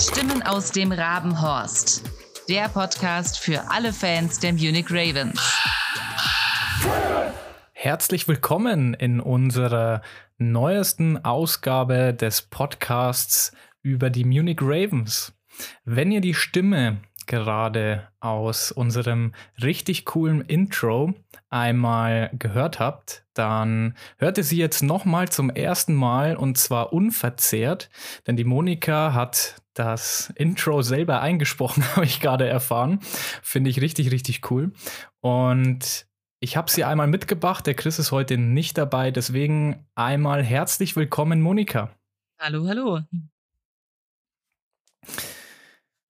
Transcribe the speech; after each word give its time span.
Stimmen 0.00 0.42
aus 0.42 0.72
dem 0.72 0.92
Rabenhorst. 0.92 2.10
Der 2.48 2.70
Podcast 2.70 3.38
für 3.38 3.70
alle 3.70 3.92
Fans 3.92 4.38
der 4.38 4.54
Munich 4.54 4.86
Ravens. 4.90 5.38
Herzlich 7.72 8.26
willkommen 8.26 8.94
in 8.94 9.20
unserer 9.20 10.00
neuesten 10.38 11.22
Ausgabe 11.22 12.14
des 12.14 12.40
Podcasts 12.40 13.52
über 13.82 14.08
die 14.08 14.24
Munich 14.24 14.62
Ravens. 14.62 15.34
Wenn 15.84 16.10
ihr 16.12 16.22
die 16.22 16.32
Stimme 16.34 17.02
gerade 17.26 18.08
aus 18.20 18.72
unserem 18.72 19.34
richtig 19.62 20.06
coolen 20.06 20.40
Intro 20.40 21.12
einmal 21.50 22.30
gehört 22.32 22.80
habt, 22.80 23.24
dann 23.34 23.94
hört 24.16 24.38
ihr 24.38 24.44
sie 24.44 24.56
jetzt 24.56 24.82
nochmal 24.82 25.28
zum 25.28 25.50
ersten 25.50 25.94
Mal 25.94 26.36
und 26.36 26.56
zwar 26.56 26.94
unverzehrt, 26.94 27.90
denn 28.26 28.36
die 28.36 28.44
Monika 28.44 29.12
hat 29.12 29.59
das 29.74 30.32
Intro 30.36 30.82
selber 30.82 31.20
eingesprochen, 31.20 31.84
habe 31.96 32.06
ich 32.06 32.20
gerade 32.20 32.48
erfahren. 32.48 33.00
Finde 33.42 33.70
ich 33.70 33.80
richtig, 33.80 34.10
richtig 34.10 34.50
cool. 34.50 34.72
Und 35.20 36.06
ich 36.40 36.56
habe 36.56 36.70
sie 36.70 36.84
einmal 36.84 37.06
mitgebracht. 37.06 37.66
Der 37.66 37.74
Chris 37.74 37.98
ist 37.98 38.12
heute 38.12 38.38
nicht 38.38 38.78
dabei, 38.78 39.10
deswegen 39.10 39.86
einmal 39.94 40.42
herzlich 40.42 40.96
willkommen, 40.96 41.40
Monika. 41.40 41.90
Hallo, 42.40 42.66
hallo. 42.66 43.00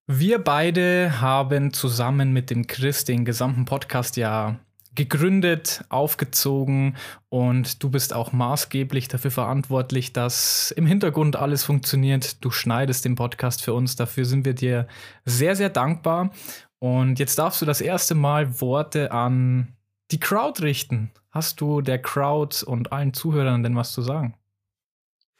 Wir 0.07 0.43
beide 0.43 1.21
haben 1.21 1.73
zusammen 1.73 2.33
mit 2.33 2.51
dem 2.51 2.67
Chris 2.67 3.05
den 3.05 3.25
gesamten 3.25 3.65
Podcast 3.65 4.17
ja 4.17 4.59
gegründet, 5.01 5.83
aufgezogen 5.89 6.97
und 7.31 7.83
du 7.83 7.89
bist 7.89 8.13
auch 8.13 8.33
maßgeblich 8.33 9.09
dafür 9.09 9.31
verantwortlich, 9.31 10.13
dass 10.13 10.73
im 10.73 10.85
Hintergrund 10.85 11.37
alles 11.37 11.65
funktioniert. 11.65 12.45
Du 12.45 12.51
schneidest 12.51 13.07
den 13.07 13.15
Podcast 13.15 13.63
für 13.63 13.73
uns. 13.73 13.97
Dafür 13.97 14.27
sind 14.27 14.45
wir 14.45 14.53
dir 14.53 14.87
sehr, 15.25 15.57
sehr 15.57 15.71
dankbar. 15.71 16.33
Und 16.79 17.19
jetzt 17.19 17.39
darfst 17.39 17.63
du 17.63 17.67
das 17.67 17.81
erste 17.81 18.15
Mal 18.15 18.61
Worte 18.61 19.11
an 19.13 19.69
die 20.11 20.21
Crowd 20.21 20.63
richten. 20.63 21.11
Hast 21.31 21.61
du 21.61 21.81
der 21.81 22.03
Crowd 22.03 22.65
und 22.67 22.93
allen 22.93 23.15
Zuhörern 23.15 23.63
denn 23.63 23.77
was 23.77 23.93
zu 23.93 24.03
sagen? 24.03 24.35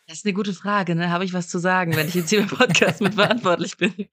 Das 0.07 0.19
ist 0.19 0.25
eine 0.25 0.35
gute 0.35 0.55
Frage, 0.55 0.95
ne? 0.95 1.11
Habe 1.11 1.25
ich 1.25 1.35
was 1.35 1.49
zu 1.49 1.59
sagen, 1.59 1.95
wenn 1.97 2.09
ich 2.09 2.15
jetzt 2.15 2.31
hier 2.31 2.41
im 2.41 2.49
Podcast 2.49 3.01
mit 3.01 3.15
verantwortlich 3.17 3.77
bin? 3.77 3.93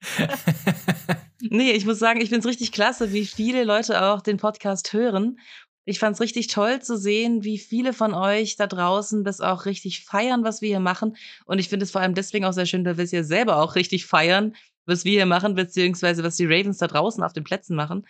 nee, 1.40 1.72
ich 1.72 1.86
muss 1.86 1.98
sagen, 1.98 2.20
ich 2.20 2.28
finde 2.28 2.40
es 2.40 2.46
richtig 2.46 2.72
klasse, 2.72 3.12
wie 3.12 3.26
viele 3.26 3.64
Leute 3.64 4.02
auch 4.02 4.20
den 4.20 4.36
Podcast 4.36 4.92
hören. 4.92 5.38
Ich 5.84 5.98
fand 5.98 6.14
es 6.14 6.20
richtig 6.20 6.48
toll 6.48 6.82
zu 6.82 6.98
sehen, 6.98 7.44
wie 7.44 7.58
viele 7.58 7.92
von 7.92 8.12
euch 8.12 8.56
da 8.56 8.66
draußen 8.66 9.24
das 9.24 9.40
auch 9.40 9.64
richtig 9.64 10.04
feiern, 10.04 10.44
was 10.44 10.60
wir 10.60 10.68
hier 10.68 10.80
machen. 10.80 11.16
Und 11.46 11.58
ich 11.58 11.68
finde 11.68 11.84
es 11.84 11.90
vor 11.90 12.02
allem 12.02 12.14
deswegen 12.14 12.44
auch 12.44 12.52
sehr 12.52 12.66
schön, 12.66 12.84
weil 12.84 12.98
wir 12.98 13.04
es 13.04 13.12
ja 13.12 13.24
selber 13.24 13.62
auch 13.62 13.74
richtig 13.74 14.06
feiern, 14.06 14.54
was 14.84 15.04
wir 15.04 15.12
hier 15.12 15.26
machen, 15.26 15.54
beziehungsweise 15.54 16.22
was 16.22 16.36
die 16.36 16.46
Ravens 16.46 16.78
da 16.78 16.86
draußen 16.86 17.22
auf 17.22 17.32
den 17.32 17.44
Plätzen 17.44 17.74
machen. 17.74 18.06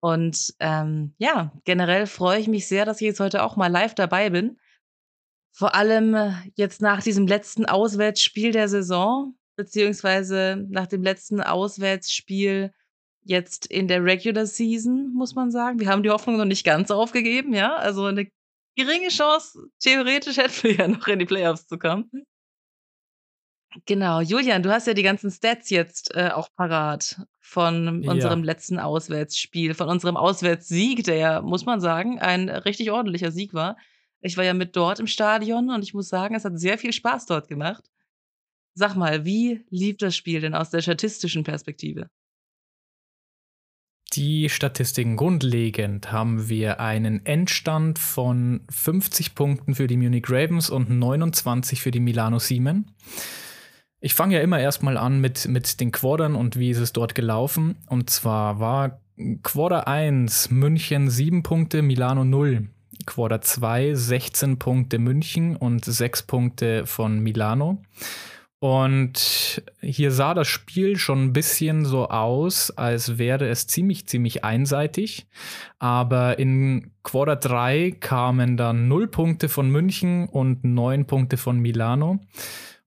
Und 0.00 0.54
ähm, 0.58 1.14
ja, 1.18 1.52
generell 1.64 2.06
freue 2.06 2.40
ich 2.40 2.48
mich 2.48 2.66
sehr, 2.66 2.84
dass 2.84 3.00
ich 3.00 3.06
jetzt 3.06 3.20
heute 3.20 3.44
auch 3.44 3.56
mal 3.56 3.68
live 3.68 3.94
dabei 3.94 4.30
bin 4.30 4.56
vor 5.52 5.74
allem 5.74 6.14
äh, 6.14 6.32
jetzt 6.54 6.80
nach 6.80 7.02
diesem 7.02 7.26
letzten 7.26 7.66
Auswärtsspiel 7.66 8.52
der 8.52 8.68
Saison, 8.68 9.34
beziehungsweise 9.60 10.64
nach 10.70 10.86
dem 10.86 11.02
letzten 11.02 11.42
Auswärtsspiel 11.42 12.72
jetzt 13.22 13.66
in 13.66 13.88
der 13.88 14.02
Regular 14.02 14.46
Season, 14.46 15.12
muss 15.12 15.34
man 15.34 15.50
sagen. 15.50 15.78
Wir 15.78 15.88
haben 15.88 16.02
die 16.02 16.10
Hoffnung 16.10 16.38
noch 16.38 16.46
nicht 16.46 16.64
ganz 16.64 16.90
aufgegeben, 16.90 17.52
ja. 17.52 17.76
Also 17.76 18.04
eine 18.06 18.26
geringe 18.74 19.08
Chance, 19.08 19.68
theoretisch 19.80 20.38
hätten 20.38 20.62
wir 20.62 20.74
ja 20.74 20.88
noch 20.88 21.06
in 21.08 21.18
die 21.18 21.26
Playoffs 21.26 21.66
zu 21.66 21.78
kommen. 21.78 22.10
Genau, 23.84 24.20
Julian, 24.20 24.62
du 24.62 24.70
hast 24.72 24.86
ja 24.86 24.94
die 24.94 25.02
ganzen 25.02 25.30
Stats 25.30 25.70
jetzt 25.70 26.14
äh, 26.16 26.30
auch 26.30 26.48
parat 26.56 27.20
von 27.38 28.04
unserem 28.08 28.40
ja. 28.40 28.46
letzten 28.46 28.78
Auswärtsspiel, 28.78 29.74
von 29.74 29.88
unserem 29.88 30.16
Auswärtssieg, 30.16 31.04
der 31.04 31.16
ja, 31.16 31.42
muss 31.42 31.66
man 31.66 31.80
sagen, 31.80 32.18
ein 32.18 32.48
richtig 32.48 32.90
ordentlicher 32.90 33.30
Sieg 33.30 33.52
war. 33.54 33.76
Ich 34.22 34.36
war 34.36 34.44
ja 34.44 34.54
mit 34.54 34.74
dort 34.74 34.98
im 34.98 35.06
Stadion 35.06 35.70
und 35.70 35.82
ich 35.82 35.94
muss 35.94 36.08
sagen, 36.08 36.34
es 36.34 36.44
hat 36.44 36.58
sehr 36.58 36.78
viel 36.78 36.92
Spaß 36.92 37.26
dort 37.26 37.46
gemacht. 37.46 37.84
Sag 38.74 38.94
mal, 38.94 39.24
wie 39.24 39.64
lief 39.70 39.96
das 39.98 40.16
Spiel 40.16 40.40
denn 40.40 40.54
aus 40.54 40.70
der 40.70 40.80
statistischen 40.80 41.44
Perspektive? 41.44 42.08
Die 44.14 44.48
Statistiken 44.48 45.16
grundlegend 45.16 46.10
haben 46.10 46.48
wir 46.48 46.80
einen 46.80 47.24
Endstand 47.24 47.98
von 48.00 48.62
50 48.68 49.36
Punkten 49.36 49.76
für 49.76 49.86
die 49.86 49.96
Munich 49.96 50.24
Ravens 50.28 50.68
und 50.68 50.90
29 50.90 51.80
für 51.80 51.92
die 51.92 52.00
Milano 52.00 52.40
Siemen. 52.40 52.90
Ich 54.00 54.14
fange 54.14 54.34
ja 54.34 54.40
immer 54.40 54.58
erstmal 54.58 54.96
an 54.96 55.20
mit, 55.20 55.46
mit 55.46 55.78
den 55.78 55.92
Quadern 55.92 56.34
und 56.34 56.58
wie 56.58 56.70
ist 56.70 56.78
es 56.78 56.92
dort 56.92 57.14
gelaufen. 57.14 57.76
Und 57.86 58.10
zwar 58.10 58.58
war 58.58 59.00
Quarter 59.42 59.86
1 59.86 60.50
München 60.50 61.08
7 61.08 61.42
Punkte, 61.44 61.82
Milano 61.82 62.24
0. 62.24 62.68
Quarter 63.06 63.40
2 63.40 63.94
16 63.94 64.58
Punkte 64.58 64.98
München 64.98 65.54
und 65.54 65.84
6 65.84 66.24
Punkte 66.24 66.86
von 66.86 67.20
Milano. 67.20 67.82
Und 68.60 69.62
hier 69.80 70.12
sah 70.12 70.34
das 70.34 70.46
Spiel 70.46 70.98
schon 70.98 71.24
ein 71.24 71.32
bisschen 71.32 71.86
so 71.86 72.08
aus, 72.10 72.70
als 72.70 73.16
wäre 73.16 73.48
es 73.48 73.66
ziemlich, 73.66 74.06
ziemlich 74.06 74.44
einseitig. 74.44 75.26
Aber 75.78 76.38
in 76.38 76.90
Quarter 77.02 77.36
3 77.36 77.96
kamen 77.98 78.58
dann 78.58 78.86
0 78.86 79.08
Punkte 79.08 79.48
von 79.48 79.70
München 79.70 80.28
und 80.28 80.62
9 80.62 81.06
Punkte 81.06 81.38
von 81.38 81.58
Milano. 81.58 82.20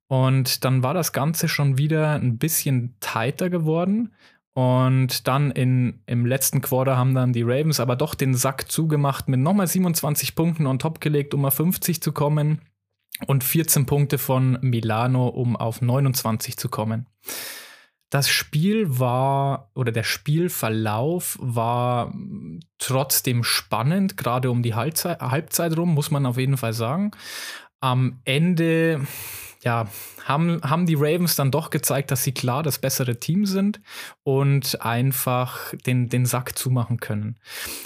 Und 0.07 0.63
dann 0.63 0.83
war 0.83 0.93
das 0.93 1.11
Ganze 1.11 1.47
schon 1.47 1.79
wieder 1.79 2.11
ein 2.11 2.37
bisschen 2.37 2.95
tighter 2.99 3.49
geworden. 3.49 4.13
Und 4.53 5.27
dann 5.27 5.49
in, 5.49 6.01
im 6.05 6.27
letzten 6.27 6.61
Quarter 6.61 6.97
haben 6.97 7.15
dann 7.15 7.33
die 7.33 7.41
Ravens 7.41 7.79
aber 7.79 7.95
doch 7.95 8.13
den 8.13 8.35
Sack 8.35 8.71
zugemacht 8.71 9.27
mit 9.27 9.39
nochmal 9.39 9.65
27 9.65 10.35
Punkten 10.35 10.67
on 10.67 10.77
top 10.77 11.01
gelegt, 11.01 11.33
um 11.33 11.45
auf 11.45 11.55
50 11.55 11.99
zu 11.99 12.11
kommen. 12.11 12.61
Und 13.25 13.43
14 13.43 13.85
Punkte 13.85 14.17
von 14.17 14.57
Milano, 14.61 15.27
um 15.27 15.55
auf 15.55 15.81
29 15.81 16.57
zu 16.57 16.69
kommen. 16.69 17.07
Das 18.09 18.29
Spiel 18.29 18.99
war, 18.99 19.71
oder 19.73 19.91
der 19.91 20.03
Spielverlauf 20.03 21.37
war 21.41 22.13
trotzdem 22.77 23.43
spannend, 23.43 24.17
gerade 24.17 24.51
um 24.51 24.61
die 24.61 24.75
Halbzeit, 24.75 25.19
Halbzeit 25.19 25.75
rum, 25.75 25.95
muss 25.95 26.11
man 26.11 26.27
auf 26.27 26.37
jeden 26.37 26.57
Fall 26.57 26.73
sagen. 26.73 27.09
Am 27.79 28.21
Ende 28.23 29.07
ja, 29.63 29.87
haben, 30.25 30.61
haben 30.61 30.85
die 30.85 30.95
Ravens 30.95 31.35
dann 31.35 31.51
doch 31.51 31.69
gezeigt, 31.69 32.11
dass 32.11 32.23
sie 32.23 32.33
klar 32.33 32.63
das 32.63 32.79
bessere 32.79 33.19
Team 33.19 33.45
sind 33.45 33.81
und 34.23 34.81
einfach 34.81 35.73
den, 35.85 36.09
den 36.09 36.25
Sack 36.25 36.57
zumachen 36.57 36.99
können. 36.99 37.37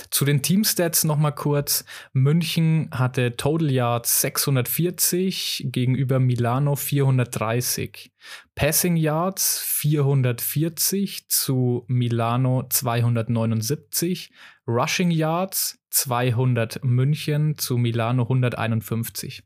Zu 0.09 0.25
den 0.25 0.41
Teamstats 0.41 1.03
nochmal 1.03 1.33
kurz. 1.35 1.85
München 2.13 2.89
hatte 2.91 3.35
Total 3.37 3.71
Yards 3.71 4.21
640 4.21 5.67
gegenüber 5.71 6.19
Milano 6.19 6.75
430. 6.75 8.11
Passing 8.55 8.97
Yards 8.97 9.59
440 9.59 11.29
zu 11.29 11.85
Milano 11.87 12.65
279. 12.67 14.31
Rushing 14.67 15.11
Yards 15.11 15.79
200 15.91 16.83
München 16.83 17.57
zu 17.57 17.77
Milano 17.77 18.23
151. 18.23 19.43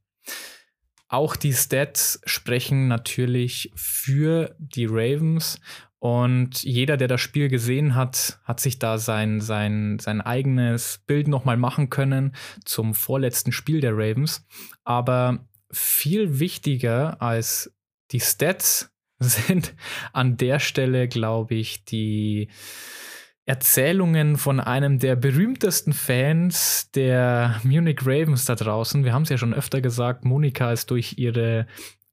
Auch 1.12 1.36
die 1.36 1.52
Stats 1.52 2.22
sprechen 2.24 2.88
natürlich 2.88 3.70
für 3.76 4.56
die 4.60 4.86
Ravens. 4.86 5.60
Und 6.00 6.64
jeder, 6.64 6.96
der 6.96 7.10
das 7.10 7.20
Spiel 7.20 7.50
gesehen 7.50 7.96
hat, 7.96 8.40
hat 8.46 8.62
sich 8.62 8.80
da 8.80 8.98
sein, 8.98 9.42
sein, 9.42 10.00
sein 10.00 10.22
eigenes 10.22 11.04
Bild 11.06 11.28
nochmal 11.28 11.58
machen 11.58 11.90
können 11.90 12.34
zum 12.64 12.94
vorletzten 12.94 13.52
Spiel 13.52 13.82
der 13.82 13.92
Ravens. 13.92 14.48
Aber 14.86 15.46
viel 15.70 16.40
wichtiger 16.40 17.22
als 17.22 17.76
die 18.12 18.22
Stats 18.22 18.90
sind 19.20 19.76
an 20.14 20.38
der 20.38 20.60
Stelle, 20.60 21.10
glaube 21.10 21.56
ich, 21.56 21.84
die, 21.84 22.48
Erzählungen 23.46 24.38
von 24.38 24.60
einem 24.60 25.00
der 25.00 25.16
berühmtesten 25.16 25.94
Fans 25.94 26.92
der 26.92 27.60
Munich 27.64 28.00
Ravens 28.04 28.46
da 28.46 28.56
draußen. 28.56 29.04
Wir 29.04 29.14
haben 29.14 29.24
es 29.24 29.30
ja 29.30 29.38
schon 29.38 29.54
öfter 29.54 29.82
gesagt, 29.82 30.26
Monika 30.26 30.72
ist 30.72 30.92
durch 30.92 31.18
ihre 31.18 31.66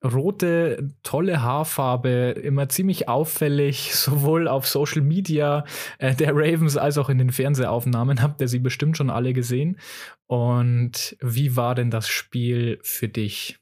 rote, 0.04 0.90
tolle 1.02 1.42
Haarfarbe 1.42 2.30
immer 2.42 2.68
ziemlich 2.68 3.08
auffällig, 3.08 3.94
sowohl 3.94 4.48
auf 4.48 4.66
Social 4.66 5.02
Media 5.02 5.64
äh, 5.98 6.14
der 6.14 6.34
Ravens 6.34 6.76
als 6.76 6.98
auch 6.98 7.08
in 7.08 7.18
den 7.18 7.30
Fernsehaufnahmen. 7.30 8.22
Habt 8.22 8.40
ihr 8.40 8.48
sie 8.48 8.60
bestimmt 8.60 8.96
schon 8.96 9.10
alle 9.10 9.32
gesehen? 9.32 9.78
Und 10.26 11.16
wie 11.20 11.56
war 11.56 11.74
denn 11.74 11.90
das 11.90 12.08
Spiel 12.08 12.78
für 12.82 13.08
dich? 13.08 13.58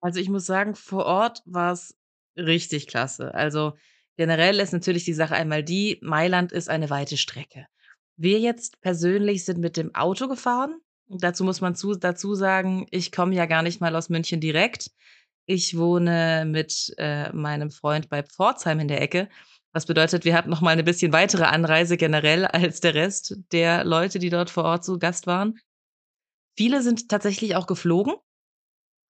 Also 0.00 0.20
ich 0.20 0.28
muss 0.28 0.44
sagen, 0.44 0.74
vor 0.74 1.06
Ort 1.06 1.42
war 1.46 1.72
es 1.72 1.96
richtig 2.36 2.86
klasse. 2.86 3.34
Also 3.34 3.74
Generell 4.16 4.60
ist 4.60 4.72
natürlich 4.72 5.04
die 5.04 5.14
Sache 5.14 5.34
einmal 5.34 5.62
die, 5.62 5.98
Mailand 6.02 6.52
ist 6.52 6.68
eine 6.68 6.90
weite 6.90 7.16
Strecke. 7.16 7.66
Wir 8.16 8.38
jetzt 8.38 8.80
persönlich 8.80 9.44
sind 9.44 9.58
mit 9.58 9.76
dem 9.76 9.94
Auto 9.94 10.28
gefahren. 10.28 10.78
Dazu 11.08 11.44
muss 11.44 11.60
man 11.60 11.74
zu, 11.74 11.94
dazu 11.94 12.34
sagen, 12.34 12.86
ich 12.90 13.12
komme 13.12 13.34
ja 13.34 13.46
gar 13.46 13.62
nicht 13.62 13.80
mal 13.80 13.94
aus 13.96 14.08
München 14.08 14.40
direkt. 14.40 14.90
Ich 15.46 15.76
wohne 15.76 16.44
mit 16.46 16.94
äh, 16.96 17.32
meinem 17.32 17.70
Freund 17.70 18.08
bei 18.08 18.22
Pforzheim 18.22 18.80
in 18.80 18.88
der 18.88 19.02
Ecke. 19.02 19.28
Was 19.72 19.86
bedeutet, 19.86 20.24
wir 20.24 20.34
hatten 20.34 20.50
noch 20.50 20.60
mal 20.60 20.70
eine 20.70 20.84
bisschen 20.84 21.12
weitere 21.12 21.44
Anreise 21.44 21.96
generell 21.96 22.44
als 22.46 22.80
der 22.80 22.94
Rest 22.94 23.36
der 23.52 23.84
Leute, 23.84 24.18
die 24.20 24.30
dort 24.30 24.48
vor 24.48 24.64
Ort 24.64 24.84
zu 24.84 24.98
Gast 24.98 25.26
waren. 25.26 25.58
Viele 26.56 26.82
sind 26.82 27.08
tatsächlich 27.08 27.56
auch 27.56 27.66
geflogen. 27.66 28.14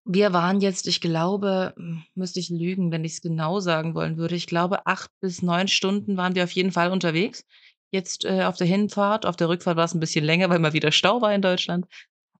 Wir 0.06 0.32
waren 0.32 0.60
jetzt, 0.60 0.86
ich 0.86 1.00
glaube, 1.00 1.72
hm, 1.76 2.04
müsste 2.14 2.40
ich 2.40 2.50
lügen, 2.50 2.92
wenn 2.92 3.04
ich 3.04 3.12
es 3.12 3.22
genau 3.22 3.60
sagen 3.60 3.94
wollen 3.94 4.16
würde. 4.16 4.34
Ich 4.34 4.46
glaube, 4.46 4.86
acht 4.86 5.10
bis 5.20 5.42
neun 5.42 5.68
Stunden 5.68 6.16
waren 6.16 6.34
wir 6.34 6.44
auf 6.44 6.50
jeden 6.50 6.72
Fall 6.72 6.90
unterwegs. 6.90 7.44
Jetzt 7.90 8.24
äh, 8.24 8.42
auf 8.44 8.56
der 8.56 8.66
Hinfahrt, 8.66 9.24
auf 9.24 9.36
der 9.36 9.48
Rückfahrt 9.48 9.76
war 9.76 9.84
es 9.84 9.94
ein 9.94 10.00
bisschen 10.00 10.24
länger, 10.24 10.50
weil 10.50 10.58
mal 10.58 10.72
wieder 10.72 10.92
Stau 10.92 11.22
war 11.22 11.32
in 11.32 11.42
Deutschland. 11.42 11.86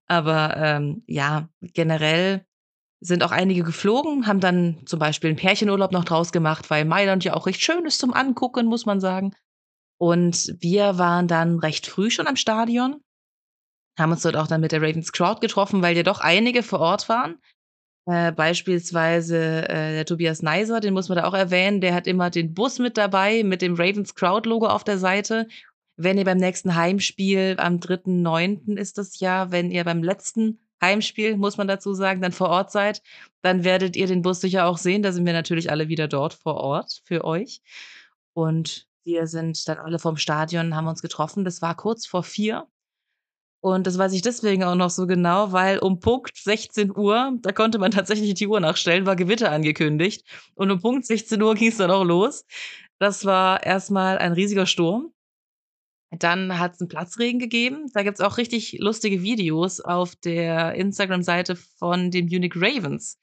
Aber 0.07 0.55
ähm, 0.57 1.03
ja, 1.07 1.49
generell 1.61 2.45
sind 2.99 3.23
auch 3.23 3.31
einige 3.31 3.63
geflogen, 3.63 4.27
haben 4.27 4.39
dann 4.39 4.81
zum 4.85 4.99
Beispiel 4.99 5.29
einen 5.29 5.37
Pärchenurlaub 5.37 5.91
noch 5.91 6.05
draus 6.05 6.31
gemacht, 6.31 6.69
weil 6.69 6.85
Mailand 6.85 7.23
ja 7.23 7.33
auch 7.33 7.47
recht 7.47 7.61
schön 7.61 7.85
ist 7.85 7.99
zum 7.99 8.13
Angucken, 8.13 8.65
muss 8.67 8.85
man 8.85 8.99
sagen. 8.99 9.35
Und 9.97 10.55
wir 10.59 10.97
waren 10.97 11.27
dann 11.27 11.59
recht 11.59 11.87
früh 11.87 12.09
schon 12.11 12.27
am 12.27 12.35
Stadion, 12.35 13.01
haben 13.97 14.11
uns 14.11 14.23
dort 14.23 14.35
auch 14.35 14.47
dann 14.47 14.61
mit 14.61 14.71
der 14.71 14.81
Ravens 14.81 15.11
Crowd 15.11 15.39
getroffen, 15.39 15.81
weil 15.81 15.95
ja 15.95 16.03
doch 16.03 16.19
einige 16.19 16.63
vor 16.63 16.79
Ort 16.79 17.07
waren. 17.07 17.39
Äh, 18.07 18.31
beispielsweise 18.31 19.67
äh, 19.67 19.93
der 19.93 20.05
Tobias 20.05 20.43
Neiser, 20.43 20.79
den 20.79 20.93
muss 20.93 21.09
man 21.09 21.17
da 21.17 21.25
auch 21.25 21.33
erwähnen, 21.33 21.81
der 21.81 21.95
hat 21.95 22.05
immer 22.05 22.29
den 22.29 22.53
Bus 22.53 22.77
mit 22.77 22.97
dabei 22.97 23.43
mit 23.43 23.63
dem 23.63 23.73
Ravens 23.73 24.13
Crowd 24.13 24.47
Logo 24.47 24.67
auf 24.67 24.83
der 24.83 24.99
Seite. 24.99 25.47
Wenn 25.97 26.17
ihr 26.17 26.25
beim 26.25 26.37
nächsten 26.37 26.75
Heimspiel 26.75 27.55
am 27.57 27.77
3.9. 27.77 28.77
ist 28.77 28.99
das 28.99 29.19
ja, 29.19 29.51
wenn 29.51 29.71
ihr 29.71 29.83
beim 29.83 30.03
letzten 30.03 30.59
Heimspiel, 30.81 31.35
muss 31.37 31.57
man 31.57 31.67
dazu 31.67 31.93
sagen, 31.93 32.21
dann 32.21 32.31
vor 32.31 32.49
Ort 32.49 32.71
seid, 32.71 33.01
dann 33.41 33.63
werdet 33.63 33.95
ihr 33.95 34.05
den 34.05 34.21
Bus 34.21 34.41
sicher 34.41 34.67
auch 34.67 34.77
sehen. 34.77 35.01
Da 35.01 35.11
sind 35.11 35.25
wir 35.25 35.33
natürlich 35.33 35.71
alle 35.71 35.87
wieder 35.87 36.07
dort 36.07 36.33
vor 36.33 36.57
Ort 36.57 37.01
für 37.05 37.23
euch. 37.23 37.61
Und 38.33 38.87
wir 39.03 39.25
sind 39.25 39.67
dann 39.67 39.77
alle 39.77 39.97
vom 39.97 40.17
Stadion, 40.17 40.75
haben 40.75 40.87
uns 40.87 41.01
getroffen. 41.01 41.43
Das 41.45 41.61
war 41.61 41.75
kurz 41.75 42.05
vor 42.05 42.23
vier. 42.23 42.67
Und 43.65 43.87
das 43.87 43.97
weiß 43.97 44.13
ich 44.13 44.21
deswegen 44.21 44.63
auch 44.63 44.75
noch 44.75 44.91
so 44.91 45.07
genau, 45.07 45.51
weil 45.51 45.79
um 45.79 45.99
Punkt 45.99 46.37
16 46.37 46.95
Uhr, 46.95 47.33
da 47.41 47.51
konnte 47.51 47.79
man 47.79 47.89
tatsächlich 47.89 48.35
die 48.35 48.45
Uhr 48.45 48.59
nachstellen, 48.59 49.07
war 49.07 49.15
Gewitter 49.15 49.51
angekündigt. 49.51 50.23
Und 50.53 50.69
um 50.69 50.79
Punkt 50.79 51.07
16 51.07 51.41
Uhr 51.41 51.55
ging 51.55 51.69
es 51.69 51.77
dann 51.77 51.89
auch 51.89 52.03
los. 52.03 52.45
Das 52.99 53.25
war 53.25 53.63
erstmal 53.63 54.19
ein 54.19 54.33
riesiger 54.33 54.67
Sturm. 54.67 55.13
Dann 56.11 56.59
hat 56.59 56.75
es 56.75 56.79
einen 56.79 56.89
Platzregen 56.89 57.39
gegeben. 57.39 57.87
Da 57.91 58.03
gibt 58.03 58.19
es 58.19 58.23
auch 58.23 58.37
richtig 58.37 58.77
lustige 58.81 59.23
Videos 59.23 59.81
auf 59.81 60.15
der 60.15 60.75
Instagram-Seite 60.75 61.55
von 61.55 62.11
den 62.11 62.27
Munich 62.27 62.53
Ravens, 62.55 63.17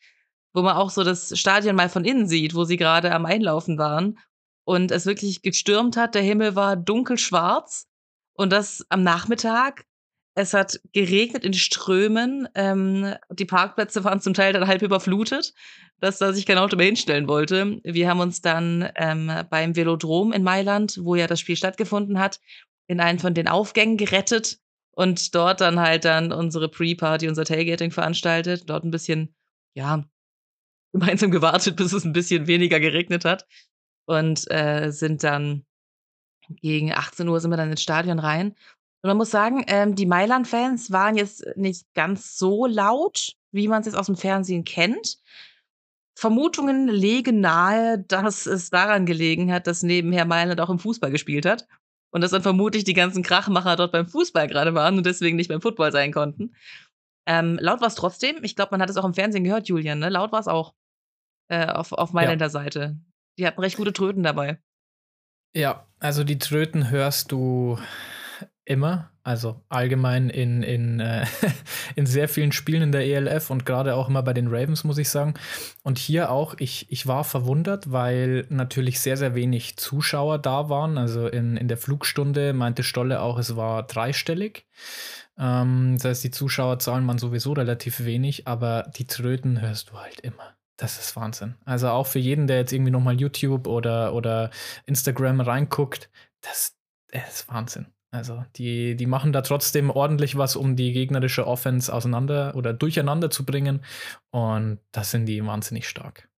wo 0.54 0.62
man 0.62 0.74
auch 0.74 0.90
so 0.90 1.04
das 1.04 1.38
Stadion 1.38 1.76
mal 1.76 1.88
von 1.88 2.04
innen 2.04 2.26
sieht, 2.26 2.56
wo 2.56 2.64
sie 2.64 2.76
gerade 2.76 3.12
am 3.12 3.26
Einlaufen 3.26 3.78
waren 3.78 4.18
und 4.64 4.90
es 4.90 5.06
wirklich 5.06 5.42
gestürmt 5.42 5.96
hat. 5.96 6.16
Der 6.16 6.22
Himmel 6.22 6.56
war 6.56 6.74
dunkelschwarz 6.74 7.86
und 8.34 8.50
das 8.50 8.84
am 8.88 9.04
Nachmittag. 9.04 9.86
Es 10.34 10.54
hat 10.54 10.80
geregnet 10.92 11.44
in 11.44 11.52
Strömen. 11.52 12.48
Ähm, 12.54 13.14
die 13.30 13.44
Parkplätze 13.44 14.02
waren 14.04 14.20
zum 14.20 14.32
Teil 14.32 14.52
dann 14.52 14.66
halb 14.66 14.82
überflutet, 14.82 15.52
dass 16.00 16.18
da 16.18 16.32
sich 16.32 16.46
kein 16.46 16.58
Auto 16.58 16.76
mehr 16.76 16.86
hinstellen 16.86 17.28
wollte. 17.28 17.80
Wir 17.84 18.08
haben 18.08 18.20
uns 18.20 18.40
dann 18.40 18.90
ähm, 18.96 19.30
beim 19.50 19.76
Velodrom 19.76 20.32
in 20.32 20.42
Mailand, 20.42 20.98
wo 21.02 21.14
ja 21.14 21.26
das 21.26 21.40
Spiel 21.40 21.56
stattgefunden 21.56 22.18
hat, 22.18 22.40
in 22.86 23.00
einen 23.00 23.18
von 23.18 23.34
den 23.34 23.46
Aufgängen 23.46 23.98
gerettet 23.98 24.58
und 24.92 25.34
dort 25.34 25.60
dann 25.60 25.80
halt 25.80 26.04
dann 26.04 26.32
unsere 26.32 26.68
Pre-Party, 26.68 27.28
unser 27.28 27.44
Tailgating 27.44 27.90
veranstaltet. 27.90 28.68
Dort 28.68 28.84
ein 28.84 28.90
bisschen, 28.90 29.34
ja, 29.74 30.04
gemeinsam 30.92 31.30
gewartet, 31.30 31.76
bis 31.76 31.92
es 31.92 32.04
ein 32.04 32.12
bisschen 32.12 32.46
weniger 32.46 32.80
geregnet 32.80 33.24
hat. 33.24 33.46
Und 34.06 34.50
äh, 34.50 34.90
sind 34.90 35.22
dann 35.24 35.64
gegen 36.60 36.92
18 36.92 37.28
Uhr 37.28 37.40
sind 37.40 37.50
wir 37.50 37.56
dann 37.56 37.70
ins 37.70 37.82
Stadion 37.82 38.18
rein. 38.18 38.54
Und 39.02 39.08
man 39.08 39.16
muss 39.16 39.30
sagen, 39.30 39.64
ähm, 39.66 39.94
die 39.96 40.06
Mailand-Fans 40.06 40.92
waren 40.92 41.16
jetzt 41.16 41.44
nicht 41.56 41.92
ganz 41.94 42.38
so 42.38 42.66
laut, 42.66 43.32
wie 43.50 43.68
man 43.68 43.80
es 43.80 43.86
jetzt 43.86 43.96
aus 43.96 44.06
dem 44.06 44.16
Fernsehen 44.16 44.64
kennt. 44.64 45.18
Vermutungen 46.16 46.88
legen 46.88 47.40
nahe, 47.40 47.98
dass 47.98 48.46
es 48.46 48.70
daran 48.70 49.06
gelegen 49.06 49.52
hat, 49.52 49.66
dass 49.66 49.82
nebenher 49.82 50.24
Mailand 50.24 50.60
auch 50.60 50.70
im 50.70 50.78
Fußball 50.78 51.10
gespielt 51.10 51.46
hat 51.46 51.66
und 52.12 52.20
dass 52.20 52.30
dann 52.30 52.42
vermutlich 52.42 52.84
die 52.84 52.92
ganzen 52.92 53.22
Krachmacher 53.22 53.76
dort 53.76 53.92
beim 53.92 54.06
Fußball 54.06 54.46
gerade 54.46 54.74
waren 54.74 54.98
und 54.98 55.06
deswegen 55.06 55.36
nicht 55.36 55.48
beim 55.48 55.62
Football 55.62 55.90
sein 55.90 56.12
konnten. 56.12 56.54
Ähm, 57.26 57.58
laut 57.60 57.80
war 57.80 57.88
es 57.88 57.94
trotzdem. 57.94 58.36
Ich 58.42 58.54
glaube, 58.54 58.70
man 58.72 58.82
hat 58.82 58.90
es 58.90 58.96
auch 58.96 59.04
im 59.04 59.14
Fernsehen 59.14 59.44
gehört, 59.44 59.68
Julian. 59.68 59.98
Ne? 59.98 60.10
Laut 60.10 60.32
war 60.32 60.40
es 60.40 60.48
auch 60.48 60.74
äh, 61.48 61.66
auf, 61.66 61.92
auf 61.92 62.12
Mailänder 62.12 62.46
ja. 62.46 62.50
Seite. 62.50 62.96
Die 63.38 63.46
hatten 63.46 63.60
recht 63.60 63.76
gute 63.76 63.92
Tröten 63.92 64.22
dabei. 64.22 64.60
Ja, 65.54 65.86
also 65.98 66.24
die 66.24 66.38
Tröten 66.38 66.90
hörst 66.90 67.32
du 67.32 67.78
immer, 68.64 69.10
also 69.24 69.60
allgemein 69.68 70.30
in, 70.30 70.62
in, 70.62 71.00
äh, 71.00 71.26
in 71.96 72.06
sehr 72.06 72.28
vielen 72.28 72.52
Spielen 72.52 72.82
in 72.82 72.92
der 72.92 73.06
ELF 73.06 73.50
und 73.50 73.66
gerade 73.66 73.94
auch 73.94 74.08
immer 74.08 74.22
bei 74.22 74.32
den 74.32 74.48
Ravens, 74.48 74.84
muss 74.84 74.98
ich 74.98 75.08
sagen. 75.08 75.34
Und 75.82 75.98
hier 75.98 76.30
auch, 76.30 76.54
ich, 76.58 76.90
ich 76.90 77.06
war 77.06 77.24
verwundert, 77.24 77.90
weil 77.90 78.46
natürlich 78.48 79.00
sehr, 79.00 79.16
sehr 79.16 79.34
wenig 79.34 79.76
Zuschauer 79.76 80.38
da 80.38 80.68
waren. 80.68 80.98
Also 80.98 81.26
in, 81.26 81.56
in 81.56 81.68
der 81.68 81.78
Flugstunde 81.78 82.52
meinte 82.52 82.82
Stolle 82.82 83.20
auch, 83.20 83.38
es 83.38 83.56
war 83.56 83.84
dreistellig. 83.84 84.66
Ähm, 85.38 85.94
das 85.96 86.04
heißt, 86.04 86.24
die 86.24 86.30
Zuschauerzahlen 86.30 87.06
waren 87.06 87.18
sowieso 87.18 87.52
relativ 87.52 88.04
wenig, 88.04 88.46
aber 88.46 88.90
die 88.96 89.06
Tröten 89.06 89.60
hörst 89.60 89.90
du 89.90 89.98
halt 89.98 90.20
immer. 90.20 90.56
Das 90.76 90.98
ist 90.98 91.14
Wahnsinn. 91.16 91.54
Also 91.64 91.88
auch 91.90 92.06
für 92.06 92.18
jeden, 92.18 92.46
der 92.46 92.56
jetzt 92.58 92.72
irgendwie 92.72 92.90
nochmal 92.90 93.20
YouTube 93.20 93.66
oder, 93.66 94.14
oder 94.14 94.50
Instagram 94.86 95.40
reinguckt, 95.40 96.10
das, 96.40 96.76
das 97.12 97.40
ist 97.40 97.48
Wahnsinn. 97.48 97.86
Also 98.12 98.44
die, 98.56 98.94
die 98.94 99.06
machen 99.06 99.32
da 99.32 99.40
trotzdem 99.40 99.88
ordentlich 99.88 100.36
was, 100.36 100.54
um 100.54 100.76
die 100.76 100.92
gegnerische 100.92 101.46
Offense 101.46 101.92
auseinander 101.92 102.54
oder 102.54 102.74
durcheinander 102.74 103.30
zu 103.30 103.46
bringen. 103.46 103.82
Und 104.30 104.80
das 104.92 105.10
sind 105.10 105.24
die 105.24 105.44
wahnsinnig 105.44 105.88
stark. 105.88 106.28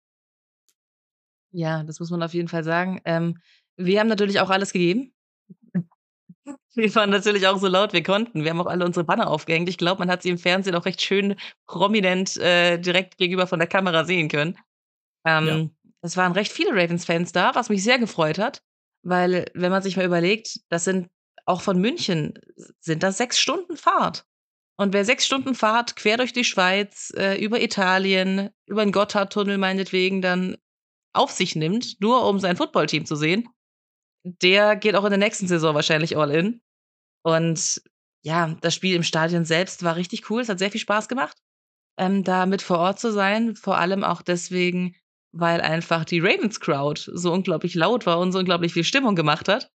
Ja, 1.51 1.83
das 1.83 1.99
muss 1.99 2.11
man 2.11 2.23
auf 2.23 2.33
jeden 2.33 2.47
Fall 2.47 2.63
sagen. 2.63 3.01
Ähm, 3.05 3.39
wir 3.77 3.99
haben 3.99 4.07
natürlich 4.07 4.39
auch 4.39 4.51
alles 4.51 4.73
gegeben. 4.73 5.13
Wir 6.77 6.93
waren 6.97 7.11
natürlich 7.11 7.47
auch 7.47 7.59
so 7.59 7.69
laut 7.69 7.93
wir 7.93 8.03
konnten. 8.03 8.43
Wir 8.43 8.51
haben 8.51 8.61
auch 8.61 8.67
alle 8.67 8.85
unsere 8.85 9.05
Banner 9.05 9.31
aufgehängt. 9.31 9.69
Ich 9.69 9.79
glaube, 9.79 10.01
man 10.01 10.11
hat 10.11 10.23
sie 10.23 10.31
im 10.31 10.39
Fernsehen 10.39 10.75
auch 10.75 10.87
recht 10.87 11.01
schön 11.01 11.37
prominent 11.69 12.37
äh, 12.39 12.79
direkt 12.79 13.17
gegenüber 13.17 13.47
von 13.47 13.61
der 13.61 13.69
Kamera 13.69 14.05
sehen 14.05 14.29
können. 14.29 14.59
Ähm, 15.25 15.47
ja. 15.47 15.69
Es 16.01 16.17
waren 16.17 16.33
recht 16.33 16.51
viele 16.51 16.73
Ravens-Fans 16.73 17.31
da, 17.31 17.55
was 17.55 17.69
mich 17.69 17.85
sehr 17.85 18.01
gefreut 18.01 18.39
hat, 18.41 18.61
weil 19.05 19.47
wenn 19.55 19.71
man 19.71 19.85
sich 19.85 19.97
mal 19.97 20.05
überlegt, 20.05 20.59
das 20.69 20.83
sind 20.83 21.09
auch 21.47 21.61
von 21.61 21.81
München 21.81 22.35
sind 22.81 23.03
das 23.03 23.19
sechs 23.19 23.39
Stunden 23.39 23.77
Fahrt. 23.77 24.27
Und 24.77 24.93
wer 24.93 25.05
sechs 25.05 25.25
Stunden 25.25 25.55
Fahrt 25.55 25.95
quer 25.97 26.17
durch 26.17 26.33
die 26.33 26.45
Schweiz, 26.45 27.13
äh, 27.17 27.43
über 27.43 27.63
Italien, 27.63 28.51
über 28.67 28.85
den 28.85 28.93
Gotthardtunnel 28.93 29.59
meinetwegen 29.59 30.21
dann 30.21 30.57
auf 31.13 31.31
sich 31.31 31.55
nimmt, 31.55 32.01
nur 32.01 32.27
um 32.29 32.41
sein 32.41 32.57
Footballteam 32.57 33.07
zu 33.07 33.15
sehen, 33.15 33.49
der 34.25 34.75
geht 34.75 34.97
auch 34.97 35.05
in 35.05 35.11
der 35.11 35.19
nächsten 35.19 35.47
Saison 35.47 35.75
wahrscheinlich 35.75 36.17
all 36.17 36.31
in. 36.31 36.61
Und 37.23 37.83
ja, 38.25 38.57
das 38.63 38.75
Spiel 38.75 38.97
im 38.97 39.03
Stadion 39.03 39.45
selbst 39.45 39.85
war 39.85 39.97
richtig 39.97 40.29
cool. 40.31 40.41
Es 40.41 40.49
hat 40.49 40.59
sehr 40.59 40.71
viel 40.71 40.81
Spaß 40.81 41.09
gemacht, 41.09 41.37
ähm, 41.99 42.25
da 42.25 42.47
mit 42.47 42.63
vor 42.63 42.79
Ort 42.79 42.99
zu 42.99 43.13
sein. 43.13 43.55
Vor 43.55 43.79
allem 43.79 44.03
auch 44.03 44.23
deswegen, 44.23 44.97
weil 45.33 45.61
einfach 45.61 46.05
die 46.05 46.21
Ravens 46.21 46.59
Crowd 46.59 47.11
so 47.13 47.33
unglaublich 47.33 47.75
laut 47.75 48.07
war 48.07 48.19
und 48.19 48.33
so 48.33 48.39
unglaublich 48.39 48.73
viel 48.73 48.85
Stimmung 48.85 49.15
gemacht 49.15 49.49
hat. 49.49 49.71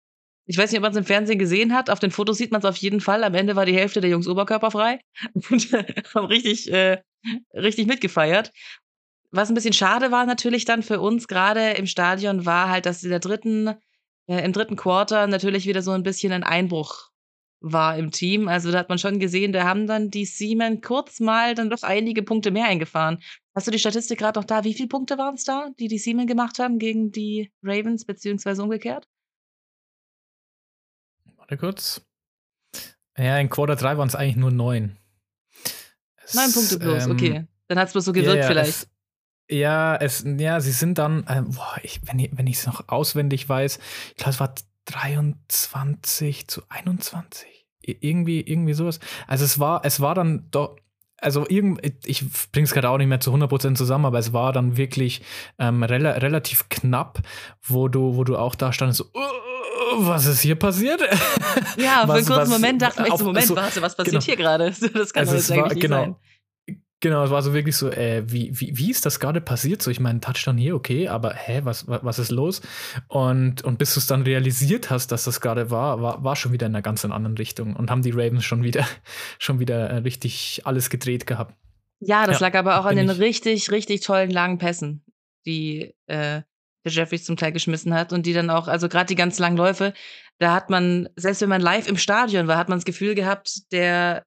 Ich 0.50 0.58
weiß 0.58 0.72
nicht, 0.72 0.80
ob 0.80 0.82
man 0.82 0.92
es 0.94 0.98
im 0.98 1.06
Fernsehen 1.06 1.38
gesehen 1.38 1.76
hat. 1.76 1.92
Auf 1.92 2.00
den 2.00 2.10
Fotos 2.10 2.40
sieht 2.40 2.52
man 2.52 2.58
es 2.58 2.66
auf 2.66 2.76
jeden 2.78 3.02
Fall. 3.02 3.24
Am 3.24 3.36
Ende 3.36 3.56
war 3.56 3.68
die 3.68 3.76
Hälfte 3.76 4.02
der 4.02 4.10
Jungs 4.10 4.28
oberkörperfrei 4.28 5.00
und 5.52 5.72
haben 6.16 6.26
richtig, 6.26 6.74
äh, 6.74 7.04
richtig 7.54 7.86
mitgefeiert. 7.86 8.52
Was 9.30 9.50
ein 9.50 9.54
bisschen 9.54 9.74
schade 9.74 10.10
war 10.10 10.26
natürlich 10.26 10.66
dann 10.66 10.82
für 10.82 11.02
uns 11.02 11.28
gerade 11.28 11.74
im 11.74 11.86
Stadion, 11.86 12.48
war 12.48 12.68
halt, 12.68 12.88
dass 12.88 13.04
in 13.04 13.12
der 13.12 13.20
dritten, 13.20 13.76
äh, 14.26 14.44
im 14.44 14.52
dritten 14.52 14.76
Quarter 14.76 15.28
natürlich 15.28 15.68
wieder 15.68 15.84
so 15.84 15.92
ein 15.92 16.02
bisschen 16.02 16.32
ein 16.32 16.42
Einbruch 16.42 17.12
war 17.62 17.96
im 17.96 18.10
Team. 18.10 18.48
Also 18.48 18.72
da 18.72 18.80
hat 18.80 18.90
man 18.90 18.98
schon 18.98 19.20
gesehen, 19.20 19.54
da 19.54 19.66
haben 19.66 19.86
dann 19.86 20.10
die 20.10 20.26
Seamen 20.26 20.82
kurz 20.82 21.20
mal 21.20 21.54
dann 21.54 21.70
doch 21.70 21.84
einige 21.84 22.24
Punkte 22.24 22.50
mehr 22.50 22.66
eingefahren. 22.66 23.22
Hast 23.54 23.68
du 23.68 23.72
die 23.72 23.78
Statistik 23.78 24.18
gerade 24.18 24.40
noch 24.40 24.46
da? 24.46 24.64
Wie 24.64 24.74
viele 24.74 24.90
Punkte 24.90 25.20
waren 25.20 25.36
es 25.36 25.44
da, 25.44 25.70
die 25.78 25.90
die 25.90 26.00
Seamen 26.00 26.26
gemacht 26.26 26.58
haben 26.58 26.80
gegen 26.80 27.12
die 27.12 27.52
Ravens, 27.62 28.04
beziehungsweise 28.04 28.64
umgekehrt? 28.64 29.06
Warte 31.50 31.58
kurz. 31.58 32.02
Ja, 33.18 33.40
in 33.40 33.50
Quarter 33.50 33.76
3 33.76 33.98
waren 33.98 34.08
es 34.08 34.14
eigentlich 34.14 34.36
nur 34.36 34.52
neun. 34.52 34.98
Neun 36.34 36.54
Punkte 36.54 36.78
bloß, 36.78 37.06
ähm, 37.06 37.12
okay. 37.12 37.48
Dann 37.68 37.80
hat 37.80 37.88
es 37.88 37.94
bloß 37.94 38.06
so 38.06 38.14
gewirkt 38.14 38.36
ja, 38.36 38.42
ja, 38.42 38.48
vielleicht. 38.48 38.70
Es, 38.70 38.88
ja, 39.50 39.96
es, 39.96 40.24
ja, 40.38 40.62
sie 40.62 40.72
sind 40.72 41.00
dann, 41.00 41.26
äh, 41.26 41.42
boah, 41.42 41.78
ich, 41.82 42.02
wenn 42.04 42.48
ich 42.48 42.58
es 42.58 42.68
noch 42.68 42.88
auswendig 42.88 43.50
weiß, 43.50 43.80
ich 44.10 44.16
glaube, 44.16 44.30
es 44.30 44.40
war 44.40 44.54
23 44.86 46.48
zu 46.48 46.62
21. 46.70 47.66
Irgendwie, 47.82 48.42
irgendwie 48.42 48.74
sowas. 48.74 49.00
Also 49.26 49.44
es 49.44 49.58
war, 49.58 49.84
es 49.84 50.00
war 50.02 50.14
dann 50.14 50.52
doch, 50.52 50.78
also 51.18 51.48
irgend, 51.50 51.82
ich 52.06 52.24
bringe 52.52 52.66
es 52.66 52.74
gerade 52.74 52.90
auch 52.90 53.00
nicht 53.00 53.08
mehr 53.08 53.20
zu 53.20 53.34
100% 53.34 53.74
zusammen, 53.74 54.06
aber 54.06 54.20
es 54.20 54.34
war 54.34 54.54
dann 54.54 54.78
wirklich 54.78 55.24
ähm, 55.58 55.82
rela 55.82 56.12
relativ 56.12 56.70
knapp, 56.70 57.24
wo 57.64 57.88
du, 57.88 58.16
wo 58.16 58.24
du 58.24 58.38
auch 58.38 58.54
da 58.54 58.72
standest, 58.72 59.00
so, 59.00 59.06
uh, 59.06 59.40
was 59.98 60.26
ist 60.26 60.42
hier 60.42 60.56
passiert? 60.56 61.02
Ja, 61.78 62.06
für 62.06 62.14
einen 62.14 62.26
kurzen 62.26 62.52
Moment 62.52 62.82
dachte 62.82 63.04
ich 63.08 63.14
so, 63.14 63.26
Moment, 63.26 63.46
so, 63.46 63.56
warte, 63.56 63.82
was 63.82 63.96
passiert 63.96 64.14
genau. 64.14 64.26
hier 64.26 64.36
gerade? 64.36 64.66
Das 64.94 65.14
kann 65.14 65.28
also 65.28 65.36
jetzt 65.36 65.52
eigentlich 65.52 65.62
war, 65.62 65.70
nicht 65.70 65.82
genau, 65.82 65.96
sein. 65.96 66.16
Genau, 67.02 67.24
es 67.24 67.32
war 67.32 67.42
so 67.42 67.54
wirklich 67.54 67.78
so, 67.78 67.90
äh, 67.90 68.24
wie, 68.30 68.52
wie, 68.60 68.78
wie 68.78 68.92
ist 68.92 69.06
das 69.06 69.22
gerade 69.22 69.40
passiert? 69.40 69.82
So, 69.82 69.90
ich 69.90 70.02
meine, 70.02 70.20
Touchdown 70.20 70.58
hier, 70.58 70.76
okay, 70.76 71.08
aber 71.08 71.34
hä, 71.34 71.62
was, 71.64 71.88
was 71.88 72.20
ist 72.20 72.30
los? 72.30 72.62
Und, 73.08 73.62
und 73.64 73.78
bis 73.78 73.94
du 73.94 74.02
es 74.02 74.08
dann 74.08 74.24
realisiert 74.24 74.90
hast, 74.90 75.08
dass 75.14 75.24
das 75.24 75.40
gerade 75.40 75.72
war, 75.72 76.02
war, 76.02 76.24
war 76.24 76.36
schon 76.36 76.52
wieder 76.52 76.68
in 76.68 76.74
einer 76.74 76.82
ganz 76.82 77.06
anderen 77.06 77.38
Richtung 77.38 77.78
und 77.78 77.90
haben 77.90 78.02
die 78.02 78.12
Ravens 78.12 78.44
schon 78.44 78.64
wieder, 78.64 78.86
schon 79.40 79.60
wieder 79.60 79.90
äh, 79.90 79.98
richtig 80.00 80.62
alles 80.66 80.90
gedreht 80.90 81.26
gehabt. 81.26 81.56
Ja, 82.02 82.26
das 82.26 82.42
ja, 82.42 82.48
lag 82.48 82.58
aber 82.58 82.80
auch 82.80 82.86
an 82.86 82.98
den 82.98 83.10
richtig, 83.10 83.72
richtig 83.72 84.02
tollen 84.02 84.30
langen 84.30 84.58
Pässen, 84.58 85.04
die 85.46 85.96
äh, 86.08 86.42
der 86.86 86.92
Jeffries 86.92 87.26
zum 87.26 87.38
Teil 87.38 87.52
geschmissen 87.52 87.94
hat 87.94 88.14
und 88.14 88.26
die 88.26 88.34
dann 88.34 88.50
auch, 88.50 88.68
also 88.68 88.90
gerade 88.90 89.08
die 89.08 89.16
ganz 89.16 89.40
langen 89.40 89.58
Läufe, 89.58 89.94
da 90.40 90.54
hat 90.54 90.70
man, 90.70 91.10
selbst 91.16 91.42
wenn 91.42 91.50
man 91.50 91.62
live 91.62 91.88
im 91.88 91.98
Stadion 91.98 92.48
war, 92.48 92.58
hat 92.58 92.70
man 92.70 92.78
das 92.78 92.86
Gefühl 92.86 93.16
gehabt, 93.16 93.72
der 93.72 94.24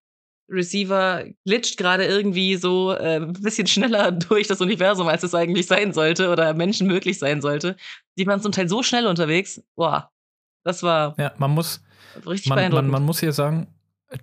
Receiver 0.51 1.25
glitscht 1.47 1.79
gerade 1.79 2.05
irgendwie 2.05 2.57
so 2.57 2.93
äh, 2.93 3.17
ein 3.17 3.33
bisschen 3.33 3.67
schneller 3.67 4.13
durch 4.13 4.47
das 4.49 4.61
Universum, 4.61 5.09
als 5.09 5.23
es 5.23 5.35
eigentlich 5.35 5.67
sein 5.67 5.93
sollte 5.93 6.31
oder 6.31 6.53
Menschen 6.53 6.87
möglich 6.87 7.19
sein 7.19 7.41
sollte. 7.41 7.77
Die 8.19 8.27
waren 8.27 8.41
zum 8.41 8.53
Teil 8.53 8.69
so 8.69 8.83
schnell 8.83 9.07
unterwegs. 9.07 9.63
Boah, 9.75 10.11
das 10.65 10.83
war. 10.83 11.15
Ja, 11.19 11.33
man 11.39 11.53
muss. 11.53 11.83
Richtig 12.27 12.51
man, 12.51 12.71
man, 12.73 12.89
man 12.89 13.03
muss 13.05 13.21
hier 13.21 13.33
sagen, 13.33 13.69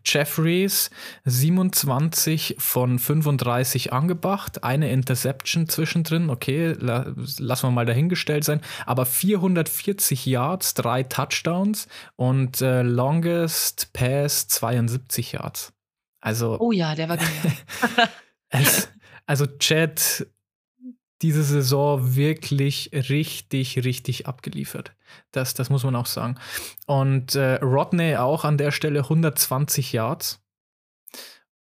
Jeffries 0.05 0.89
27 1.25 2.55
von 2.58 3.00
35 3.00 3.93
angebracht, 3.93 4.63
eine 4.63 4.91
Interception 4.91 5.67
zwischendrin, 5.67 6.29
okay, 6.29 6.75
la, 6.79 7.13
lassen 7.38 7.67
wir 7.67 7.72
mal 7.72 7.86
dahingestellt 7.86 8.43
sein, 8.43 8.62
aber 8.86 9.05
440 9.05 10.25
Yards, 10.25 10.74
drei 10.74 11.03
Touchdowns 11.03 11.88
und 12.15 12.62
äh, 12.62 12.81
Longest 12.81 13.91
Pass 13.93 14.48
72 14.48 15.34
Yards. 15.34 15.74
Also. 16.22 16.58
Oh 16.60 16.72
ja, 16.72 16.96
der 16.96 17.10
war 17.10 17.17
es, 18.50 18.89
also 19.25 19.46
Chad 19.46 20.27
diese 21.21 21.43
Saison 21.43 22.15
wirklich 22.15 22.91
richtig, 22.93 23.83
richtig 23.83 24.27
abgeliefert. 24.27 24.93
Das, 25.31 25.53
das 25.53 25.69
muss 25.69 25.83
man 25.83 25.95
auch 25.95 26.05
sagen. 26.05 26.35
Und 26.85 27.35
äh, 27.35 27.55
Rodney 27.55 28.15
auch 28.15 28.45
an 28.45 28.57
der 28.57 28.71
Stelle 28.71 28.99
120 28.99 29.93
Yards. 29.93 30.41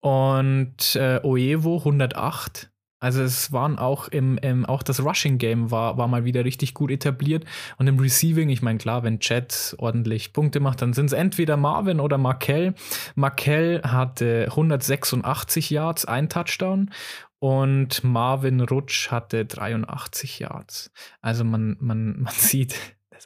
Und 0.01 0.95
äh, 0.95 1.19
Oevo 1.23 1.77
108. 1.79 2.71
Also 3.01 3.21
es 3.21 3.53
waren 3.53 3.79
auch 3.79 4.09
im, 4.09 4.37
im 4.39 4.65
auch 4.65 4.83
das 4.83 5.01
Rushing 5.01 5.37
Game 5.37 5.71
war, 5.71 5.97
war 5.97 6.09
mal 6.09 6.25
wieder 6.25 6.43
richtig 6.43 6.73
gut 6.73 6.91
etabliert 6.91 7.45
und 7.77 7.87
im 7.87 7.97
Receiving, 7.97 8.49
ich 8.49 8.61
meine 8.61 8.77
klar, 8.77 9.03
wenn 9.03 9.21
Chad 9.21 9.73
ordentlich 9.77 10.33
Punkte 10.33 10.59
macht, 10.59 10.81
dann 10.81 10.91
sind 10.91 11.05
es 11.05 11.13
entweder 11.13 11.55
Marvin 11.55 12.01
oder 12.01 12.17
Markel. 12.17 12.75
Markel 13.15 13.81
hatte 13.83 14.47
186 14.49 15.69
Yards, 15.69 16.03
ein 16.03 16.27
Touchdown 16.27 16.91
und 17.39 18.03
Marvin 18.03 18.61
Rutsch 18.61 19.11
hatte 19.11 19.45
83 19.45 20.39
Yards. 20.39 20.91
Also 21.21 21.43
man, 21.43 21.77
man, 21.79 22.21
man 22.21 22.33
sieht, 22.33 22.75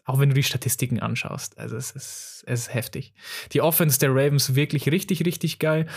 auch 0.06 0.20
wenn 0.20 0.30
du 0.30 0.36
die 0.36 0.44
Statistiken 0.44 1.00
anschaust, 1.00 1.58
also 1.58 1.76
es 1.76 1.92
ist, 1.92 2.44
es 2.48 2.62
ist 2.62 2.74
heftig. 2.74 3.14
Die 3.52 3.62
Offense 3.62 4.00
der 4.00 4.12
Ravens 4.12 4.56
wirklich 4.56 4.90
richtig, 4.90 5.26
richtig 5.26 5.60
geil. 5.60 5.88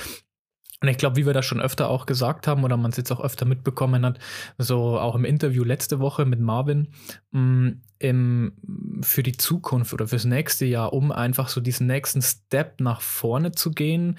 Und 0.83 0.89
ich 0.89 0.99
glaube, 0.99 1.17
wie 1.17 1.25
wir 1.25 1.33
das 1.33 1.47
schon 1.47 1.61
öfter 1.61 1.89
auch 1.89 2.05
gesagt 2.05 2.47
haben 2.47 2.63
oder 2.63 2.77
man 2.77 2.91
es 2.91 2.99
jetzt 2.99 3.11
auch 3.11 3.21
öfter 3.21 3.47
mitbekommen 3.47 4.05
hat, 4.05 4.19
so 4.59 4.99
auch 4.99 5.15
im 5.15 5.25
Interview 5.25 5.65
letzte 5.65 6.01
Woche 6.01 6.27
mit 6.27 6.39
Marvin, 6.39 6.89
mh, 7.31 7.41
mm, 7.41 7.83
im, 7.99 8.53
für 9.01 9.23
die 9.23 9.39
Zukunft 9.39 9.95
oder 9.95 10.07
fürs 10.07 10.27
nächste 10.27 10.67
Jahr, 10.67 10.93
um 10.93 11.13
einfach 11.13 11.49
so 11.49 11.63
diesen 11.63 11.87
nächsten 11.87 12.21
Step 12.21 12.81
nach 12.81 13.01
vorne 13.01 13.53
zu 13.53 13.71
gehen, 13.71 14.19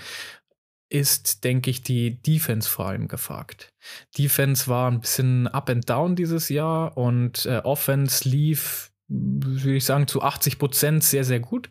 ist, 0.89 1.43
denke 1.43 1.69
ich, 1.69 1.83
die 1.83 2.21
Defense 2.21 2.69
vor 2.69 2.87
allem 2.87 3.07
gefragt. 3.07 3.73
Defense 4.17 4.67
war 4.67 4.89
ein 4.89 5.01
bisschen 5.01 5.47
up 5.47 5.69
and 5.69 5.89
down 5.89 6.15
dieses 6.15 6.49
Jahr 6.49 6.97
und 6.97 7.45
äh, 7.45 7.61
Offense 7.63 8.27
lief 8.27 8.91
würde 9.09 9.77
ich 9.77 9.85
sagen, 9.85 10.07
zu 10.07 10.21
80 10.21 10.59
Prozent 10.59 11.03
sehr, 11.03 11.23
sehr 11.23 11.39
gut. 11.39 11.69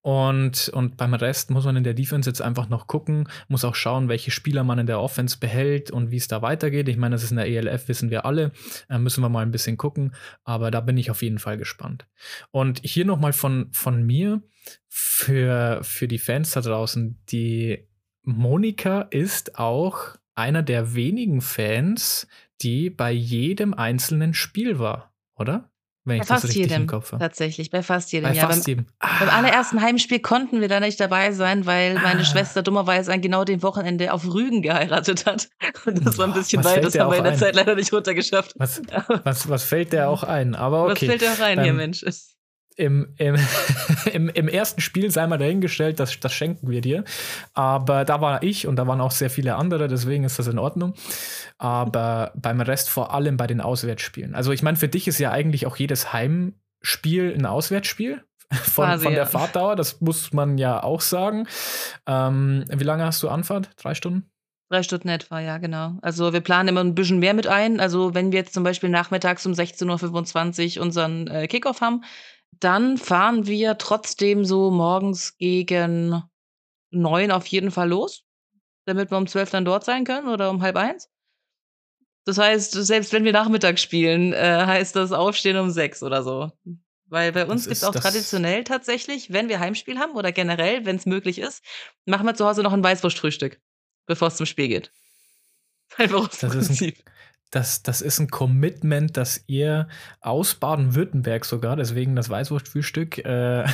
Und, 0.00 0.68
und 0.70 0.96
beim 0.96 1.14
Rest 1.14 1.50
muss 1.50 1.64
man 1.64 1.76
in 1.76 1.84
der 1.84 1.94
Defense 1.94 2.28
jetzt 2.28 2.42
einfach 2.42 2.68
noch 2.68 2.88
gucken, 2.88 3.28
muss 3.46 3.64
auch 3.64 3.76
schauen, 3.76 4.08
welche 4.08 4.32
Spieler 4.32 4.64
man 4.64 4.80
in 4.80 4.86
der 4.86 5.00
Offense 5.00 5.38
behält 5.38 5.92
und 5.92 6.10
wie 6.10 6.16
es 6.16 6.26
da 6.26 6.42
weitergeht. 6.42 6.88
Ich 6.88 6.96
meine, 6.96 7.14
das 7.14 7.22
ist 7.22 7.30
in 7.30 7.36
der 7.36 7.46
ELF, 7.46 7.86
wissen 7.86 8.10
wir 8.10 8.26
alle. 8.26 8.50
Äh, 8.88 8.98
müssen 8.98 9.22
wir 9.22 9.28
mal 9.28 9.42
ein 9.42 9.52
bisschen 9.52 9.76
gucken. 9.76 10.14
Aber 10.42 10.72
da 10.72 10.80
bin 10.80 10.96
ich 10.96 11.10
auf 11.10 11.22
jeden 11.22 11.38
Fall 11.38 11.56
gespannt. 11.56 12.06
Und 12.50 12.80
hier 12.82 13.04
nochmal 13.04 13.32
von, 13.32 13.68
von 13.72 14.02
mir 14.02 14.42
für, 14.88 15.80
für 15.84 16.08
die 16.08 16.18
Fans 16.18 16.50
da 16.50 16.62
draußen. 16.62 17.20
Die 17.30 17.86
Monika 18.24 19.02
ist 19.10 19.58
auch 19.58 20.16
einer 20.34 20.62
der 20.62 20.94
wenigen 20.94 21.40
Fans, 21.40 22.26
die 22.62 22.90
bei 22.90 23.10
jedem 23.10 23.74
einzelnen 23.74 24.34
Spiel 24.34 24.78
war, 24.78 25.12
oder? 25.34 25.68
Wenn 26.04 26.18
bei 26.18 26.24
fast 26.24 26.52
jedem, 26.52 26.88
tatsächlich, 26.88 27.70
bei 27.70 27.80
fast 27.84 28.10
jedem. 28.10 28.30
Bei 28.30 28.34
ja, 28.34 28.48
fast 28.48 28.64
beim, 28.64 28.70
jedem. 28.70 28.86
Ah. 28.98 29.20
beim 29.20 29.28
allerersten 29.28 29.80
Heimspiel 29.80 30.18
konnten 30.18 30.60
wir 30.60 30.66
da 30.66 30.80
nicht 30.80 30.98
dabei 30.98 31.30
sein, 31.30 31.64
weil 31.64 31.94
meine 31.94 32.22
ah. 32.22 32.24
Schwester 32.24 32.62
dummerweise 32.62 33.12
an 33.12 33.20
genau 33.20 33.44
dem 33.44 33.62
Wochenende 33.62 34.12
auf 34.12 34.26
Rügen 34.26 34.62
geheiratet 34.62 35.26
hat. 35.26 35.48
Und 35.86 36.04
das 36.04 36.18
war 36.18 36.26
ein 36.26 36.32
bisschen 36.32 36.64
weit, 36.64 36.82
das 36.82 36.98
haben 36.98 37.10
wir 37.12 37.18
in 37.18 37.24
der 37.24 37.34
ein? 37.34 37.38
Zeit 37.38 37.54
leider 37.54 37.76
nicht 37.76 37.92
runtergeschafft. 37.92 38.54
Was, 38.56 38.82
was, 39.22 39.48
was 39.48 39.62
fällt 39.62 39.92
der 39.92 40.08
auch 40.08 40.24
ein? 40.24 40.56
Aber 40.56 40.86
okay. 40.86 40.92
Was 40.92 40.98
fällt 40.98 41.22
der 41.22 41.32
auch 41.34 41.40
ein 41.40 41.62
hier, 41.62 41.72
Mensch? 41.72 42.02
Im, 42.82 43.14
im, 43.16 43.36
im, 44.12 44.28
im, 44.28 44.48
ersten 44.48 44.80
Spiel 44.80 45.10
sei 45.10 45.26
mal 45.28 45.38
dahingestellt, 45.38 46.00
das, 46.00 46.18
das 46.18 46.32
schenken 46.32 46.68
wir 46.68 46.80
dir. 46.80 47.04
Aber 47.54 48.04
da 48.04 48.20
war 48.20 48.42
ich 48.42 48.66
und 48.66 48.76
da 48.76 48.86
waren 48.88 49.00
auch 49.00 49.12
sehr 49.12 49.30
viele 49.30 49.54
andere, 49.54 49.86
deswegen 49.86 50.24
ist 50.24 50.38
das 50.38 50.48
in 50.48 50.58
Ordnung. 50.58 50.94
Aber 51.58 52.32
beim 52.34 52.60
Rest 52.60 52.90
vor 52.90 53.14
allem 53.14 53.36
bei 53.36 53.46
den 53.46 53.60
Auswärtsspielen. 53.60 54.34
Also 54.34 54.50
ich 54.50 54.62
meine, 54.62 54.76
für 54.76 54.88
dich 54.88 55.06
ist 55.06 55.20
ja 55.20 55.30
eigentlich 55.30 55.66
auch 55.66 55.76
jedes 55.76 56.12
Heimspiel 56.12 57.34
ein 57.38 57.46
Auswärtsspiel. 57.46 58.22
Von, 58.50 58.84
Quasi, 58.84 59.04
von 59.04 59.14
der 59.14 59.22
ja. 59.22 59.28
Fahrtdauer, 59.28 59.76
das 59.76 60.02
muss 60.02 60.34
man 60.34 60.58
ja 60.58 60.82
auch 60.82 61.00
sagen. 61.00 61.48
Ähm, 62.06 62.66
wie 62.68 62.84
lange 62.84 63.06
hast 63.06 63.22
du 63.22 63.30
Anfahrt? 63.30 63.70
Drei 63.78 63.94
Stunden? 63.94 64.30
Drei 64.68 64.82
Stunden 64.82 65.08
etwa, 65.08 65.40
ja, 65.40 65.56
genau. 65.56 65.96
Also 66.02 66.34
wir 66.34 66.42
planen 66.42 66.68
immer 66.68 66.84
ein 66.84 66.94
bisschen 66.94 67.18
mehr 67.18 67.32
mit 67.32 67.46
ein. 67.46 67.80
Also 67.80 68.12
wenn 68.12 68.30
wir 68.30 68.40
jetzt 68.40 68.52
zum 68.52 68.62
Beispiel 68.62 68.90
nachmittags 68.90 69.46
um 69.46 69.52
16.25 69.52 70.76
Uhr 70.76 70.82
unseren 70.82 71.28
äh, 71.28 71.46
Kickoff 71.46 71.80
haben, 71.80 72.04
dann 72.62 72.98
fahren 72.98 73.46
wir 73.46 73.78
trotzdem 73.78 74.44
so 74.44 74.70
morgens 74.70 75.36
gegen 75.36 76.22
neun 76.90 77.30
auf 77.30 77.46
jeden 77.46 77.70
Fall 77.70 77.88
los, 77.88 78.24
damit 78.84 79.10
wir 79.10 79.18
um 79.18 79.26
zwölf 79.26 79.50
dann 79.50 79.64
dort 79.64 79.84
sein 79.84 80.04
können 80.04 80.28
oder 80.28 80.50
um 80.50 80.62
halb 80.62 80.76
eins. 80.76 81.08
Das 82.24 82.38
heißt, 82.38 82.72
selbst 82.72 83.12
wenn 83.12 83.24
wir 83.24 83.32
Nachmittag 83.32 83.78
spielen, 83.78 84.32
äh, 84.32 84.64
heißt 84.64 84.94
das 84.94 85.10
Aufstehen 85.10 85.56
um 85.56 85.70
sechs 85.70 86.02
oder 86.02 86.22
so. 86.22 86.52
Weil 87.06 87.32
bei 87.32 87.44
uns 87.46 87.64
gibt 87.64 87.76
es 87.76 87.84
auch 87.84 87.94
traditionell 87.94 88.64
tatsächlich, 88.64 89.32
wenn 89.32 89.48
wir 89.48 89.60
Heimspiel 89.60 89.98
haben 89.98 90.12
oder 90.14 90.32
generell, 90.32 90.86
wenn 90.86 90.96
es 90.96 91.04
möglich 91.04 91.38
ist, 91.38 91.62
machen 92.06 92.26
wir 92.26 92.34
zu 92.34 92.46
Hause 92.46 92.62
noch 92.62 92.72
ein 92.72 92.82
Weißwurstfrühstück, 92.82 93.60
bevor 94.06 94.28
es 94.28 94.36
zum 94.36 94.46
Spiel 94.46 94.68
geht. 94.68 94.92
Einfach 95.96 96.28
aus 96.28 96.38
das 96.38 96.52
Prinzip. 96.52 96.98
Ist 96.98 97.06
ein, 97.06 97.11
das, 97.52 97.82
das 97.82 98.00
ist 98.00 98.18
ein 98.18 98.30
Commitment, 98.30 99.16
das 99.16 99.44
ihr 99.46 99.86
aus 100.22 100.54
Baden-Württemberg 100.54 101.44
sogar, 101.44 101.76
deswegen 101.76 102.16
das 102.16 102.30
Weißwurstfrühstück, 102.30 103.18
äh, 103.18 103.66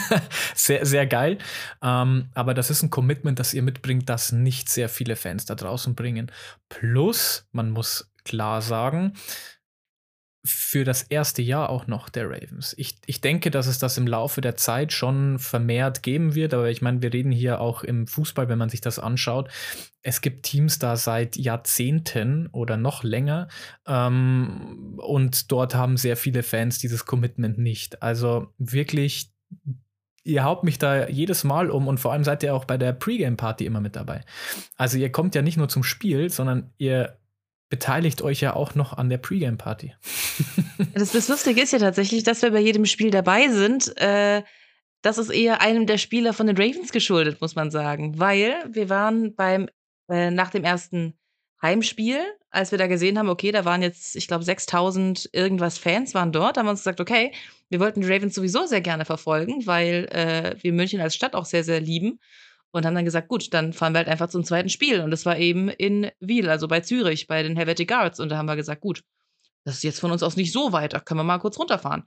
sehr, 0.54 0.86
sehr 0.86 1.06
geil. 1.06 1.36
Ähm, 1.82 2.30
aber 2.34 2.54
das 2.54 2.70
ist 2.70 2.82
ein 2.82 2.90
Commitment, 2.90 3.38
das 3.38 3.52
ihr 3.52 3.62
mitbringt, 3.62 4.08
das 4.08 4.32
nicht 4.32 4.70
sehr 4.70 4.88
viele 4.88 5.16
Fans 5.16 5.44
da 5.44 5.54
draußen 5.54 5.94
bringen. 5.94 6.32
Plus, 6.70 7.46
man 7.52 7.70
muss 7.70 8.10
klar 8.24 8.62
sagen, 8.62 9.12
für 10.46 10.84
das 10.84 11.02
erste 11.02 11.42
Jahr 11.42 11.68
auch 11.70 11.86
noch 11.86 12.08
der 12.08 12.30
Ravens. 12.30 12.74
Ich, 12.78 12.96
ich 13.06 13.20
denke, 13.20 13.50
dass 13.50 13.66
es 13.66 13.78
das 13.78 13.98
im 13.98 14.06
Laufe 14.06 14.40
der 14.40 14.56
Zeit 14.56 14.92
schon 14.92 15.38
vermehrt 15.38 16.02
geben 16.02 16.34
wird, 16.34 16.54
aber 16.54 16.70
ich 16.70 16.82
meine, 16.82 17.02
wir 17.02 17.12
reden 17.12 17.32
hier 17.32 17.60
auch 17.60 17.82
im 17.82 18.06
Fußball, 18.06 18.48
wenn 18.48 18.58
man 18.58 18.68
sich 18.68 18.80
das 18.80 18.98
anschaut. 18.98 19.50
Es 20.02 20.20
gibt 20.20 20.44
Teams 20.44 20.78
da 20.78 20.96
seit 20.96 21.36
Jahrzehnten 21.36 22.46
oder 22.48 22.76
noch 22.76 23.02
länger 23.02 23.48
ähm, 23.86 24.98
und 24.98 25.50
dort 25.50 25.74
haben 25.74 25.96
sehr 25.96 26.16
viele 26.16 26.42
Fans 26.42 26.78
dieses 26.78 27.04
Commitment 27.04 27.58
nicht. 27.58 28.02
Also 28.02 28.52
wirklich 28.58 29.32
ihr 30.26 30.44
haut 30.44 30.64
mich 30.64 30.78
da 30.78 31.08
jedes 31.08 31.44
Mal 31.44 31.70
um 31.70 31.86
und 31.86 31.98
vor 31.98 32.12
allem 32.12 32.24
seid 32.24 32.42
ihr 32.42 32.54
auch 32.54 32.64
bei 32.64 32.76
der 32.76 32.92
Pre-Game-Party 32.92 33.64
immer 33.64 33.80
mit 33.80 33.94
dabei. 33.94 34.22
Also 34.76 34.98
ihr 34.98 35.12
kommt 35.12 35.34
ja 35.34 35.42
nicht 35.42 35.56
nur 35.56 35.68
zum 35.68 35.84
Spiel, 35.84 36.30
sondern 36.30 36.72
ihr 36.78 37.16
beteiligt 37.68 38.22
euch 38.22 38.40
ja 38.40 38.54
auch 38.54 38.74
noch 38.74 38.92
an 38.92 39.08
der 39.08 39.18
Pre-Game-Party. 39.18 39.94
das, 40.94 41.12
das, 41.12 41.28
Lustige 41.28 41.60
ist 41.60 41.72
ja 41.72 41.78
tatsächlich, 41.78 42.22
dass 42.22 42.42
wir 42.42 42.50
bei 42.50 42.60
jedem 42.60 42.86
Spiel 42.86 43.10
dabei 43.10 43.48
sind. 43.48 43.96
Äh, 43.96 44.42
das 45.02 45.18
ist 45.18 45.30
eher 45.30 45.60
einem 45.60 45.86
der 45.86 45.98
Spieler 45.98 46.32
von 46.32 46.46
den 46.46 46.56
Ravens 46.56 46.92
geschuldet, 46.92 47.40
muss 47.40 47.54
man 47.54 47.70
sagen. 47.70 48.18
Weil 48.18 48.54
wir 48.68 48.88
waren 48.88 49.34
beim 49.34 49.68
äh, 50.08 50.30
nach 50.30 50.50
dem 50.50 50.64
ersten 50.64 51.18
Heimspiel, 51.62 52.20
als 52.50 52.70
wir 52.70 52.78
da 52.78 52.86
gesehen 52.86 53.18
haben, 53.18 53.28
okay, 53.28 53.50
da 53.50 53.64
waren 53.64 53.82
jetzt, 53.82 54.14
ich 54.16 54.28
glaube, 54.28 54.44
6000 54.44 55.30
irgendwas 55.32 55.78
Fans 55.78 56.14
waren 56.14 56.32
dort, 56.32 56.56
haben 56.56 56.66
wir 56.66 56.70
uns 56.70 56.80
gesagt, 56.80 57.00
okay, 57.00 57.32
wir 57.68 57.80
wollten 57.80 58.02
die 58.02 58.12
Ravens 58.12 58.34
sowieso 58.34 58.66
sehr 58.66 58.80
gerne 58.80 59.04
verfolgen, 59.04 59.66
weil 59.66 60.06
äh, 60.12 60.56
wir 60.62 60.72
München 60.72 61.00
als 61.00 61.14
Stadt 61.14 61.34
auch 61.34 61.44
sehr, 61.44 61.64
sehr 61.64 61.80
lieben. 61.80 62.20
Und 62.72 62.84
haben 62.84 62.94
dann 62.94 63.04
gesagt, 63.04 63.28
gut, 63.28 63.54
dann 63.54 63.72
fahren 63.72 63.94
wir 63.94 63.98
halt 63.98 64.08
einfach 64.08 64.28
zum 64.28 64.44
zweiten 64.44 64.68
Spiel. 64.68 65.00
Und 65.00 65.10
das 65.10 65.24
war 65.24 65.38
eben 65.38 65.68
in 65.68 66.10
Wiel, 66.20 66.50
also 66.50 66.68
bei 66.68 66.80
Zürich, 66.80 67.26
bei 67.26 67.42
den 67.42 67.56
Helvetic 67.56 67.88
Guards. 67.88 68.20
Und 68.20 68.28
da 68.28 68.36
haben 68.36 68.46
wir 68.46 68.56
gesagt, 68.56 68.82
gut, 68.82 69.02
das 69.64 69.76
ist 69.76 69.82
jetzt 69.82 70.00
von 70.00 70.12
uns 70.12 70.22
aus 70.22 70.36
nicht 70.36 70.52
so 70.52 70.72
weit, 70.72 70.92
da 70.92 71.00
können 71.00 71.20
wir 71.20 71.24
mal 71.24 71.38
kurz 71.38 71.58
runterfahren. 71.58 72.04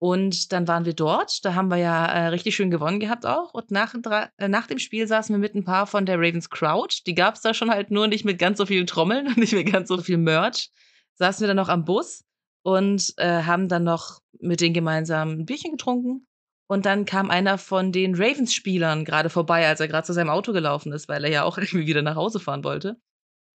Und 0.00 0.52
dann 0.52 0.66
waren 0.66 0.86
wir 0.86 0.94
dort, 0.94 1.44
da 1.44 1.54
haben 1.54 1.68
wir 1.68 1.76
ja 1.76 2.06
äh, 2.06 2.28
richtig 2.28 2.56
schön 2.56 2.70
gewonnen 2.70 3.00
gehabt 3.00 3.26
auch. 3.26 3.52
Und 3.52 3.70
nach, 3.70 3.94
äh, 4.38 4.48
nach 4.48 4.66
dem 4.66 4.78
Spiel 4.78 5.06
saßen 5.06 5.34
wir 5.34 5.38
mit 5.38 5.54
ein 5.54 5.64
paar 5.64 5.86
von 5.86 6.06
der 6.06 6.16
Ravens 6.16 6.48
Crowd. 6.48 7.02
Die 7.06 7.14
gab 7.14 7.34
es 7.34 7.42
da 7.42 7.52
schon 7.52 7.70
halt 7.70 7.90
nur 7.90 8.08
nicht 8.08 8.24
mit 8.24 8.38
ganz 8.38 8.56
so 8.56 8.64
vielen 8.64 8.86
Trommeln 8.86 9.26
und 9.26 9.36
nicht 9.36 9.52
mit 9.52 9.70
ganz 9.70 9.88
so 9.88 9.98
viel 9.98 10.16
Merch. 10.16 10.70
Saßen 11.16 11.42
wir 11.42 11.48
dann 11.48 11.58
noch 11.58 11.68
am 11.68 11.84
Bus 11.84 12.24
und 12.62 13.12
äh, 13.18 13.42
haben 13.42 13.68
dann 13.68 13.84
noch 13.84 14.20
mit 14.40 14.62
denen 14.62 14.72
gemeinsam 14.72 15.32
ein 15.32 15.44
Bierchen 15.44 15.72
getrunken. 15.72 16.26
Und 16.70 16.86
dann 16.86 17.04
kam 17.04 17.30
einer 17.30 17.58
von 17.58 17.90
den 17.90 18.14
Ravens-Spielern 18.14 19.04
gerade 19.04 19.28
vorbei, 19.28 19.66
als 19.66 19.80
er 19.80 19.88
gerade 19.88 20.06
zu 20.06 20.12
seinem 20.12 20.30
Auto 20.30 20.52
gelaufen 20.52 20.92
ist, 20.92 21.08
weil 21.08 21.24
er 21.24 21.30
ja 21.30 21.42
auch 21.42 21.58
irgendwie 21.58 21.88
wieder 21.88 22.02
nach 22.02 22.14
Hause 22.14 22.38
fahren 22.38 22.62
wollte. 22.62 22.96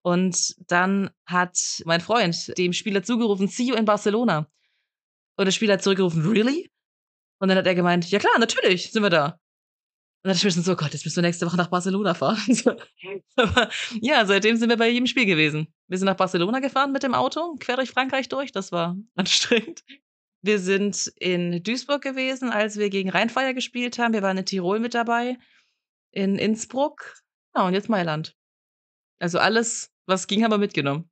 Und 0.04 0.54
dann 0.70 1.10
hat 1.26 1.58
mein 1.86 2.02
Freund 2.02 2.58
dem 2.58 2.74
Spieler 2.74 3.04
zugerufen, 3.04 3.48
see 3.48 3.64
you 3.64 3.76
in 3.76 3.86
Barcelona. 3.86 4.50
Und 5.38 5.46
der 5.46 5.54
Spieler 5.54 5.76
hat 5.76 5.82
zurückgerufen, 5.82 6.26
really? 6.26 6.70
Und 7.40 7.48
dann 7.48 7.58
hat 7.58 7.66
er 7.66 7.74
gemeint, 7.74 8.12
ja 8.12 8.20
klar, 8.20 8.38
natürlich 8.38 8.92
sind 8.92 9.02
wir 9.02 9.10
da. 9.10 9.26
Und 9.28 9.38
dann 10.24 10.34
dachte 10.34 10.48
ich 10.50 10.54
so, 10.54 10.74
oh 10.74 10.76
Gott, 10.76 10.92
jetzt 10.92 11.06
müssen 11.06 11.16
wir 11.16 11.24
nächste 11.24 11.46
Woche 11.46 11.56
nach 11.56 11.70
Barcelona 11.70 12.16
fahren. 12.16 12.38
Aber 13.38 13.70
ja, 14.02 14.26
seitdem 14.26 14.58
sind 14.58 14.68
wir 14.68 14.78
bei 14.78 14.90
jedem 14.90 15.08
Spiel 15.08 15.26
gewesen. 15.26 15.74
Wir 15.88 15.98
sind 15.98 16.08
nach 16.08 16.18
Barcelona 16.18 16.60
gefahren 16.60 16.92
mit 16.92 17.04
dem 17.04 17.14
Auto, 17.14 17.56
quer 17.62 17.78
durch 17.78 17.92
Frankreich 17.92 18.28
durch. 18.28 18.52
Das 18.52 18.74
war 18.74 18.98
anstrengend. 19.16 19.86
Wir 20.46 20.60
sind 20.60 21.12
in 21.18 21.64
Duisburg 21.64 22.04
gewesen, 22.04 22.52
als 22.52 22.78
wir 22.78 22.92
gegen 22.92 23.10
Rheinfeier 23.10 23.56
gespielt 23.56 23.98
haben. 23.98 24.14
Wir 24.14 24.22
waren 24.22 24.38
in 24.38 24.46
Tirol 24.46 24.80
mit 24.80 24.94
dabei, 24.94 25.40
in 26.12 26.38
Innsbruck. 26.38 27.16
Ja, 27.56 27.66
und 27.66 27.74
jetzt 27.74 27.90
Mailand. 27.90 28.36
Also 29.18 29.40
alles, 29.40 29.92
was 30.06 30.28
ging, 30.28 30.44
haben 30.44 30.52
wir 30.52 30.60
mitgenommen. 30.60 31.10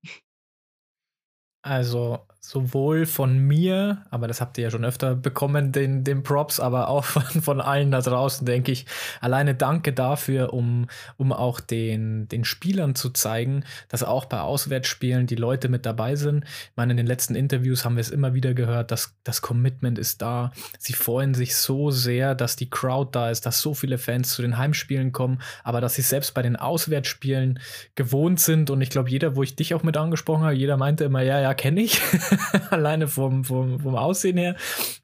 Also 1.63 2.27
sowohl 2.45 3.05
von 3.05 3.37
mir, 3.37 4.03
aber 4.11 4.27
das 4.27 4.41
habt 4.41 4.57
ihr 4.57 4.65
ja 4.65 4.69
schon 4.69 4.83
öfter 4.83 5.15
bekommen, 5.15 5.71
den, 5.71 6.03
den 6.03 6.23
Props, 6.23 6.59
aber 6.59 6.89
auch 6.89 7.05
von, 7.05 7.23
von 7.41 7.61
allen 7.61 7.89
da 7.89 8.01
draußen, 8.01 8.45
denke 8.45 8.73
ich. 8.73 8.85
Alleine 9.21 9.55
danke 9.55 9.93
dafür, 9.93 10.51
um, 10.53 10.87
um 11.15 11.31
auch 11.31 11.61
den, 11.61 12.27
den 12.27 12.43
Spielern 12.43 12.95
zu 12.95 13.11
zeigen, 13.11 13.63
dass 13.87 14.03
auch 14.03 14.25
bei 14.25 14.41
Auswärtsspielen 14.41 15.25
die 15.25 15.37
Leute 15.37 15.69
mit 15.69 15.85
dabei 15.85 16.17
sind. 16.17 16.43
Ich 16.43 16.75
meine, 16.75 16.91
in 16.91 16.97
den 16.97 17.07
letzten 17.07 17.33
Interviews 17.33 17.85
haben 17.85 17.95
wir 17.95 18.01
es 18.01 18.09
immer 18.09 18.33
wieder 18.33 18.53
gehört, 18.53 18.91
dass 18.91 19.15
das 19.23 19.41
Commitment 19.41 19.97
ist 19.97 20.21
da. 20.21 20.51
Sie 20.77 20.93
freuen 20.93 21.33
sich 21.33 21.55
so 21.55 21.91
sehr, 21.91 22.35
dass 22.35 22.57
die 22.57 22.69
Crowd 22.69 23.11
da 23.13 23.29
ist, 23.29 23.45
dass 23.45 23.61
so 23.61 23.73
viele 23.73 23.97
Fans 23.97 24.31
zu 24.33 24.41
den 24.41 24.57
Heimspielen 24.57 25.13
kommen, 25.13 25.41
aber 25.63 25.79
dass 25.79 25.95
sie 25.95 26.01
selbst 26.01 26.33
bei 26.33 26.41
den 26.41 26.57
Auswärtsspielen 26.57 27.61
gewohnt 27.95 28.41
sind. 28.41 28.69
Und 28.69 28.81
ich 28.81 28.89
glaube, 28.89 29.09
jeder, 29.09 29.37
wo 29.37 29.43
ich 29.43 29.55
dich 29.55 29.73
auch 29.73 29.83
mit 29.83 29.95
angesprochen 29.95 30.43
habe, 30.43 30.55
jeder 30.55 30.75
meinte 30.75 31.05
immer, 31.05 31.21
ja, 31.21 31.39
ja, 31.39 31.53
kenne 31.53 31.79
ich. 31.79 32.01
alleine 32.69 33.07
vom, 33.07 33.43
vom, 33.43 33.79
vom 33.79 33.95
Aussehen 33.95 34.37
her. 34.37 34.55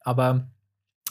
Aber, 0.01 0.47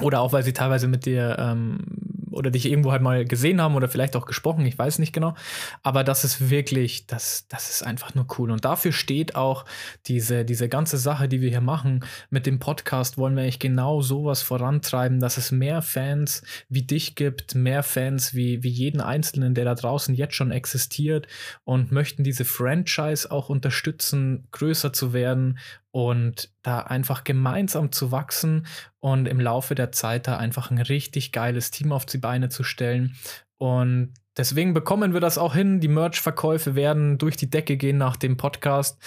oder 0.01 0.21
auch, 0.21 0.33
weil 0.33 0.43
sie 0.43 0.53
teilweise 0.53 0.89
mit 0.89 1.07
dir 1.07 1.37
ähm, 1.39 2.09
oder 2.39 2.51
dich 2.51 2.67
irgendwo 2.67 2.93
halt 2.93 3.03
mal 3.03 3.25
gesehen 3.25 3.61
haben 3.61 3.75
oder 3.75 3.89
vielleicht 3.89 4.17
auch 4.17 4.25
gesprochen, 4.25 4.65
ich 4.65 4.79
weiß 4.79 4.99
nicht 5.01 5.13
genau. 5.13 5.35
Aber 5.83 6.05
das 6.05 6.25
ist 6.25 6.51
wirklich, 6.51 7.07
das, 7.07 7.47
das 7.49 7.69
ist 7.69 7.83
einfach 7.83 8.15
nur 8.15 8.27
cool. 8.39 8.51
Und 8.51 8.65
dafür 8.65 8.93
steht 8.93 9.35
auch 9.35 9.65
diese, 10.07 10.45
diese 10.45 10.69
ganze 10.69 10.97
Sache, 10.97 11.29
die 11.29 11.41
wir 11.41 11.51
hier 11.51 11.61
machen 11.61 12.05
mit 12.31 12.47
dem 12.47 12.59
Podcast, 12.59 13.19
wollen 13.19 13.35
wir 13.35 13.43
eigentlich 13.43 13.59
genau 13.59 14.01
sowas 14.01 14.43
vorantreiben, 14.43 15.21
dass 15.21 15.37
es 15.37 15.51
mehr 15.51 15.83
Fans 15.83 16.43
wie 16.69 16.83
dich 16.83 17.17
gibt, 17.17 17.55
mehr 17.55 17.83
Fans 17.83 18.35
wie, 18.35 18.63
wie 18.63 18.71
jeden 18.71 19.01
Einzelnen, 19.01 19.55
der 19.55 19.65
da 19.65 19.75
draußen 19.75 20.15
jetzt 20.15 20.35
schon 20.35 20.53
existiert 20.53 21.27
und 21.65 21.93
möchten 21.93 22.25
diese 22.25 22.45
Franchise 22.45 23.31
auch 23.31 23.49
unterstützen, 23.49 24.47
größer 24.53 24.93
zu 24.93 25.13
werden 25.13 25.59
und 25.91 26.51
da 26.63 26.81
einfach 26.81 27.25
gemeinsam 27.25 27.93
zu 27.93 28.13
wachsen 28.13 28.67
und 29.01 29.27
im 29.27 29.41
Laufe 29.41 29.75
der 29.75 29.93
Zeit 29.93 30.29
da 30.29 30.37
einfach 30.37 30.71
ein 30.71 30.79
richtig 30.79 31.33
geiles 31.33 31.71
Team 31.71 31.93
auf 31.93 32.07
die 32.07 32.19
Beine 32.19 32.49
zu 32.49 32.63
stellen. 32.63 33.17
Und 33.57 34.15
deswegen 34.37 34.73
bekommen 34.73 35.13
wir 35.13 35.21
das 35.21 35.37
auch 35.37 35.55
hin. 35.55 35.81
Die 35.81 35.89
Merch-Verkäufe 35.89 36.75
werden 36.75 37.19
durch 37.19 37.37
die 37.37 37.51
Decke 37.51 37.77
gehen 37.77 37.99
nach 37.99 38.17
dem 38.17 38.37
Podcast 38.37 38.99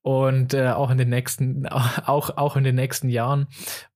und 0.00 0.54
äh, 0.54 0.70
auch 0.70 0.90
in 0.90 0.98
den 0.98 1.10
nächsten, 1.10 1.66
auch, 1.68 2.36
auch 2.36 2.56
in 2.56 2.64
den 2.64 2.74
nächsten 2.74 3.08
Jahren. 3.08 3.48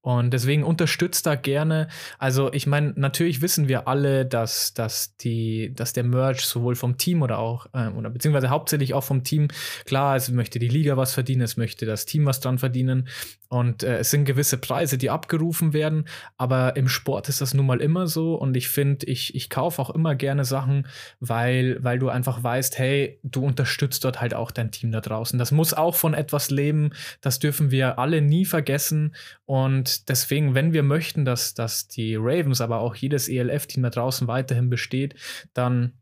Und 0.03 0.33
deswegen 0.33 0.65
unterstützt 0.65 1.27
da 1.27 1.37
gerne. 1.37 1.87
Also, 2.19 2.53
ich 2.53 2.67
meine, 2.67 2.93
natürlich 2.97 3.41
wissen 3.41 3.69
wir 3.69 3.87
alle, 3.87 4.27
dass, 4.27 4.75
dass, 4.75 5.17
die, 5.17 5.73
dass 5.75 5.93
der 5.93 6.03
Merch 6.03 6.45
sowohl 6.45 6.75
vom 6.75 6.99
Team 6.99 7.23
oder 7.23 7.39
auch, 7.39 7.67
äh, 7.73 7.87
oder 7.87 8.11
beziehungsweise 8.11 8.51
hauptsächlich 8.51 8.95
auch 8.95 9.05
vom 9.05 9.23
Team, 9.23 9.47
klar, 9.87 10.17
es 10.17 10.29
möchte 10.29 10.59
die 10.59 10.69
Liga 10.69 10.97
was 10.97 11.15
verdienen, 11.15 11.43
es 11.43 11.57
möchte 11.57 11.87
das 11.87 12.05
Team 12.05 12.27
was 12.27 12.41
dran 12.41 12.59
verdienen. 12.59 13.09
Und 13.49 13.83
äh, 13.83 13.99
es 13.99 14.11
sind 14.11 14.25
gewisse 14.25 14.59
Preise, 14.59 14.99
die 14.99 15.11
abgerufen 15.11 15.73
werden. 15.73 16.07
Aber 16.37 16.75
im 16.75 16.89
Sport 16.89 17.29
ist 17.29 17.41
das 17.41 17.55
nun 17.55 17.67
mal 17.67 17.81
immer 17.81 18.09
so. 18.09 18.35
Und 18.35 18.57
ich 18.57 18.69
finde, 18.69 19.07
ich, 19.07 19.35
ich 19.37 19.51
kaufe 19.51 19.81
auch 19.81 19.91
immer 19.91 20.15
gerne 20.17 20.45
Sachen, 20.45 20.87
weil, 21.21 21.77
weil 21.85 21.99
du 21.99 22.09
einfach 22.09 22.43
weißt, 22.43 22.79
hey, 22.79 23.21
du 23.23 23.45
unterstützt 23.45 24.05
dort 24.05 24.21
halt 24.21 24.35
auch 24.35 24.51
dein 24.51 24.73
Team 24.73 24.91
da 24.91 25.01
draußen. 25.01 25.39
Das 25.39 25.53
muss 25.53 25.75
auch 25.75 25.95
von 25.95 26.15
etwas 26.15 26.51
leben. 26.51 26.91
Das 27.21 27.39
dürfen 27.39 27.71
wir 27.71 27.99
alle 27.99 28.23
nie 28.23 28.47
vergessen. 28.47 29.15
Und 29.45 29.92
deswegen, 30.09 30.55
wenn 30.55 30.73
wir 30.73 30.83
möchten, 30.83 31.25
dass, 31.25 31.55
dass 31.55 31.89
die 31.89 32.17
Ravens, 32.17 32.61
aber 32.61 32.81
auch 32.81 32.95
jedes 32.95 33.29
ELF-Team 33.29 33.83
da 33.83 33.91
draußen 33.91 34.29
weiterhin 34.29 34.71
besteht, 34.71 35.15
dann 35.55 35.95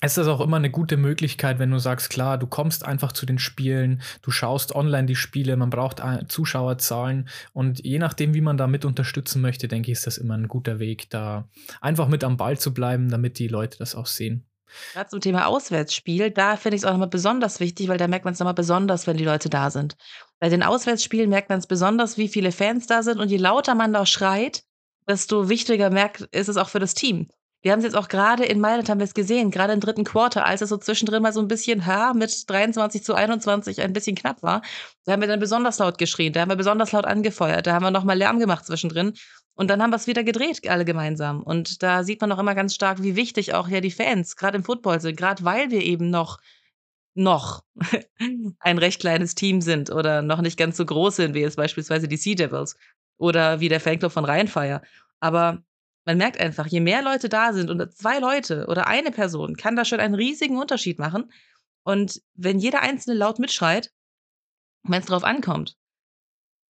ist 0.00 0.16
das 0.16 0.28
auch 0.28 0.40
immer 0.40 0.58
eine 0.58 0.70
gute 0.70 0.96
Möglichkeit, 0.96 1.58
wenn 1.58 1.70
du 1.70 1.78
sagst, 1.78 2.10
klar, 2.10 2.38
du 2.38 2.46
kommst 2.46 2.84
einfach 2.84 3.12
zu 3.12 3.26
den 3.26 3.38
Spielen, 3.38 4.00
du 4.22 4.30
schaust 4.30 4.74
online 4.74 5.06
die 5.06 5.16
Spiele, 5.16 5.56
man 5.56 5.70
braucht 5.70 6.00
Zuschauerzahlen 6.28 7.28
und 7.52 7.84
je 7.84 7.98
nachdem, 7.98 8.32
wie 8.34 8.40
man 8.40 8.56
da 8.56 8.68
mit 8.68 8.84
unterstützen 8.84 9.42
möchte, 9.42 9.66
denke 9.66 9.90
ich, 9.90 9.98
ist 9.98 10.06
das 10.06 10.18
immer 10.18 10.34
ein 10.34 10.48
guter 10.48 10.78
Weg, 10.78 11.10
da 11.10 11.48
einfach 11.80 12.06
mit 12.06 12.22
am 12.22 12.36
Ball 12.36 12.58
zu 12.58 12.72
bleiben, 12.72 13.08
damit 13.08 13.38
die 13.38 13.48
Leute 13.48 13.78
das 13.78 13.94
auch 13.94 14.06
sehen. 14.06 14.44
Gerade 14.92 15.08
zum 15.08 15.20
Thema 15.20 15.46
Auswärtsspiel, 15.46 16.30
da 16.30 16.56
finde 16.56 16.76
ich 16.76 16.82
es 16.82 16.86
auch 16.86 16.92
nochmal 16.92 17.08
besonders 17.08 17.58
wichtig, 17.58 17.88
weil 17.88 17.98
da 17.98 18.06
merkt 18.06 18.24
man 18.24 18.34
es 18.34 18.40
nochmal 18.40 18.54
besonders, 18.54 19.06
wenn 19.06 19.16
die 19.16 19.24
Leute 19.24 19.48
da 19.48 19.70
sind. 19.70 19.96
Bei 20.40 20.48
den 20.48 20.62
Auswärtsspielen 20.62 21.30
merkt 21.30 21.48
man 21.48 21.58
es 21.58 21.66
besonders, 21.66 22.16
wie 22.16 22.28
viele 22.28 22.52
Fans 22.52 22.86
da 22.86 23.02
sind 23.02 23.18
und 23.18 23.30
je 23.30 23.38
lauter 23.38 23.74
man 23.74 23.92
da 23.92 24.06
schreit, 24.06 24.62
desto 25.08 25.48
wichtiger 25.48 25.90
merkt, 25.90 26.22
ist 26.32 26.48
es 26.48 26.56
auch 26.56 26.68
für 26.68 26.78
das 26.78 26.94
Team. 26.94 27.28
Wir 27.60 27.72
haben 27.72 27.80
es 27.80 27.84
jetzt 27.84 27.96
auch 27.96 28.06
gerade 28.06 28.44
in 28.44 28.60
Mailand 28.60 28.88
haben 28.88 29.00
wir 29.00 29.04
es 29.04 29.14
gesehen, 29.14 29.50
gerade 29.50 29.72
im 29.72 29.80
dritten 29.80 30.04
Quarter, 30.04 30.46
als 30.46 30.60
es 30.60 30.68
so 30.68 30.76
zwischendrin 30.76 31.22
mal 31.22 31.32
so 31.32 31.40
ein 31.40 31.48
bisschen 31.48 31.86
ha, 31.86 32.14
mit 32.14 32.48
23 32.48 33.02
zu 33.02 33.14
21 33.14 33.80
ein 33.80 33.92
bisschen 33.92 34.14
knapp 34.14 34.44
war. 34.44 34.62
Da 35.04 35.12
haben 35.12 35.20
wir 35.20 35.26
dann 35.26 35.40
besonders 35.40 35.78
laut 35.78 35.98
geschrien, 35.98 36.32
da 36.32 36.40
haben 36.40 36.50
wir 36.50 36.56
besonders 36.56 36.92
laut 36.92 37.04
angefeuert, 37.04 37.66
da 37.66 37.74
haben 37.74 37.82
wir 37.82 37.90
nochmal 37.90 38.16
Lärm 38.16 38.38
gemacht 38.38 38.64
zwischendrin. 38.64 39.14
Und 39.56 39.70
dann 39.70 39.82
haben 39.82 39.90
wir 39.90 39.96
es 39.96 40.06
wieder 40.06 40.22
gedreht, 40.22 40.68
alle 40.70 40.84
gemeinsam. 40.84 41.42
Und 41.42 41.82
da 41.82 42.04
sieht 42.04 42.20
man 42.20 42.30
auch 42.30 42.38
immer 42.38 42.54
ganz 42.54 42.76
stark, 42.76 43.02
wie 43.02 43.16
wichtig 43.16 43.54
auch 43.54 43.66
ja 43.66 43.80
die 43.80 43.90
Fans, 43.90 44.36
gerade 44.36 44.56
im 44.56 44.62
Football 44.62 45.00
sind, 45.00 45.16
gerade 45.16 45.44
weil 45.44 45.72
wir 45.72 45.82
eben 45.82 46.10
noch 46.10 46.38
noch 47.14 47.64
ein 48.60 48.78
recht 48.78 49.00
kleines 49.00 49.34
Team 49.34 49.60
sind 49.60 49.90
oder 49.90 50.22
noch 50.22 50.40
nicht 50.40 50.56
ganz 50.56 50.76
so 50.76 50.84
groß 50.84 51.16
sind, 51.16 51.34
wie 51.34 51.40
jetzt 51.40 51.56
beispielsweise 51.56 52.08
die 52.08 52.16
Sea 52.16 52.34
Devils 52.34 52.76
oder 53.16 53.60
wie 53.60 53.68
der 53.68 53.80
Fanclub 53.80 54.12
von 54.12 54.24
Rheinfire. 54.24 54.82
Aber 55.20 55.62
man 56.04 56.16
merkt 56.16 56.40
einfach, 56.40 56.66
je 56.66 56.80
mehr 56.80 57.02
Leute 57.02 57.28
da 57.28 57.52
sind 57.52 57.70
und 57.70 57.92
zwei 57.94 58.18
Leute 58.18 58.66
oder 58.68 58.86
eine 58.86 59.10
Person 59.10 59.56
kann 59.56 59.76
da 59.76 59.84
schon 59.84 60.00
einen 60.00 60.14
riesigen 60.14 60.56
Unterschied 60.56 60.98
machen. 60.98 61.30
Und 61.82 62.22
wenn 62.34 62.58
jeder 62.58 62.80
Einzelne 62.80 63.16
laut 63.16 63.38
mitschreit, 63.38 63.90
wenn 64.84 65.00
es 65.00 65.06
drauf 65.06 65.24
ankommt, 65.24 65.76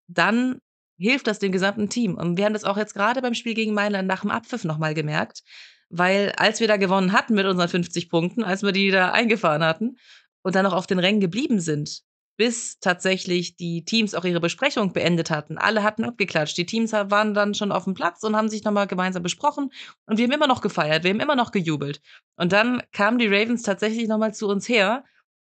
dann 0.08 0.60
hilft 0.98 1.26
das 1.26 1.38
dem 1.38 1.52
gesamten 1.52 1.88
Team. 1.88 2.16
Und 2.16 2.36
wir 2.36 2.46
haben 2.46 2.52
das 2.52 2.64
auch 2.64 2.76
jetzt 2.76 2.94
gerade 2.94 3.22
beim 3.22 3.34
Spiel 3.34 3.54
gegen 3.54 3.74
Mailand 3.74 4.08
nach 4.08 4.22
dem 4.22 4.30
Abpfiff 4.30 4.64
nochmal 4.64 4.94
gemerkt, 4.94 5.42
weil 5.90 6.32
als 6.36 6.60
wir 6.60 6.68
da 6.68 6.76
gewonnen 6.76 7.12
hatten 7.12 7.34
mit 7.34 7.46
unseren 7.46 7.68
50 7.68 8.10
Punkten, 8.10 8.42
als 8.42 8.62
wir 8.62 8.72
die 8.72 8.90
da 8.90 9.12
eingefahren 9.12 9.62
hatten 9.62 9.96
und 10.42 10.54
dann 10.54 10.64
noch 10.64 10.72
auf 10.72 10.86
den 10.86 10.98
Rängen 10.98 11.20
geblieben 11.20 11.60
sind, 11.60 12.02
bis 12.36 12.78
tatsächlich 12.78 13.56
die 13.56 13.84
Teams 13.84 14.14
auch 14.14 14.24
ihre 14.24 14.40
Besprechung 14.40 14.92
beendet 14.92 15.30
hatten. 15.30 15.58
Alle 15.58 15.82
hatten 15.82 16.04
abgeklatscht. 16.04 16.56
Die 16.56 16.66
Teams 16.66 16.92
waren 16.92 17.34
dann 17.34 17.54
schon 17.54 17.72
auf 17.72 17.84
dem 17.84 17.94
Platz 17.94 18.22
und 18.22 18.36
haben 18.36 18.48
sich 18.48 18.62
nochmal 18.64 18.86
gemeinsam 18.86 19.22
besprochen. 19.22 19.70
Und 20.06 20.18
wir 20.18 20.24
haben 20.24 20.32
immer 20.32 20.46
noch 20.46 20.60
gefeiert, 20.60 21.02
wir 21.02 21.10
haben 21.10 21.20
immer 21.20 21.36
noch 21.36 21.50
gejubelt. 21.50 22.00
Und 22.36 22.52
dann 22.52 22.82
kamen 22.92 23.18
die 23.18 23.26
Ravens 23.26 23.62
tatsächlich 23.62 24.06
nochmal 24.06 24.34
zu 24.34 24.46
uns 24.46 24.68
her 24.68 25.04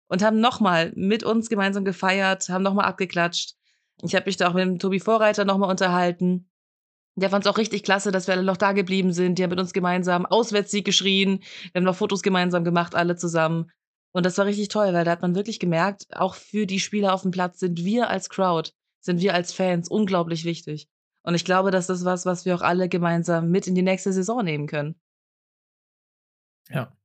und 0.08 0.22
haben 0.22 0.40
nochmal 0.40 0.92
mit 0.94 1.24
uns 1.24 1.48
gemeinsam 1.48 1.86
gefeiert, 1.86 2.50
haben 2.50 2.62
nochmal 2.62 2.84
abgeklatscht. 2.84 3.54
Ich 4.02 4.14
habe 4.14 4.26
mich 4.26 4.36
da 4.36 4.48
auch 4.48 4.54
mit 4.54 4.64
dem 4.64 4.78
Tobi 4.78 5.00
Vorreiter 5.00 5.46
nochmal 5.46 5.70
unterhalten. 5.70 6.50
Der 7.14 7.30
fand 7.30 7.46
es 7.46 7.50
auch 7.50 7.58
richtig 7.58 7.82
klasse, 7.82 8.10
dass 8.10 8.26
wir 8.26 8.34
alle 8.34 8.42
noch 8.42 8.56
da 8.58 8.72
geblieben 8.72 9.12
sind. 9.12 9.38
Die 9.38 9.42
haben 9.42 9.50
mit 9.50 9.60
uns 9.60 9.72
gemeinsam 9.72 10.26
Auswärtssieg 10.26 10.84
geschrien. 10.84 11.42
Wir 11.72 11.80
haben 11.80 11.84
noch 11.84 11.96
Fotos 11.96 12.22
gemeinsam 12.22 12.64
gemacht, 12.64 12.94
alle 12.94 13.16
zusammen. 13.16 13.70
Und 14.12 14.26
das 14.26 14.36
war 14.38 14.46
richtig 14.46 14.68
toll, 14.68 14.92
weil 14.92 15.04
da 15.04 15.10
hat 15.10 15.22
man 15.22 15.34
wirklich 15.34 15.58
gemerkt, 15.58 16.06
auch 16.12 16.34
für 16.34 16.66
die 16.66 16.80
Spieler 16.80 17.14
auf 17.14 17.22
dem 17.22 17.30
Platz 17.30 17.58
sind 17.60 17.82
wir 17.84 18.10
als 18.10 18.28
Crowd, 18.28 18.70
sind 19.00 19.20
wir 19.20 19.34
als 19.34 19.52
Fans 19.52 19.88
unglaublich 19.88 20.44
wichtig. 20.44 20.88
Und 21.22 21.34
ich 21.34 21.44
glaube, 21.44 21.70
das 21.70 21.88
ist 21.88 22.04
was, 22.04 22.26
was 22.26 22.44
wir 22.44 22.54
auch 22.54 22.62
alle 22.62 22.88
gemeinsam 22.88 23.50
mit 23.50 23.66
in 23.66 23.74
die 23.74 23.82
nächste 23.82 24.12
Saison 24.12 24.44
nehmen 24.44 24.66
können. 24.66 25.00
Ja. 26.68 26.96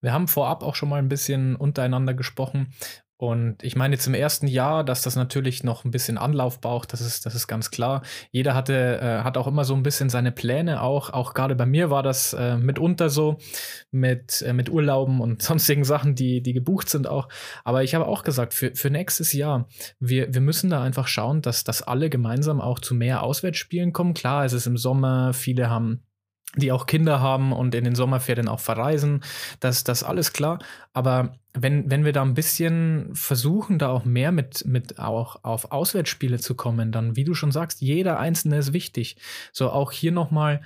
Wir 0.00 0.12
haben 0.12 0.28
vorab 0.28 0.62
auch 0.62 0.74
schon 0.74 0.88
mal 0.88 0.98
ein 0.98 1.08
bisschen 1.08 1.56
untereinander 1.56 2.14
gesprochen. 2.14 2.72
Und 3.20 3.62
ich 3.62 3.76
meine, 3.76 3.98
im 4.06 4.14
ersten 4.14 4.46
Jahr, 4.46 4.82
dass 4.82 5.02
das 5.02 5.14
natürlich 5.14 5.62
noch 5.62 5.84
ein 5.84 5.90
bisschen 5.90 6.16
Anlauf 6.16 6.62
braucht, 6.62 6.94
das 6.94 7.02
ist, 7.02 7.26
das 7.26 7.34
ist 7.34 7.48
ganz 7.48 7.70
klar. 7.70 8.00
Jeder 8.30 8.54
hatte, 8.54 8.98
äh, 8.98 9.22
hat 9.22 9.36
auch 9.36 9.46
immer 9.46 9.66
so 9.66 9.74
ein 9.74 9.82
bisschen 9.82 10.08
seine 10.08 10.32
Pläne, 10.32 10.80
auch, 10.80 11.10
auch 11.10 11.34
gerade 11.34 11.54
bei 11.54 11.66
mir 11.66 11.90
war 11.90 12.02
das 12.02 12.32
äh, 12.32 12.56
mitunter 12.56 13.10
so, 13.10 13.36
mit, 13.90 14.40
äh, 14.40 14.54
mit 14.54 14.70
Urlauben 14.70 15.20
und 15.20 15.42
sonstigen 15.50 15.84
Sachen, 15.84 16.14
die, 16.14 16.42
die 16.42 16.54
gebucht 16.54 16.88
sind 16.88 17.06
auch. 17.06 17.28
Aber 17.62 17.82
ich 17.82 17.94
habe 17.94 18.06
auch 18.06 18.24
gesagt, 18.24 18.54
für, 18.54 18.74
für 18.74 18.88
nächstes 18.88 19.34
Jahr, 19.34 19.68
wir, 19.98 20.32
wir 20.32 20.40
müssen 20.40 20.70
da 20.70 20.82
einfach 20.82 21.06
schauen, 21.06 21.42
dass, 21.42 21.62
dass 21.62 21.82
alle 21.82 22.08
gemeinsam 22.08 22.58
auch 22.58 22.78
zu 22.78 22.94
mehr 22.94 23.22
Auswärtsspielen 23.22 23.92
kommen. 23.92 24.14
Klar, 24.14 24.46
es 24.46 24.54
ist 24.54 24.66
im 24.66 24.78
Sommer, 24.78 25.34
viele 25.34 25.68
haben 25.68 26.04
die 26.56 26.72
auch 26.72 26.86
Kinder 26.86 27.20
haben 27.20 27.52
und 27.52 27.74
in 27.74 27.84
den 27.84 27.94
Sommerferien 27.94 28.48
auch 28.48 28.60
verreisen. 28.60 29.22
Das, 29.60 29.84
das 29.84 30.02
alles 30.02 30.32
klar. 30.32 30.58
Aber 30.92 31.34
wenn, 31.54 31.90
wenn 31.90 32.04
wir 32.04 32.12
da 32.12 32.22
ein 32.22 32.34
bisschen 32.34 33.14
versuchen, 33.14 33.78
da 33.78 33.90
auch 33.90 34.04
mehr 34.04 34.32
mit, 34.32 34.64
mit 34.64 34.98
auch 34.98 35.44
auf 35.44 35.70
Auswärtsspiele 35.70 36.38
zu 36.38 36.54
kommen, 36.54 36.92
dann, 36.92 37.16
wie 37.16 37.24
du 37.24 37.34
schon 37.34 37.52
sagst, 37.52 37.80
jeder 37.80 38.18
Einzelne 38.18 38.58
ist 38.58 38.72
wichtig. 38.72 39.16
So 39.52 39.70
auch 39.70 39.92
hier 39.92 40.12
nochmal, 40.12 40.62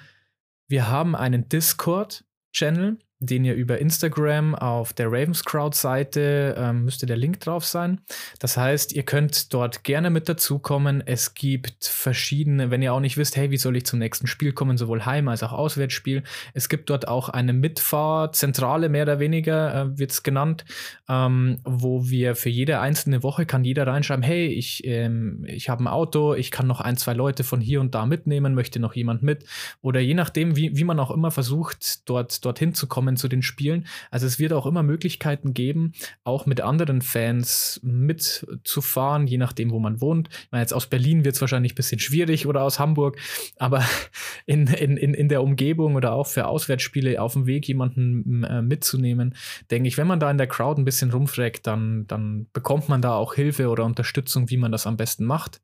wir 0.69 0.89
haben 0.89 1.15
einen 1.15 1.49
Discord-Channel, 1.49 2.99
den 3.27 3.45
ihr 3.45 3.55
über 3.55 3.79
Instagram 3.79 4.55
auf 4.55 4.93
der 4.93 5.07
Ravenscrowd-Seite 5.09 6.55
ähm, 6.59 6.85
müsste 6.85 7.07
der 7.07 7.17
Link 7.17 7.41
drauf 7.41 7.65
sein. 7.65 8.01
Das 8.39 8.57
heißt, 8.57 8.93
ihr 8.93 9.03
könnt 9.03 9.53
dort 9.53 9.85
gerne 9.85 10.11
mit 10.11 10.29
dazukommen. 10.29 11.03
Es 11.07 11.35
gibt 11.35 11.85
verschiedene, 11.85 12.71
wenn 12.71 12.83
ihr 12.83 12.93
auch 12.93 13.01
nicht 13.01 13.17
wisst, 13.17 13.37
hey, 13.37 13.51
wie 13.51 13.57
soll 13.57 13.77
ich 13.77 13.87
zum 13.87 13.99
nächsten 13.99 14.27
Spiel 14.27 14.53
kommen, 14.53 14.77
sowohl 14.77 15.05
Heim- 15.05 15.29
als 15.29 15.43
auch 15.43 15.53
Auswärtsspiel. 15.53 16.23
Es 16.53 16.69
gibt 16.69 16.91
dort 16.91 17.09
auch 17.09 17.29
eine 17.29 17.53
Mitfahrzentrale, 17.53 18.89
mehr 18.89 19.05
oder 19.05 19.19
weniger 19.19 19.75
äh, 19.75 19.99
wird 19.99 20.11
es 20.11 20.23
genannt, 20.23 20.65
ähm, 21.09 21.59
wo 21.65 22.09
wir 22.09 22.35
für 22.35 22.51
jede 22.51 22.81
einzelne 22.81 23.23
Woche 23.23 23.47
kann 23.47 23.65
jeder 23.65 23.87
reinschreiben, 23.87 24.23
hey, 24.23 24.47
ich, 24.47 24.85
ähm, 24.85 25.45
ich 25.47 25.69
habe 25.69 25.85
ein 25.85 25.89
Auto, 25.89 26.35
ich 26.35 26.51
kann 26.51 26.67
noch 26.67 26.81
ein, 26.81 26.97
zwei 26.97 27.15
Leute 27.15 27.45
von 27.45 27.61
hier 27.61 27.81
und 27.81 27.95
da 27.95 28.07
mitnehmen, 28.07 28.55
möchte 28.55 28.81
noch 28.81 28.95
jemand 28.95 29.23
mit. 29.23 29.45
Oder 29.81 30.01
je 30.01 30.15
nachdem, 30.15 30.57
wie, 30.57 30.77
wie 30.77 30.85
man 30.85 30.99
auch 31.01 31.11
immer 31.11 31.31
versucht, 31.31 32.09
dort 32.09 32.45
dorthin 32.45 32.75
zu 32.75 32.87
kommen, 32.87 33.14
kommen 33.15 33.17
zu 33.17 33.29
den 33.29 33.43
Spielen. 33.43 33.87
Also 34.11 34.27
es 34.27 34.39
wird 34.39 34.53
auch 34.53 34.67
immer 34.67 34.83
Möglichkeiten 34.83 35.55
geben, 35.55 35.93
auch 36.25 36.47
mit 36.47 36.61
anderen 36.61 37.01
Fans 37.01 37.81
mitzufahren, 37.83 39.27
je 39.27 39.39
nachdem, 39.39 39.71
wo 39.71 39.79
man 39.79 40.01
wohnt. 40.01 40.29
Ich 40.31 40.49
meine, 40.51 40.63
jetzt 40.63 40.75
aus 40.75 40.87
Berlin 40.87 41.25
wird 41.25 41.35
es 41.35 41.41
wahrscheinlich 41.41 41.73
ein 41.73 41.77
bisschen 41.77 42.01
schwierig 42.01 42.47
oder 42.47 42.63
aus 42.63 42.79
Hamburg, 42.79 43.19
aber 43.59 43.85
in, 44.47 44.67
in, 44.67 44.97
in, 44.97 45.15
in 45.15 45.29
der 45.29 45.43
Umgebung 45.43 45.95
oder 45.95 46.13
auch 46.13 46.27
für 46.27 46.47
Auswärtsspiele 46.47 47.21
auf 47.21 47.35
dem 47.35 47.47
Weg 47.47 47.69
jemanden 47.69 48.45
äh, 48.45 48.63
mitzunehmen, 48.63 49.35
denke 49.71 49.89
ich, 49.89 49.97
wenn 49.97 50.07
man 50.07 50.21
da 50.21 50.31
in 50.31 50.39
der 50.39 50.49
Crowd 50.49 50.81
ein 50.81 50.85
bisschen 50.85 51.11
rumfragt, 51.11 51.67
dann, 51.67 52.07
dann 52.07 52.47
bekommt 52.53 52.89
man 52.89 53.01
da 53.01 53.15
auch 53.15 53.35
Hilfe 53.35 53.69
oder 53.69 53.85
Unterstützung, 53.85 54.51
wie 54.51 54.57
man 54.57 54.73
das 54.73 54.87
am 54.87 54.97
besten 54.97 55.25
macht. 55.25 55.61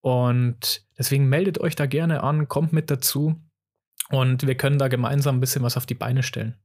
Und 0.00 0.84
deswegen 0.98 1.28
meldet 1.28 1.58
euch 1.58 1.76
da 1.76 1.86
gerne 1.86 2.22
an, 2.22 2.48
kommt 2.48 2.72
mit 2.72 2.90
dazu 2.90 3.40
und 4.12 4.46
wir 4.46 4.56
können 4.56 4.78
da 4.78 4.88
gemeinsam 4.88 5.36
ein 5.36 5.40
bisschen 5.40 5.62
was 5.62 5.76
auf 5.76 5.86
die 5.86 5.94
Beine 5.94 6.22
stellen. 6.22 6.56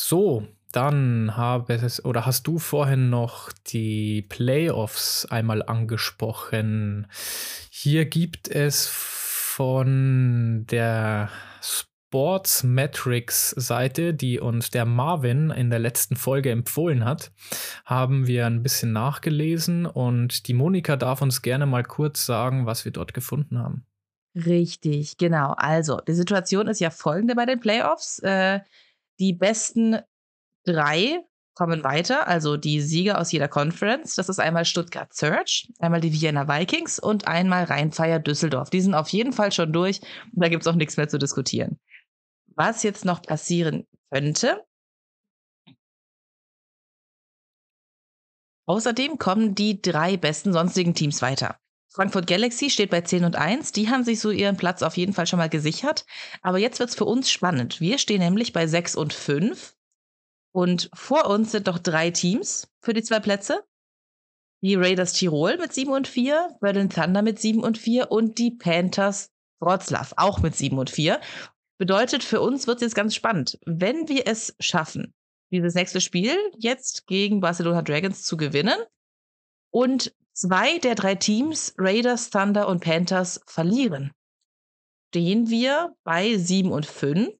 So, 0.00 0.46
dann 0.70 1.36
habe 1.36 1.74
es 1.74 2.04
oder 2.04 2.24
hast 2.24 2.46
du 2.46 2.60
vorhin 2.60 3.10
noch 3.10 3.50
die 3.66 4.22
Playoffs 4.22 5.26
einmal 5.26 5.60
angesprochen. 5.60 7.08
Hier 7.68 8.04
gibt 8.04 8.46
es 8.46 8.86
von 8.86 10.66
der 10.70 11.30
Sports 11.60 12.62
Metrics 12.62 13.50
Seite, 13.50 14.14
die 14.14 14.38
uns 14.38 14.70
der 14.70 14.84
Marvin 14.84 15.50
in 15.50 15.68
der 15.68 15.80
letzten 15.80 16.14
Folge 16.14 16.52
empfohlen 16.52 17.04
hat, 17.04 17.32
haben 17.84 18.28
wir 18.28 18.46
ein 18.46 18.62
bisschen 18.62 18.92
nachgelesen 18.92 19.84
und 19.84 20.46
die 20.46 20.54
Monika 20.54 20.94
darf 20.94 21.22
uns 21.22 21.42
gerne 21.42 21.66
mal 21.66 21.82
kurz 21.82 22.24
sagen, 22.24 22.66
was 22.66 22.84
wir 22.84 22.92
dort 22.92 23.14
gefunden 23.14 23.58
haben. 23.58 23.84
Richtig, 24.36 25.16
genau. 25.16 25.54
Also, 25.56 26.00
die 26.00 26.14
Situation 26.14 26.68
ist 26.68 26.78
ja 26.78 26.90
folgende 26.90 27.34
bei 27.34 27.46
den 27.46 27.58
Playoffs. 27.58 28.20
Äh, 28.20 28.60
die 29.18 29.32
besten 29.32 29.98
drei 30.64 31.20
kommen 31.54 31.82
weiter, 31.82 32.28
also 32.28 32.56
die 32.56 32.80
Sieger 32.80 33.20
aus 33.20 33.32
jeder 33.32 33.48
Conference. 33.48 34.14
Das 34.14 34.28
ist 34.28 34.38
einmal 34.38 34.64
Stuttgart 34.64 35.12
Search, 35.12 35.68
einmal 35.80 36.00
die 36.00 36.12
Vienna 36.12 36.46
Vikings 36.46 37.00
und 37.00 37.26
einmal 37.26 37.64
Rheinfeier 37.64 38.20
Düsseldorf. 38.20 38.70
Die 38.70 38.80
sind 38.80 38.94
auf 38.94 39.08
jeden 39.08 39.32
Fall 39.32 39.50
schon 39.50 39.72
durch 39.72 40.00
und 40.32 40.42
da 40.42 40.48
gibt 40.48 40.62
es 40.62 40.68
auch 40.68 40.76
nichts 40.76 40.96
mehr 40.96 41.08
zu 41.08 41.18
diskutieren. 41.18 41.80
Was 42.54 42.84
jetzt 42.84 43.04
noch 43.04 43.22
passieren 43.22 43.86
könnte, 44.10 44.64
Außerdem 48.68 49.16
kommen 49.16 49.54
die 49.54 49.80
drei 49.80 50.18
besten 50.18 50.52
sonstigen 50.52 50.94
Teams 50.94 51.22
weiter. 51.22 51.58
Frankfurt 51.98 52.28
Galaxy 52.28 52.70
steht 52.70 52.90
bei 52.90 53.00
10 53.00 53.24
und 53.24 53.34
1. 53.34 53.72
Die 53.72 53.90
haben 53.90 54.04
sich 54.04 54.20
so 54.20 54.30
ihren 54.30 54.56
Platz 54.56 54.82
auf 54.82 54.96
jeden 54.96 55.12
Fall 55.12 55.26
schon 55.26 55.40
mal 55.40 55.48
gesichert. 55.48 56.06
Aber 56.42 56.58
jetzt 56.58 56.78
wird 56.78 56.90
es 56.90 56.94
für 56.94 57.04
uns 57.04 57.28
spannend. 57.28 57.80
Wir 57.80 57.98
stehen 57.98 58.20
nämlich 58.20 58.52
bei 58.52 58.68
6 58.68 58.94
und 58.94 59.12
5. 59.12 59.74
Und 60.52 60.90
vor 60.94 61.26
uns 61.28 61.50
sind 61.50 61.66
noch 61.66 61.80
drei 61.80 62.12
Teams 62.12 62.68
für 62.80 62.94
die 62.94 63.02
zwei 63.02 63.18
Plätze. 63.18 63.64
Die 64.62 64.76
Raiders 64.76 65.14
Tirol 65.14 65.58
mit 65.58 65.72
7 65.72 65.90
und 65.90 66.06
4, 66.06 66.58
Berlin 66.60 66.88
Thunder 66.88 67.22
mit 67.22 67.40
7 67.40 67.64
und 67.64 67.78
4 67.78 68.12
und 68.12 68.38
die 68.38 68.52
Panthers 68.52 69.32
Wroclaw 69.58 70.14
auch 70.16 70.38
mit 70.38 70.54
7 70.54 70.78
und 70.78 70.90
4. 70.90 71.20
Bedeutet, 71.78 72.22
für 72.22 72.40
uns 72.40 72.68
wird 72.68 72.76
es 72.76 72.82
jetzt 72.82 72.94
ganz 72.94 73.16
spannend. 73.16 73.58
Wenn 73.66 74.08
wir 74.08 74.28
es 74.28 74.54
schaffen, 74.60 75.14
dieses 75.50 75.74
nächste 75.74 76.00
Spiel 76.00 76.36
jetzt 76.58 77.08
gegen 77.08 77.40
Barcelona 77.40 77.82
Dragons 77.82 78.22
zu 78.22 78.36
gewinnen 78.36 78.78
und 79.70 80.14
zwei 80.38 80.78
der 80.78 80.94
drei 80.94 81.16
Teams, 81.16 81.74
Raiders, 81.78 82.30
Thunder 82.30 82.68
und 82.68 82.80
Panthers, 82.80 83.40
verlieren, 83.46 84.12
stehen 85.08 85.50
wir 85.50 85.96
bei 86.04 86.36
7 86.36 86.70
und 86.70 86.86
5, 86.86 87.34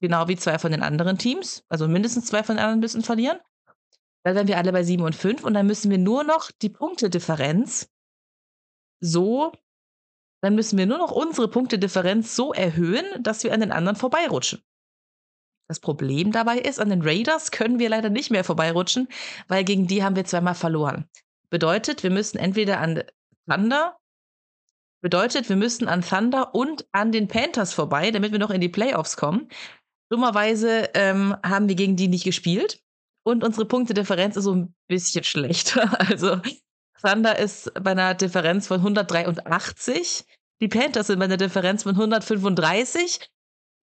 genau 0.00 0.28
wie 0.28 0.36
zwei 0.36 0.58
von 0.58 0.70
den 0.70 0.82
anderen 0.82 1.16
Teams, 1.16 1.64
also 1.68 1.88
mindestens 1.88 2.26
zwei 2.26 2.42
von 2.42 2.56
den 2.56 2.64
anderen 2.64 2.80
müssen 2.80 3.02
verlieren. 3.02 3.38
Dann 4.24 4.34
wären 4.34 4.48
wir 4.48 4.58
alle 4.58 4.72
bei 4.72 4.82
7 4.82 5.02
und 5.02 5.14
5 5.14 5.42
und 5.44 5.54
dann 5.54 5.66
müssen 5.66 5.90
wir 5.90 5.98
nur 5.98 6.22
noch 6.22 6.50
die 6.50 6.68
Punktedifferenz 6.68 7.88
so, 9.00 9.52
dann 10.42 10.54
müssen 10.54 10.76
wir 10.76 10.86
nur 10.86 10.98
noch 10.98 11.12
unsere 11.12 11.48
Punktedifferenz 11.48 12.36
so 12.36 12.52
erhöhen, 12.52 13.06
dass 13.22 13.42
wir 13.42 13.54
an 13.54 13.60
den 13.60 13.72
anderen 13.72 13.96
vorbeirutschen. 13.96 14.62
Das 15.68 15.80
Problem 15.80 16.32
dabei 16.32 16.58
ist, 16.58 16.78
an 16.80 16.90
den 16.90 17.02
Raiders 17.02 17.50
können 17.52 17.78
wir 17.78 17.88
leider 17.88 18.10
nicht 18.10 18.30
mehr 18.30 18.44
vorbeirutschen, 18.44 19.08
weil 19.46 19.64
gegen 19.64 19.86
die 19.86 20.02
haben 20.02 20.16
wir 20.16 20.24
zweimal 20.24 20.54
verloren. 20.54 21.08
Bedeutet, 21.50 22.02
wir 22.02 22.10
müssen 22.10 22.38
entweder 22.38 22.80
an 22.80 23.02
Thunder, 23.48 23.96
bedeutet, 25.00 25.48
wir 25.48 25.56
müssen 25.56 25.88
an 25.88 26.02
Thunder 26.02 26.54
und 26.54 26.86
an 26.92 27.12
den 27.12 27.28
Panthers 27.28 27.72
vorbei, 27.72 28.10
damit 28.10 28.32
wir 28.32 28.38
noch 28.38 28.50
in 28.50 28.60
die 28.60 28.68
Playoffs 28.68 29.16
kommen. 29.16 29.48
Dummerweise 30.10 30.90
ähm, 30.94 31.36
haben 31.44 31.68
wir 31.68 31.74
gegen 31.74 31.96
die 31.96 32.08
nicht 32.08 32.24
gespielt 32.24 32.82
und 33.24 33.44
unsere 33.44 33.66
Punktedifferenz 33.66 34.36
ist 34.36 34.44
so 34.44 34.54
ein 34.54 34.74
bisschen 34.88 35.24
schlechter. 35.24 35.96
Also 36.08 36.40
Thunder 37.00 37.38
ist 37.38 37.72
bei 37.74 37.92
einer 37.92 38.14
Differenz 38.14 38.66
von 38.66 38.78
183, 38.78 40.24
die 40.60 40.68
Panthers 40.68 41.06
sind 41.06 41.18
bei 41.18 41.26
einer 41.26 41.36
Differenz 41.36 41.84
von 41.84 41.92
135 41.92 43.30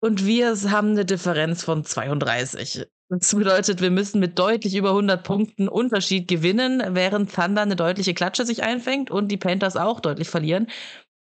und 0.00 0.24
wir 0.24 0.54
haben 0.70 0.90
eine 0.90 1.04
Differenz 1.04 1.62
von 1.62 1.84
32. 1.84 2.86
Das 3.20 3.34
bedeutet, 3.34 3.80
wir 3.80 3.90
müssen 3.90 4.18
mit 4.18 4.38
deutlich 4.38 4.74
über 4.74 4.90
100 4.90 5.22
Punkten 5.22 5.68
Unterschied 5.68 6.26
gewinnen, 6.26 6.82
während 6.94 7.32
Thunder 7.32 7.62
eine 7.62 7.76
deutliche 7.76 8.14
Klatsche 8.14 8.44
sich 8.44 8.62
einfängt 8.62 9.10
und 9.10 9.28
die 9.28 9.36
Panthers 9.36 9.76
auch 9.76 10.00
deutlich 10.00 10.28
verlieren. 10.28 10.68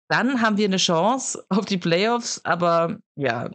Dann 0.09 0.41
haben 0.41 0.57
wir 0.57 0.65
eine 0.65 0.77
Chance 0.77 1.45
auf 1.49 1.65
die 1.65 1.77
Playoffs, 1.77 2.41
aber 2.43 2.97
ja, 3.15 3.51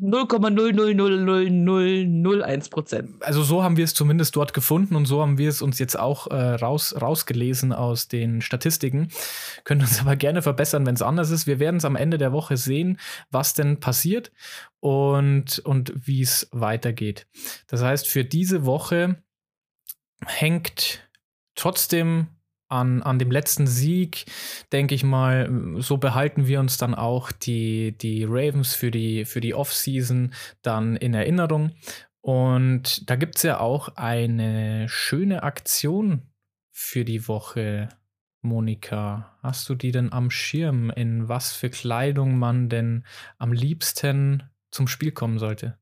0,0000001 0.00 2.70
Prozent. 2.70 3.10
Also 3.20 3.44
so 3.44 3.62
haben 3.62 3.76
wir 3.76 3.84
es 3.84 3.94
zumindest 3.94 4.34
dort 4.34 4.52
gefunden 4.52 4.96
und 4.96 5.06
so 5.06 5.22
haben 5.22 5.38
wir 5.38 5.48
es 5.48 5.62
uns 5.62 5.78
jetzt 5.78 5.96
auch 5.98 6.26
äh, 6.26 6.54
raus, 6.54 6.96
rausgelesen 7.00 7.72
aus 7.72 8.08
den 8.08 8.40
Statistiken. 8.40 9.10
Können 9.64 9.82
uns 9.82 10.00
aber 10.04 10.16
gerne 10.16 10.42
verbessern, 10.42 10.84
wenn 10.86 10.96
es 10.96 11.02
anders 11.02 11.30
ist. 11.30 11.46
Wir 11.46 11.60
werden 11.60 11.76
es 11.76 11.84
am 11.84 11.94
Ende 11.96 12.18
der 12.18 12.32
Woche 12.32 12.56
sehen, 12.56 12.98
was 13.30 13.54
denn 13.54 13.78
passiert 13.78 14.32
und, 14.80 15.60
und 15.60 15.92
wie 15.94 16.22
es 16.22 16.48
weitergeht. 16.50 17.28
Das 17.68 17.80
heißt, 17.82 18.08
für 18.08 18.24
diese 18.24 18.66
Woche 18.66 19.22
hängt 20.26 21.08
trotzdem 21.54 22.33
an, 22.68 23.02
an 23.02 23.18
dem 23.18 23.30
letzten 23.30 23.66
Sieg, 23.66 24.26
denke 24.72 24.94
ich 24.94 25.04
mal, 25.04 25.50
so 25.78 25.96
behalten 25.96 26.46
wir 26.46 26.60
uns 26.60 26.76
dann 26.76 26.94
auch 26.94 27.32
die, 27.32 27.96
die 27.98 28.24
Ravens 28.24 28.74
für 28.74 28.90
die, 28.90 29.24
für 29.24 29.40
die 29.40 29.54
Offseason 29.54 30.32
dann 30.62 30.96
in 30.96 31.14
Erinnerung. 31.14 31.72
Und 32.20 33.08
da 33.10 33.16
gibt 33.16 33.36
es 33.36 33.42
ja 33.42 33.60
auch 33.60 33.96
eine 33.96 34.88
schöne 34.88 35.42
Aktion 35.42 36.22
für 36.72 37.04
die 37.04 37.28
Woche, 37.28 37.90
Monika. 38.40 39.36
Hast 39.42 39.68
du 39.68 39.74
die 39.74 39.90
denn 39.90 40.12
am 40.12 40.30
Schirm, 40.30 40.90
in 40.90 41.28
was 41.28 41.52
für 41.52 41.70
Kleidung 41.70 42.38
man 42.38 42.68
denn 42.68 43.04
am 43.38 43.52
liebsten 43.52 44.42
zum 44.70 44.88
Spiel 44.88 45.12
kommen 45.12 45.38
sollte? 45.38 45.78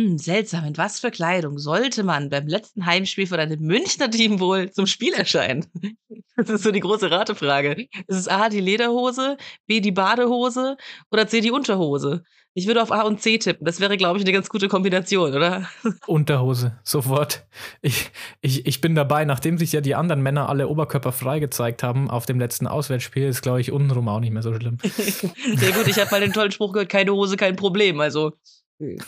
Hm, 0.00 0.16
seltsam. 0.16 0.64
In 0.64 0.78
was 0.78 0.98
für 0.98 1.10
Kleidung 1.10 1.58
sollte 1.58 2.04
man 2.04 2.30
beim 2.30 2.46
letzten 2.46 2.86
Heimspiel 2.86 3.26
von 3.26 3.38
einem 3.38 3.60
Münchner 3.60 4.10
Team 4.10 4.40
wohl 4.40 4.70
zum 4.70 4.86
Spiel 4.86 5.12
erscheinen? 5.12 5.66
Das 6.36 6.48
ist 6.48 6.62
so 6.62 6.70
die 6.70 6.80
große 6.80 7.10
Ratefrage. 7.10 7.86
Ist 8.06 8.16
es 8.16 8.28
A, 8.28 8.48
die 8.48 8.60
Lederhose, 8.60 9.36
B, 9.66 9.80
die 9.80 9.92
Badehose 9.92 10.78
oder 11.10 11.26
C, 11.26 11.42
die 11.42 11.50
Unterhose? 11.50 12.22
Ich 12.54 12.66
würde 12.66 12.82
auf 12.82 12.90
A 12.92 13.02
und 13.02 13.20
C 13.20 13.36
tippen. 13.36 13.66
Das 13.66 13.78
wäre, 13.78 13.98
glaube 13.98 14.18
ich, 14.18 14.24
eine 14.24 14.32
ganz 14.32 14.48
gute 14.48 14.68
Kombination, 14.68 15.34
oder? 15.34 15.68
Unterhose, 16.06 16.78
sofort. 16.82 17.46
Ich, 17.82 18.10
ich, 18.40 18.64
ich 18.64 18.80
bin 18.80 18.94
dabei, 18.94 19.26
nachdem 19.26 19.58
sich 19.58 19.72
ja 19.72 19.82
die 19.82 19.94
anderen 19.94 20.22
Männer 20.22 20.48
alle 20.48 20.68
oberkörperfrei 20.68 21.40
gezeigt 21.40 21.82
haben 21.82 22.08
auf 22.08 22.24
dem 22.24 22.38
letzten 22.38 22.66
Auswärtsspiel, 22.66 23.26
ist, 23.26 23.42
glaube 23.42 23.60
ich, 23.60 23.70
untenrum 23.70 24.08
auch 24.08 24.20
nicht 24.20 24.32
mehr 24.32 24.42
so 24.42 24.54
schlimm. 24.54 24.78
Sehr 24.82 25.72
gut, 25.72 25.88
ich 25.88 25.98
habe 25.98 26.10
mal 26.10 26.20
den 26.20 26.32
tollen 26.32 26.52
Spruch 26.52 26.72
gehört, 26.72 26.88
keine 26.88 27.12
Hose, 27.12 27.36
kein 27.36 27.56
Problem. 27.56 28.00
Also 28.00 28.32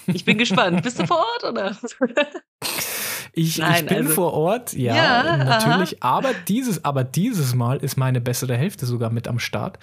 ich 0.07 0.25
bin 0.25 0.39
gespannt. 0.39 0.83
Bist 0.83 0.99
du 0.99 1.07
vor 1.07 1.19
Ort 1.19 1.45
oder? 1.45 1.77
Ich, 3.35 3.59
Nein, 3.59 3.85
ich 3.85 3.87
bin 3.87 3.99
also, 3.99 4.11
vor 4.11 4.35
Ort, 4.35 4.75
ja, 4.75 4.95
ja 4.95 5.37
natürlich. 5.39 6.03
Aber 6.03 6.31
dieses, 6.49 6.85
aber 6.85 7.03
dieses 7.03 7.55
Mal 7.55 7.79
ist 7.79 7.97
meine 7.97 8.21
bessere 8.21 8.57
Hälfte 8.57 8.85
sogar 8.85 9.11
mit 9.11 9.27
am 9.27 9.39
Start. 9.39 9.79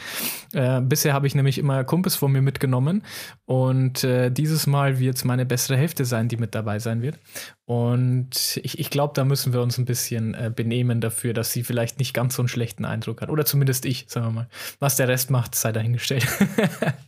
Äh, 0.53 0.81
bisher 0.81 1.13
habe 1.13 1.25
ich 1.25 1.33
nämlich 1.33 1.57
immer 1.57 1.83
Kumpels 1.83 2.15
von 2.15 2.31
mir 2.31 2.43
mitgenommen 2.43 3.03
und 3.45 4.03
äh, 4.03 4.29
dieses 4.29 4.67
Mal 4.67 4.99
wird 4.99 5.17
es 5.17 5.25
meine 5.25 5.47
bessere 5.47 5.77
Hälfte 5.77 6.05
sein, 6.05 6.27
die 6.27 6.37
mit 6.37 6.53
dabei 6.53 6.77
sein 6.77 7.01
wird. 7.01 7.17
Und 7.69 8.59
ich, 8.63 8.79
ich 8.79 8.89
glaube, 8.89 9.13
da 9.15 9.23
müssen 9.23 9.53
wir 9.53 9.61
uns 9.61 9.77
ein 9.77 9.85
bisschen 9.85 10.33
äh, 10.33 10.51
benehmen 10.53 11.01
dafür, 11.01 11.33
dass 11.33 11.51
sie 11.51 11.63
vielleicht 11.63 11.99
nicht 11.99 12.15
ganz 12.15 12.35
so 12.35 12.41
einen 12.41 12.49
schlechten 12.49 12.83
Eindruck 12.83 13.21
hat. 13.21 13.29
Oder 13.29 13.45
zumindest 13.45 13.85
ich, 13.85 14.05
sagen 14.07 14.25
wir 14.25 14.31
mal. 14.31 14.47
Was 14.79 14.95
der 14.95 15.07
Rest 15.07 15.29
macht, 15.29 15.53
sei 15.53 15.71
dahingestellt. 15.71 16.27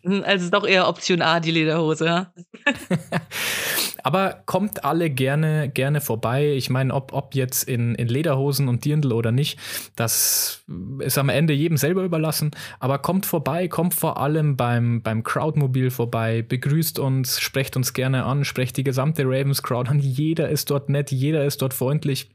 also 0.24 0.52
doch 0.52 0.68
eher 0.68 0.88
Option 0.88 1.24
A, 1.24 1.40
die 1.40 1.50
Lederhose, 1.50 2.06
ja. 2.06 2.34
Aber 4.04 4.42
kommt 4.46 4.86
alle 4.86 5.10
gerne, 5.10 5.70
gerne 5.70 6.00
vorbei. 6.00 6.31
Ich 6.40 6.70
meine, 6.70 6.94
ob, 6.94 7.14
ob 7.14 7.36
jetzt 7.36 7.64
in, 7.64 7.96
in 7.96 8.08
Lederhosen 8.08 8.68
und 8.68 8.86
Dirndl 8.86 9.14
oder 9.14 9.32
nicht, 9.32 9.60
das 9.96 10.64
ist 11.00 11.18
am 11.18 11.30
Ende 11.30 11.54
jedem 11.54 11.78
selber 11.78 12.04
überlassen. 12.04 12.52
Aber 12.80 13.00
kommt 13.00 13.26
vorbei, 13.26 13.68
kommt 13.68 13.94
vor 13.94 14.18
allem 14.18 14.58
beim, 14.58 15.02
beim 15.02 15.24
Crowdmobil 15.24 15.92
vorbei, 15.92 16.42
begrüßt 16.42 17.00
uns, 17.00 17.40
sprecht 17.40 17.76
uns 17.76 17.94
gerne 17.94 18.26
an, 18.26 18.46
sprecht 18.46 18.78
die 18.78 18.84
gesamte 18.84 19.24
Ravens 19.26 19.64
Crowd 19.64 19.90
an. 19.90 20.00
Jeder 20.00 20.50
ist 20.50 20.70
dort 20.70 20.90
nett, 20.90 21.12
jeder 21.12 21.46
ist 21.46 21.62
dort 21.62 21.74
freundlich. 21.74 22.30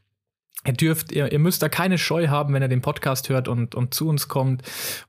Ihr 0.66 0.72
dürft, 0.72 1.12
ihr, 1.12 1.30
ihr 1.30 1.38
müsst 1.38 1.62
da 1.62 1.68
keine 1.68 1.96
Scheu 1.96 2.28
haben, 2.28 2.52
wenn 2.52 2.62
ihr 2.62 2.68
den 2.68 2.80
Podcast 2.80 3.28
hört 3.28 3.46
und, 3.46 3.74
und 3.74 3.94
zu 3.94 4.09
uns 4.09 4.28
kommt. 4.28 4.62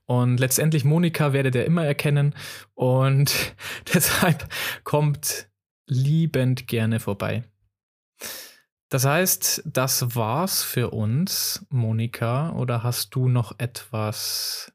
Und 0.06 0.38
letztendlich 0.38 0.84
Monika 0.84 1.32
werdet 1.32 1.54
ihr 1.54 1.64
immer 1.64 1.84
erkennen. 1.84 2.34
Und 2.74 3.54
deshalb 3.94 4.48
kommt 4.84 5.48
liebend 5.86 6.68
gerne 6.68 7.00
vorbei. 7.00 7.44
Das 8.88 9.04
heißt, 9.04 9.62
das 9.66 10.14
war's 10.14 10.62
für 10.62 10.90
uns, 10.90 11.66
Monika. 11.68 12.52
Oder 12.52 12.82
hast 12.82 13.14
du 13.14 13.28
noch 13.28 13.58
etwas 13.58 14.72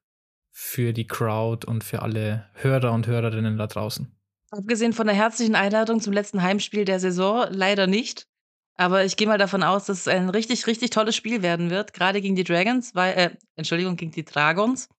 für 0.52 0.93
die 0.93 1.08
Crowd 1.08 1.65
und 1.65 1.84
für 1.84 2.02
alle 2.02 2.45
Hörer 2.54 2.91
und 2.91 3.08
Hörerinnen 3.08 3.58
da 3.58 3.67
draußen? 3.67 4.15
Abgesehen 4.52 4.93
von 4.93 5.08
der 5.08 5.15
herzlichen 5.15 5.56
Einladung 5.56 5.99
zum 5.99 6.13
letzten 6.13 6.43
Heimspiel 6.43 6.86
der 6.86 6.99
Saison, 6.99 7.47
leider 7.49 7.88
nicht. 7.88 8.28
Aber 8.76 9.04
ich 9.04 9.17
gehe 9.17 9.28
mal 9.28 9.39
davon 9.39 9.63
aus, 9.63 9.86
dass 9.86 10.02
es 10.02 10.08
ein 10.08 10.30
richtig, 10.30 10.67
richtig 10.67 10.91
tolles 10.91 11.15
Spiel 11.15 11.41
werden 11.41 11.71
wird, 11.71 11.93
gerade 11.93 12.21
gegen 12.21 12.36
die 12.36 12.43
Dragons, 12.43 12.93
weil, 12.93 13.13
äh, 13.13 13.30
Entschuldigung, 13.56 13.95
gegen 13.95 14.12
die 14.12 14.26
Dragons. 14.26 14.89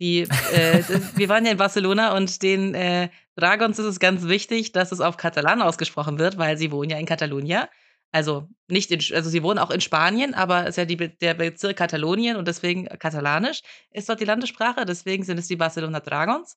Die, 0.00 0.20
äh, 0.20 0.82
wir 1.14 1.28
waren 1.28 1.44
ja 1.44 1.52
in 1.52 1.58
Barcelona 1.58 2.16
und 2.16 2.42
den 2.42 2.74
äh, 2.74 3.10
Dragons 3.36 3.78
ist 3.78 3.86
es 3.86 4.00
ganz 4.00 4.24
wichtig, 4.24 4.72
dass 4.72 4.92
es 4.92 5.00
auf 5.00 5.18
Katalan 5.18 5.60
ausgesprochen 5.60 6.18
wird, 6.18 6.38
weil 6.38 6.56
sie 6.56 6.72
wohnen 6.72 6.90
ja 6.90 6.98
in 6.98 7.06
Katalonien. 7.06 7.64
Also 8.12 8.48
nicht 8.68 8.90
in, 8.90 9.00
also 9.14 9.28
sie 9.28 9.42
wohnen 9.42 9.58
auch 9.58 9.70
in 9.70 9.80
Spanien, 9.80 10.34
aber 10.34 10.62
es 10.62 10.70
ist 10.70 10.76
ja 10.76 10.84
die, 10.84 10.96
der 10.96 11.34
Bezirk 11.34 11.76
Katalonien 11.76 12.36
und 12.36 12.48
deswegen 12.48 12.86
katalanisch 12.86 13.62
ist 13.90 14.08
dort 14.08 14.20
die 14.20 14.24
Landessprache. 14.24 14.84
Deswegen 14.84 15.24
sind 15.24 15.38
es 15.38 15.48
die 15.48 15.56
Barcelona 15.56 16.00
Dragons. 16.00 16.56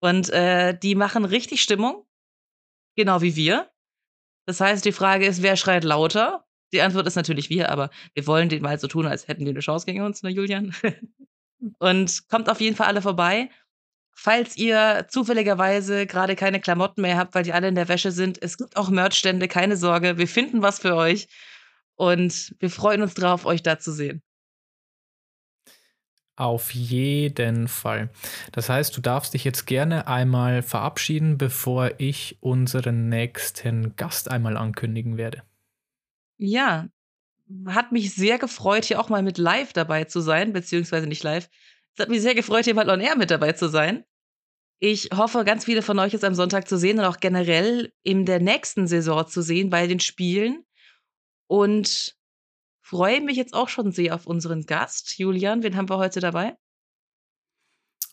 Und 0.00 0.30
äh, 0.30 0.76
die 0.76 0.94
machen 0.94 1.24
richtig 1.24 1.62
Stimmung, 1.62 2.06
genau 2.96 3.20
wie 3.22 3.36
wir. 3.36 3.70
Das 4.46 4.60
heißt, 4.60 4.84
die 4.84 4.92
Frage 4.92 5.26
ist, 5.26 5.42
wer 5.42 5.56
schreit 5.56 5.84
lauter? 5.84 6.44
Die 6.72 6.82
Antwort 6.82 7.06
ist 7.06 7.16
natürlich 7.16 7.50
wir, 7.50 7.70
aber 7.70 7.90
wir 8.14 8.26
wollen 8.26 8.48
den 8.48 8.62
mal 8.62 8.78
so 8.78 8.86
tun, 8.86 9.06
als 9.06 9.28
hätten 9.28 9.44
die 9.44 9.50
eine 9.50 9.60
Chance 9.60 9.86
gegen 9.86 10.02
uns, 10.02 10.22
ne, 10.22 10.30
Julian? 10.30 10.74
Und 11.78 12.28
kommt 12.28 12.48
auf 12.48 12.60
jeden 12.60 12.76
Fall 12.76 12.86
alle 12.86 13.02
vorbei. 13.02 13.50
Falls 14.22 14.58
ihr 14.58 15.06
zufälligerweise 15.08 16.06
gerade 16.06 16.36
keine 16.36 16.60
Klamotten 16.60 17.00
mehr 17.00 17.16
habt, 17.16 17.34
weil 17.34 17.42
die 17.42 17.54
alle 17.54 17.68
in 17.68 17.74
der 17.74 17.88
Wäsche 17.88 18.12
sind, 18.12 18.36
es 18.42 18.58
gibt 18.58 18.76
auch 18.76 18.90
Merchstände, 18.90 19.48
keine 19.48 19.78
Sorge. 19.78 20.18
Wir 20.18 20.28
finden 20.28 20.60
was 20.60 20.78
für 20.78 20.94
euch. 20.94 21.26
Und 21.94 22.54
wir 22.58 22.68
freuen 22.68 23.00
uns 23.00 23.14
drauf, 23.14 23.46
euch 23.46 23.62
da 23.62 23.78
zu 23.78 23.92
sehen. 23.92 24.20
Auf 26.36 26.74
jeden 26.74 27.66
Fall. 27.66 28.10
Das 28.52 28.68
heißt, 28.68 28.94
du 28.94 29.00
darfst 29.00 29.32
dich 29.32 29.44
jetzt 29.44 29.64
gerne 29.64 30.06
einmal 30.06 30.60
verabschieden, 30.60 31.38
bevor 31.38 31.92
ich 31.96 32.36
unseren 32.40 33.08
nächsten 33.08 33.96
Gast 33.96 34.30
einmal 34.30 34.58
ankündigen 34.58 35.16
werde. 35.16 35.44
Ja, 36.36 36.88
hat 37.68 37.90
mich 37.90 38.14
sehr 38.14 38.38
gefreut, 38.38 38.84
hier 38.84 39.00
auch 39.00 39.08
mal 39.08 39.22
mit 39.22 39.38
live 39.38 39.72
dabei 39.72 40.04
zu 40.04 40.20
sein, 40.20 40.52
beziehungsweise 40.52 41.06
nicht 41.06 41.22
live. 41.22 41.48
Es 41.94 42.02
hat 42.02 42.10
mich 42.10 42.20
sehr 42.20 42.34
gefreut, 42.34 42.66
hier 42.66 42.74
mal 42.74 42.90
on 42.90 43.00
air 43.00 43.16
mit 43.16 43.30
dabei 43.30 43.52
zu 43.52 43.70
sein. 43.70 44.04
Ich 44.82 45.10
hoffe, 45.14 45.44
ganz 45.44 45.66
viele 45.66 45.82
von 45.82 45.98
euch 45.98 46.14
jetzt 46.14 46.24
am 46.24 46.34
Sonntag 46.34 46.66
zu 46.66 46.78
sehen 46.78 46.98
und 46.98 47.04
auch 47.04 47.18
generell 47.20 47.92
in 48.02 48.24
der 48.24 48.40
nächsten 48.40 48.86
Saison 48.86 49.26
zu 49.28 49.42
sehen 49.42 49.68
bei 49.68 49.86
den 49.86 50.00
Spielen. 50.00 50.64
Und 51.46 52.16
freue 52.80 53.20
mich 53.20 53.36
jetzt 53.36 53.52
auch 53.52 53.68
schon 53.68 53.92
sehr 53.92 54.14
auf 54.14 54.26
unseren 54.26 54.64
Gast. 54.64 55.18
Julian, 55.18 55.62
wen 55.62 55.76
haben 55.76 55.90
wir 55.90 55.98
heute 55.98 56.20
dabei? 56.20 56.56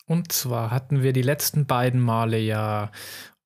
Und 0.06 0.30
zwar 0.30 0.70
hatten 0.70 1.02
wir 1.02 1.12
die 1.12 1.22
letzten 1.22 1.66
beiden 1.66 2.00
Male 2.00 2.38
ja 2.38 2.90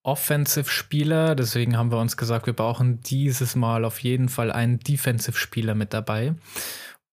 Offensive-Spieler, 0.02 1.36
deswegen 1.36 1.76
haben 1.76 1.92
wir 1.92 1.98
uns 1.98 2.16
gesagt, 2.16 2.46
wir 2.46 2.54
brauchen 2.54 3.00
dieses 3.02 3.54
Mal 3.54 3.84
auf 3.84 4.00
jeden 4.00 4.28
Fall 4.28 4.50
einen 4.50 4.80
Defensive-Spieler 4.80 5.76
mit 5.76 5.92
dabei. 5.92 6.34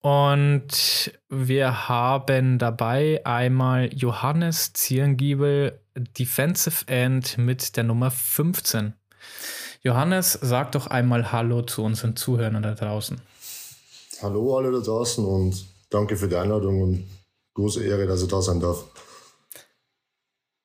Und 0.01 1.11
wir 1.27 1.89
haben 1.89 2.57
dabei 2.57 3.21
einmal 3.25 3.93
Johannes 3.93 4.71
Zierengiebel, 4.71 5.79
Defensive 5.95 6.87
End 6.87 7.37
mit 7.37 7.75
der 7.75 7.83
Nummer 7.83 8.09
15. 8.09 8.93
Johannes, 9.81 10.33
sag 10.41 10.71
doch 10.71 10.87
einmal 10.87 11.31
Hallo 11.31 11.63
zu 11.63 11.83
unseren 11.83 12.15
Zuhörern 12.15 12.63
da 12.63 12.75
draußen. 12.75 13.19
Hallo 14.21 14.57
alle 14.57 14.71
da 14.71 14.79
draußen 14.79 15.25
und 15.25 15.65
danke 15.89 16.15
für 16.15 16.27
die 16.27 16.35
Einladung 16.35 16.81
und 16.81 17.09
große 17.53 17.83
Ehre, 17.83 18.07
dass 18.07 18.21
ich 18.21 18.29
da 18.29 18.41
sein 18.41 18.59
darf. 18.59 18.85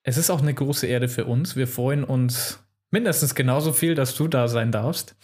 Es 0.04 0.16
ist 0.16 0.30
auch 0.30 0.42
eine 0.42 0.54
große 0.54 0.86
Ehre 0.86 1.08
für 1.08 1.24
uns. 1.24 1.56
Wir 1.56 1.66
freuen 1.66 2.04
uns 2.04 2.60
mindestens 2.90 3.34
genauso 3.34 3.72
viel, 3.72 3.94
dass 3.94 4.14
du 4.14 4.28
da 4.28 4.46
sein 4.46 4.70
darfst. 4.70 5.16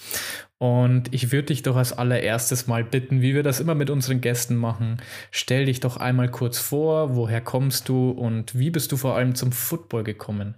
Und 0.61 1.15
ich 1.15 1.33
würde 1.33 1.47
dich 1.47 1.63
doch 1.63 1.77
als 1.77 1.95
allererstes 1.95 2.67
mal 2.67 2.85
bitten, 2.85 3.23
wie 3.23 3.35
wir 3.35 3.43
das 3.43 3.61
immer 3.61 3.75
mit 3.75 3.89
unseren 3.89 4.21
Gästen 4.21 4.57
machen. 4.57 5.01
Stell 5.31 5.65
dich 5.65 5.81
doch 5.81 5.97
einmal 5.97 6.31
kurz 6.31 6.59
vor, 6.59 7.17
woher 7.17 7.41
kommst 7.41 7.89
du 7.89 8.11
und 8.11 8.59
wie 8.59 8.69
bist 8.69 8.93
du 8.93 8.99
vor 8.99 9.17
allem 9.17 9.35
zum 9.35 9.53
Football 9.53 10.05
gekommen? 10.05 10.55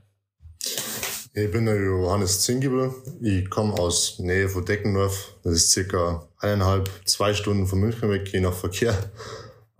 Ich 1.34 1.52
bin 1.52 1.66
der 1.66 1.80
Johannes 1.80 2.40
Zingibel. 2.40 2.92
Ich 3.20 3.48
komme 3.48 3.74
aus 3.74 4.18
Nähe 4.18 4.48
von 4.48 4.64
Deckendorf. 4.64 5.36
Das 5.44 5.52
ist 5.52 5.70
circa 5.70 6.28
eineinhalb, 6.38 6.90
zwei 7.04 7.32
Stunden 7.32 7.68
von 7.68 7.78
München 7.78 8.10
weg, 8.10 8.28
je 8.32 8.40
nach 8.40 8.54
Verkehr. 8.54 8.98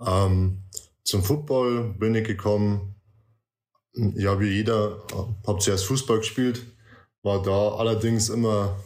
Ähm, 0.07 0.63
zum 1.03 1.25
Football 1.25 1.95
bin 1.99 2.15
ich 2.15 2.25
gekommen. 2.25 2.95
Ja, 3.95 4.39
wie 4.39 4.51
jeder, 4.51 5.03
habe 5.45 5.59
zuerst 5.59 5.85
Fußball 5.87 6.19
gespielt, 6.19 6.65
war 7.25 7.43
da 7.43 7.75
allerdings 7.75 8.29
immer, 8.29 8.77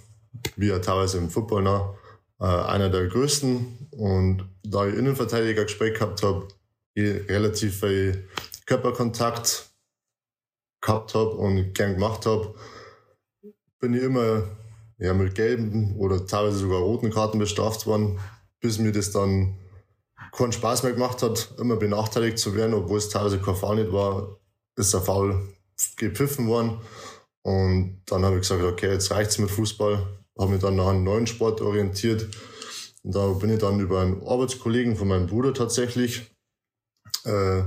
wie 0.57 0.69
ja 0.69 0.79
teilweise 0.79 1.19
im 1.19 1.31
Football 1.31 1.63
nach, 1.63 1.95
äh, 2.41 2.45
einer 2.45 2.91
der 2.91 3.07
größten. 3.07 3.89
Und 3.93 4.49
da 4.63 4.87
ich 4.87 4.95
Innenverteidiger 4.95 5.65
gespielt 5.65 5.95
gehabt 5.95 6.23
habe, 6.23 6.49
relativ 6.97 7.81
viel 7.81 8.29
Körperkontakt 8.65 9.71
gehabt 10.81 11.15
habe 11.15 11.31
und 11.31 11.75
gern 11.75 11.95
gemacht 11.95 12.27
habe, 12.27 12.55
bin 13.79 13.95
ich 13.95 14.03
immer 14.03 14.45
ja, 14.99 15.13
mit 15.13 15.35
gelben 15.35 15.97
oder 15.97 16.27
teilweise 16.27 16.59
sogar 16.59 16.81
roten 16.81 17.11
Karten 17.11 17.39
bestraft 17.39 17.87
worden, 17.87 18.19
bis 18.61 18.79
mir 18.79 18.93
das 18.93 19.11
dann 19.13 19.59
keinen 20.33 20.53
Spaß 20.53 20.83
mehr 20.83 20.93
gemacht 20.93 21.23
hat, 21.23 21.55
immer 21.59 21.77
benachteiligt 21.77 22.39
zu 22.39 22.55
werden, 22.55 22.75
obwohl 22.75 22.99
es 22.99 23.09
teilweise 23.09 23.41
kein 23.41 23.55
Foul 23.55 23.77
nicht 23.77 23.93
war, 23.93 24.39
ist 24.77 24.93
der 24.93 25.01
Foul 25.01 25.55
gepfiffen 25.97 26.49
worden. 26.49 26.79
Und 27.43 28.03
dann 28.07 28.25
habe 28.25 28.37
ich 28.37 28.43
gesagt, 28.43 28.63
okay, 28.63 28.91
jetzt 28.91 29.11
reicht 29.11 29.31
es 29.31 29.39
mit 29.39 29.51
Fußball. 29.51 30.07
Habe 30.39 30.53
mich 30.53 30.61
dann 30.61 30.77
nach 30.77 30.89
einem 30.89 31.05
neuen 31.05 31.27
Sport 31.27 31.61
orientiert. 31.61 32.29
Und 33.03 33.15
da 33.15 33.29
bin 33.33 33.51
ich 33.51 33.59
dann 33.59 33.81
über 33.81 34.01
einen 34.01 34.27
Arbeitskollegen 34.27 34.97
von 34.97 35.09
meinem 35.09 35.27
Bruder 35.27 35.55
tatsächlich 35.55 36.31
äh, 37.25 37.63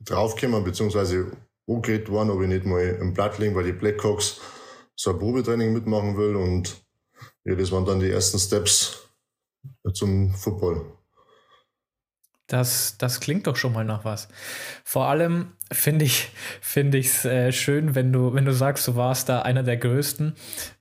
draufgekommen, 0.00 0.64
beziehungsweise 0.64 1.32
angeredet 1.68 2.08
worden, 2.10 2.30
ob 2.30 2.42
ich 2.42 2.48
nicht 2.48 2.66
mal 2.66 2.82
im 2.82 3.14
Blattling 3.14 3.54
bei 3.54 3.62
die 3.62 3.72
Blackhawks 3.72 4.40
so 4.94 5.10
ein 5.10 5.18
Probetraining 5.18 5.72
mitmachen 5.72 6.16
will. 6.16 6.36
Und 6.36 6.84
ja, 7.44 7.54
das 7.54 7.72
waren 7.72 7.86
dann 7.86 8.00
die 8.00 8.10
ersten 8.10 8.38
Steps 8.38 9.08
zum 9.94 10.34
Football. 10.34 10.84
Das, 12.46 12.98
das 12.98 13.20
klingt 13.20 13.46
doch 13.46 13.56
schon 13.56 13.72
mal 13.72 13.84
nach 13.84 14.04
was. 14.04 14.28
Vor 14.84 15.06
allem 15.06 15.52
finde 15.72 16.04
ich 16.04 16.28
finde 16.60 16.98
es 16.98 17.24
äh, 17.24 17.52
schön, 17.52 17.94
wenn 17.94 18.12
du 18.12 18.34
wenn 18.34 18.44
du 18.44 18.52
sagst, 18.52 18.86
du 18.88 18.96
warst 18.96 19.28
da 19.28 19.42
einer 19.42 19.62
der 19.62 19.76
größten. 19.76 20.34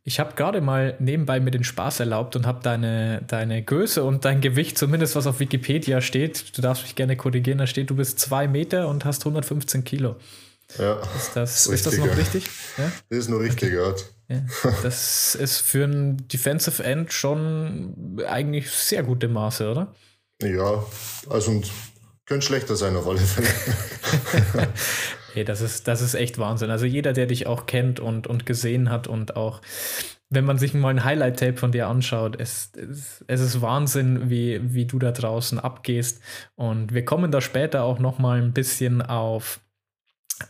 Ich 0.04 0.20
habe 0.20 0.36
gerade 0.36 0.62
mal 0.62 0.96
nebenbei 1.00 1.40
mir 1.40 1.52
den 1.52 1.64
Spaß 1.64 2.00
erlaubt 2.00 2.36
und 2.36 2.46
habe 2.46 2.62
deine 2.62 3.24
deine 3.28 3.64
Größe 3.64 4.04
und 4.04 4.26
dein 4.26 4.42
Gewicht, 4.42 4.78
zumindest 4.78 5.16
was 5.16 5.28
auf 5.28 5.40
Wikipedia 5.40 6.02
steht. 6.02 6.58
Du 6.58 6.62
darfst 6.62 6.84
mich 6.84 6.96
gerne 6.96 7.16
korrigieren. 7.16 7.58
Da 7.58 7.68
steht, 7.68 7.90
du 7.90 7.96
bist 7.96 8.20
zwei 8.20 8.48
Meter 8.48 8.88
und 8.88 9.06
hast 9.06 9.22
115 9.22 9.84
Kilo. 9.84 10.16
Ja. 10.78 11.02
Ist 11.16 11.36
das, 11.36 11.68
ist 11.68 11.86
das 11.86 11.98
noch 11.98 12.18
richtig? 12.18 12.46
Ja? 12.78 12.92
Das 13.10 13.20
ist 13.20 13.30
noch 13.30 13.40
richtig, 13.40 13.78
okay. 13.78 14.04
ja. 14.30 14.42
Das 14.84 15.36
ist 15.36 15.60
für 15.60 15.84
ein 15.86 16.28
Defensive 16.30 16.84
End 16.84 17.12
schon 17.12 18.22
eigentlich 18.28 18.70
sehr 18.70 19.04
gute 19.04 19.28
Maße, 19.28 19.70
oder? 19.70 19.94
Ja, 20.42 20.84
also 21.30 21.52
und 21.52 21.70
könnte 22.32 22.46
schlechter 22.46 22.78
sein 22.78 22.96
auf 22.96 23.06
alle 23.10 23.20
Fälle. 23.20 23.50
hey, 25.34 25.44
das 25.44 25.60
ist, 25.60 25.90
das 25.90 26.02
ist 26.02 26.14
echt 26.14 26.38
Wahnsinn. 26.38 26.70
Also 26.70 26.86
jeder, 26.86 27.12
der 27.12 27.26
dich 27.26 27.46
auch 27.46 27.66
kennt 27.66 28.00
und, 28.00 28.26
und 28.26 28.46
gesehen 28.46 28.90
hat 28.90 29.08
und 29.08 29.36
auch 29.36 29.60
wenn 30.30 30.46
man 30.46 30.58
sich 30.58 30.74
mal 30.74 30.88
ein 30.88 31.04
Highlight-Tape 31.04 31.58
von 31.58 31.74
dir 31.74 31.88
anschaut, 31.88 32.40
es, 32.40 32.72
es, 32.78 33.26
es, 33.28 33.42
ist 33.42 33.62
Wahnsinn, 33.62 34.30
wie, 34.30 34.62
wie 34.74 34.86
du 34.86 34.98
da 34.98 35.12
draußen 35.12 35.60
abgehst. 35.60 36.22
Und 36.56 36.94
wir 36.94 37.04
kommen 37.04 37.34
da 37.34 37.42
später 37.42 37.84
auch 37.84 38.00
noch 38.00 38.18
mal 38.18 38.42
ein 38.42 38.54
bisschen 38.54 39.02
auf, 39.02 39.60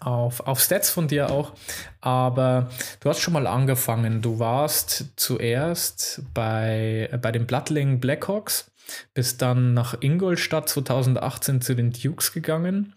auf, 0.01 0.41
auf 0.41 0.59
Stats 0.59 0.91
von 0.91 1.07
dir 1.07 1.31
auch. 1.31 1.53
Aber 1.99 2.69
du 2.99 3.09
hast 3.09 3.21
schon 3.21 3.33
mal 3.33 3.47
angefangen. 3.47 4.21
Du 4.21 4.37
warst 4.37 5.05
zuerst 5.15 6.21
bei, 6.35 7.09
bei 7.19 7.31
den 7.31 7.47
Bloodling 7.47 7.99
Blackhawks 7.99 8.70
bist 9.13 9.41
dann 9.41 9.73
nach 9.73 10.01
Ingolstadt 10.01 10.69
2018 10.69 11.61
zu 11.61 11.75
den 11.75 11.91
Dukes 11.91 12.33
gegangen 12.33 12.95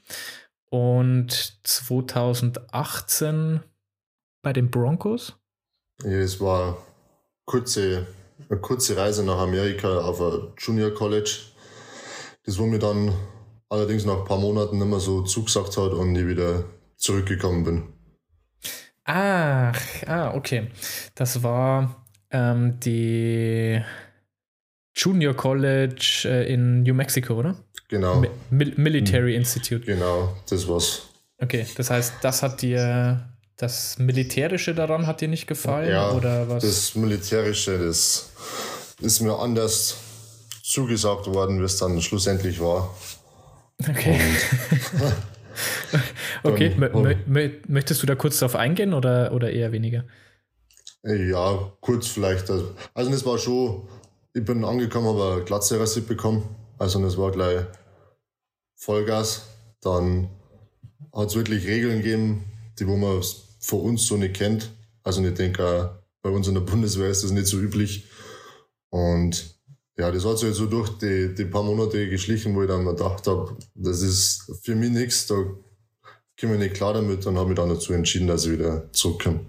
und 0.70 1.60
2018 1.62 3.60
bei 4.42 4.52
den 4.52 4.70
Broncos. 4.70 5.36
Ja, 6.02 6.18
es 6.18 6.40
war 6.40 6.78
kurze, 7.44 8.06
eine 8.48 8.60
kurze 8.60 8.96
Reise 8.96 9.24
nach 9.24 9.38
Amerika 9.38 9.98
auf 9.98 10.20
ein 10.20 10.52
Junior 10.58 10.90
College. 10.92 11.40
Das, 12.44 12.58
wo 12.58 12.66
mir 12.66 12.78
dann 12.78 13.12
allerdings 13.68 14.04
nach 14.04 14.18
ein 14.18 14.24
paar 14.24 14.38
Monaten 14.38 14.78
nicht 14.78 14.86
mehr 14.88 15.00
so 15.00 15.22
zugesagt 15.22 15.76
hat 15.76 15.92
und 15.92 16.14
ich 16.14 16.26
wieder 16.26 16.64
zurückgekommen 16.96 17.64
bin. 17.64 17.94
Ach, 19.04 19.78
ah, 20.06 20.34
okay. 20.34 20.70
Das 21.14 21.42
war 21.42 22.04
ähm, 22.30 22.80
die 22.80 23.80
Junior 24.96 25.34
College 25.34 26.22
äh, 26.24 26.52
in 26.52 26.82
New 26.82 26.94
Mexico, 26.94 27.34
oder? 27.34 27.56
Genau. 27.88 28.24
Mi 28.50 28.72
Military 28.76 29.32
mhm. 29.32 29.38
Institute. 29.38 29.84
Genau, 29.84 30.36
das 30.48 30.66
war's. 30.68 31.02
Okay, 31.38 31.66
das 31.76 31.90
heißt, 31.90 32.14
das 32.22 32.42
hat 32.42 32.62
dir, 32.62 33.28
das 33.56 33.98
Militärische 33.98 34.74
daran 34.74 35.06
hat 35.06 35.20
dir 35.20 35.28
nicht 35.28 35.46
gefallen? 35.46 35.90
Ja, 35.90 36.12
oder 36.12 36.48
was? 36.48 36.64
das 36.64 36.94
Militärische, 36.94 37.78
das 37.78 38.30
ist 39.00 39.20
mir 39.20 39.36
anders 39.38 39.96
zugesagt 40.62 41.26
worden, 41.26 41.60
wie 41.60 41.64
es 41.64 41.76
dann 41.76 42.00
schlussendlich 42.00 42.60
war. 42.60 42.94
Okay. 43.88 44.18
okay, 46.42 46.74
möchtest 47.66 48.02
du 48.02 48.06
da 48.06 48.14
kurz 48.14 48.38
drauf 48.38 48.56
eingehen 48.56 48.94
oder, 48.94 49.32
oder 49.32 49.50
eher 49.50 49.72
weniger? 49.72 50.04
Ja, 51.02 51.72
kurz 51.80 52.08
vielleicht. 52.08 52.50
Also, 52.50 52.74
also 52.94 53.10
das 53.10 53.26
war 53.26 53.38
schon 53.38 53.88
ich 54.34 54.44
bin 54.44 54.64
angekommen, 54.64 55.06
habe 55.06 55.34
eine 55.34 55.44
Glatze 55.44 55.78
rasiert 55.78 56.08
bekommen. 56.08 56.42
Also 56.76 57.00
das 57.00 57.16
war 57.16 57.30
gleich 57.30 57.64
Vollgas. 58.74 59.46
Dann 59.80 60.28
hat 61.12 61.28
es 61.28 61.36
wirklich 61.36 61.66
Regeln 61.66 62.02
gegeben, 62.02 62.44
die 62.78 62.86
wo 62.86 62.96
man 62.96 63.22
von 63.60 63.80
uns 63.80 64.06
so 64.06 64.16
nicht 64.16 64.34
kennt. 64.34 64.72
Also 65.04 65.24
ich 65.24 65.34
denke, 65.34 66.02
bei 66.20 66.30
uns 66.30 66.48
in 66.48 66.54
der 66.54 66.62
Bundeswehr 66.62 67.08
ist 67.08 67.22
das 67.22 67.30
nicht 67.30 67.46
so 67.46 67.58
üblich. 67.58 68.10
Und 68.90 69.54
ja, 69.96 70.10
das 70.10 70.24
hat 70.24 70.38
sich 70.38 70.46
halt 70.46 70.56
so 70.56 70.66
durch 70.66 70.98
die, 70.98 71.32
die 71.32 71.44
paar 71.44 71.62
Monate 71.62 72.08
geschlichen, 72.08 72.56
wo 72.56 72.62
ich 72.62 72.68
dann 72.68 72.84
gedacht 72.84 73.28
habe, 73.28 73.56
das 73.74 74.02
ist 74.02 74.50
für 74.62 74.74
mich 74.74 74.90
nichts, 74.90 75.28
da 75.28 75.34
komme 76.40 76.54
ich 76.54 76.58
nicht 76.58 76.74
klar 76.74 76.94
damit 76.94 77.24
und 77.26 77.38
habe 77.38 77.50
mich 77.50 77.56
dann 77.56 77.68
dazu 77.68 77.92
entschieden, 77.92 78.26
dass 78.26 78.46
ich 78.46 78.52
wieder 78.52 78.92
zurückkomme. 78.92 79.40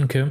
Okay. 0.00 0.30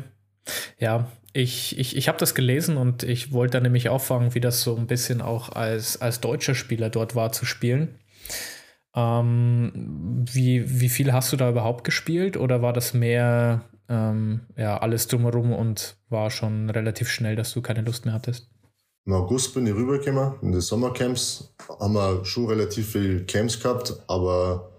Ja, 0.80 1.12
ich, 1.34 1.78
ich, 1.78 1.96
ich 1.96 2.08
habe 2.08 2.18
das 2.18 2.36
gelesen 2.36 2.78
und 2.78 3.04
ich 3.04 3.32
wollte 3.32 3.58
da 3.58 3.62
nämlich 3.62 3.89
auffangen, 3.89 4.34
wie 4.34 4.39
das 4.39 4.62
so 4.62 4.76
ein 4.76 4.88
bisschen 4.88 5.22
auch 5.22 5.50
als, 5.50 6.02
als 6.02 6.22
deutscher 6.22 6.56
Spieler 6.56 6.89
dort 6.89 7.15
war 7.15 7.32
zu 7.32 7.46
spielen. 7.46 8.00
Ähm, 8.96 10.26
wie, 10.32 10.82
wie 10.82 10.89
viel 10.89 11.13
hast 11.13 11.32
du 11.32 11.38
da 11.38 11.50
überhaupt 11.50 11.84
gespielt 11.84 12.38
oder 12.38 12.62
war 12.62 12.74
das 12.74 12.94
mehr 12.94 13.70
ähm, 13.88 14.42
ja, 14.58 14.78
alles 14.78 15.08
drumherum 15.08 15.54
und 15.54 15.98
war 16.10 16.32
schon 16.32 16.70
relativ 16.70 17.10
schnell, 17.10 17.36
dass 17.36 17.54
du 17.54 17.62
keine 17.62 17.82
Lust 17.82 18.06
mehr 18.06 18.15
hattest? 18.15 18.50
Im 19.06 19.13
August 19.13 19.54
bin 19.54 19.68
ich 19.68 19.74
rübergekommen 19.74 20.34
in 20.42 20.52
die 20.52 20.62
Sommercamps. 20.62 21.56
Haben 21.80 21.94
wir 21.94 22.26
schon 22.26 22.48
relativ 22.48 22.92
viele 22.92 23.26
Camps 23.26 23.60
gehabt, 23.60 23.94
aber 24.08 24.72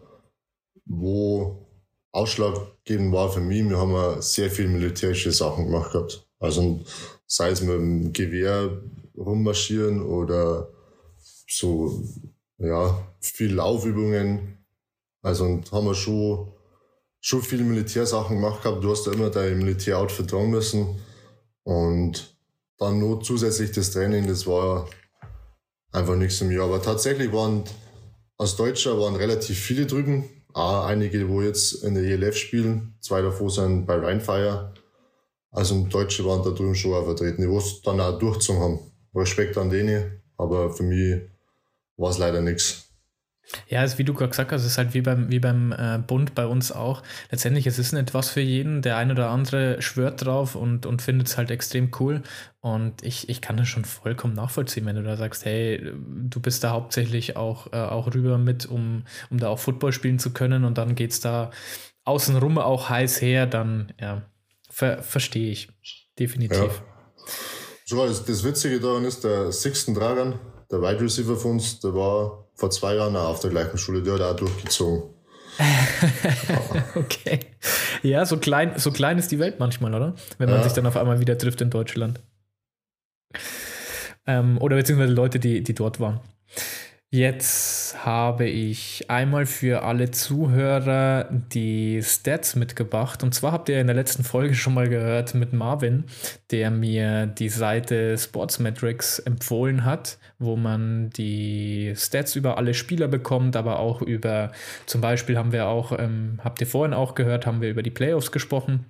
wo 0.85 1.67
ausschlaggebend 2.13 3.13
war 3.13 3.31
für 3.31 3.41
mich, 3.41 3.69
wir 3.69 3.79
haben 3.79 4.21
sehr 4.21 4.51
viele 4.51 4.69
militärische 4.69 5.31
Sachen 5.31 5.67
gemacht 5.67 5.93
gehabt. 5.93 6.30
Also 6.41 6.81
sei 7.27 7.51
es 7.51 7.61
mit 7.61 7.75
dem 7.75 8.13
Gewehr 8.13 8.83
rummarschieren 9.17 10.03
oder 10.03 10.69
so, 11.47 12.03
ja, 12.59 13.07
viel 13.21 13.55
Laufübungen. 13.55 14.59
Also 15.23 15.45
und 15.45 15.71
haben 15.71 15.87
wir 15.87 15.95
schon, 15.95 16.53
schon 17.21 17.43
viele 17.43 17.63
Militärsachen 17.63 18.37
gemacht 18.37 18.63
gehabt. 18.63 18.83
Du 18.83 18.91
hast 18.91 19.07
ja 19.07 19.13
immer 19.13 19.31
dein 19.31 19.59
Militäroutfit 19.59 20.31
tragen 20.31 20.51
müssen. 20.51 21.01
Und 21.63 22.37
dann 22.79 22.99
nur 22.99 23.23
zusätzlich 23.23 23.73
das 23.73 23.91
Training, 23.91 24.27
das 24.27 24.47
war 24.47 24.89
einfach 25.93 26.17
nichts 26.17 26.41
im 26.41 26.51
Jahr. 26.51 26.65
Aber 26.65 26.83
tatsächlich 26.83 27.33
waren 27.33 27.65
als 28.39 28.57
Deutscher 28.57 28.99
waren 28.99 29.17
relativ 29.17 29.59
viele 29.59 29.85
drüben. 29.85 30.25
Auch 30.55 30.87
einige, 30.87 31.29
wo 31.29 31.43
jetzt 31.43 31.85
in 31.85 31.95
der 31.95 32.05
ELF 32.05 32.37
spielen. 32.37 32.95
Zwei 33.01 33.21
davon 33.21 33.51
sind 33.51 33.87
bei 33.87 33.97
Rheinfire. 33.97 34.73
Also 35.51 35.87
Deutsche 35.87 36.25
waren 36.25 36.43
da 36.45 36.51
drüben 36.51 36.75
schon 36.75 36.95
auch 36.95 37.05
vertreten, 37.05 37.43
die 37.43 37.57
es 37.57 37.83
dann 37.83 38.01
auch 38.01 38.19
durchgezogen 38.19 38.63
haben. 38.63 38.79
Respekt 39.15 39.59
an 39.59 39.71
denen, 39.71 40.23
aber 40.37 40.73
für 40.73 40.85
mich 40.85 41.23
war 41.97 42.11
es 42.11 42.19
leider 42.19 42.41
nichts. 42.41 42.91
Ja, 43.69 43.83
ist, 43.83 43.99
wie 43.99 44.05
du 44.05 44.15
gerade 44.15 44.31
gesagt 44.31 44.53
hast, 44.53 44.63
es 44.63 44.69
ist 44.69 44.79
halt 44.79 44.95
wie 44.95 45.01
beim, 45.01 45.31
wie 45.31 45.41
beim 45.41 45.73
äh, 45.73 45.99
Bund 45.99 46.35
bei 46.35 46.47
uns 46.47 46.71
auch. 46.71 47.03
Letztendlich 47.31 47.67
es 47.67 47.79
ist 47.79 47.93
nicht 47.93 48.15
was 48.15 48.31
für 48.31 48.41
jeden. 48.41 48.83
Der 48.83 48.97
eine 48.97 49.13
oder 49.13 49.31
andere 49.31 49.83
schwört 49.83 50.25
drauf 50.25 50.55
und, 50.55 50.87
und 50.87 51.03
findet 51.03 51.29
es 51.29 51.37
halt 51.37 51.51
extrem 51.51 51.91
cool. 51.99 52.23
Und 52.61 53.03
ich, 53.03 53.29
ich 53.29 53.41
kann 53.41 53.57
das 53.57 53.69
schon 53.69 53.85
vollkommen 53.85 54.35
nachvollziehen, 54.35 54.87
wenn 54.87 54.97
du 54.97 55.03
da 55.03 55.17
sagst, 55.17 55.45
hey, 55.45 55.93
du 55.95 56.41
bist 56.41 56.63
da 56.63 56.71
hauptsächlich 56.71 57.37
auch, 57.37 57.73
äh, 57.73 57.77
auch 57.77 58.15
rüber 58.15 58.39
mit, 58.39 58.67
um, 58.67 59.05
um 59.31 59.39
da 59.39 59.49
auch 59.49 59.59
Football 59.59 59.93
spielen 59.93 60.19
zu 60.19 60.33
können 60.33 60.65
und 60.65 60.79
dann 60.79 60.95
geht 60.95 61.13
es 61.13 61.21
da 61.21 61.51
außenrum 62.05 62.59
auch 62.59 62.89
heiß 62.89 63.21
her, 63.21 63.47
dann 63.47 63.93
ja, 64.01 64.23
Ver 64.81 65.03
Verstehe 65.03 65.53
ich. 65.53 65.69
Definitiv. 66.19 66.59
Ja. 66.59 66.71
So, 67.85 68.07
das, 68.07 68.25
das 68.25 68.43
Witzige 68.45 68.81
daran 68.81 69.05
ist, 69.05 69.25
der 69.25 69.53
Sixten 69.53 69.95
Dragan, 69.95 70.39
der 70.71 70.81
Wide 70.81 71.03
Receiver 71.03 71.37
von 71.37 71.53
uns, 71.53 71.81
der 71.81 71.95
war 71.95 72.49
vor 72.55 72.71
zwei 72.71 72.95
Jahren 72.95 73.15
auch 73.15 73.29
auf 73.29 73.41
der 73.41 73.51
gleichen 73.51 73.77
Schule, 73.77 74.03
der 74.03 74.15
hat 74.15 74.23
auch 74.23 74.37
durchgezogen. 74.37 75.03
okay. 76.95 77.41
Ja, 78.03 78.25
so 78.25 78.39
klein, 78.39 78.79
so 78.79 78.91
klein 78.91 79.19
ist 79.19 79.31
die 79.31 79.39
Welt 79.39 79.59
manchmal, 79.59 79.95
oder? 79.95 80.15
Wenn 80.39 80.49
man 80.49 80.61
ja. 80.61 80.65
sich 80.65 80.73
dann 80.73 80.87
auf 80.87 80.97
einmal 80.97 81.21
wieder 81.21 81.37
trifft 81.37 81.61
in 81.61 81.69
Deutschland. 81.69 82.21
Ähm, 84.27 84.57
oder 84.63 84.77
beziehungsweise 84.77 85.13
Leute, 85.13 85.39
die, 85.41 85.63
die 85.63 85.75
dort 85.75 86.01
waren. 86.01 86.21
Jetzt 87.13 88.05
habe 88.05 88.47
ich 88.47 89.11
einmal 89.11 89.45
für 89.45 89.83
alle 89.83 90.13
Zuhörer 90.13 91.29
die 91.53 92.01
Stats 92.05 92.55
mitgebracht. 92.55 93.25
Und 93.25 93.35
zwar 93.35 93.51
habt 93.51 93.69
ihr 93.69 93.81
in 93.81 93.89
der 93.89 93.97
letzten 93.97 94.23
Folge 94.23 94.55
schon 94.55 94.75
mal 94.75 94.89
gehört 94.89 95.35
mit 95.35 95.53
Marvin, 95.53 96.05
der 96.53 96.71
mir 96.71 97.27
die 97.27 97.49
Seite 97.49 98.17
Sportsmetrics 98.17 99.19
empfohlen 99.19 99.85
hat, 99.85 100.19
wo 100.39 100.55
man 100.55 101.11
die 101.11 101.95
Stats 101.97 102.37
über 102.37 102.59
alle 102.59 102.75
Spieler 102.75 103.09
bekommt, 103.09 103.57
aber 103.57 103.81
auch 103.81 104.03
über, 104.03 104.53
zum 104.87 105.01
Beispiel 105.01 105.37
haben 105.37 105.51
wir 105.51 105.67
auch, 105.67 105.91
ähm, 105.99 106.39
habt 106.45 106.61
ihr 106.61 106.69
vorhin 106.69 106.95
auch 106.95 107.17
gehört, 107.17 107.45
haben 107.45 107.61
wir 107.61 107.71
über 107.71 107.83
die 107.83 107.91
Playoffs 107.91 108.31
gesprochen. 108.31 108.87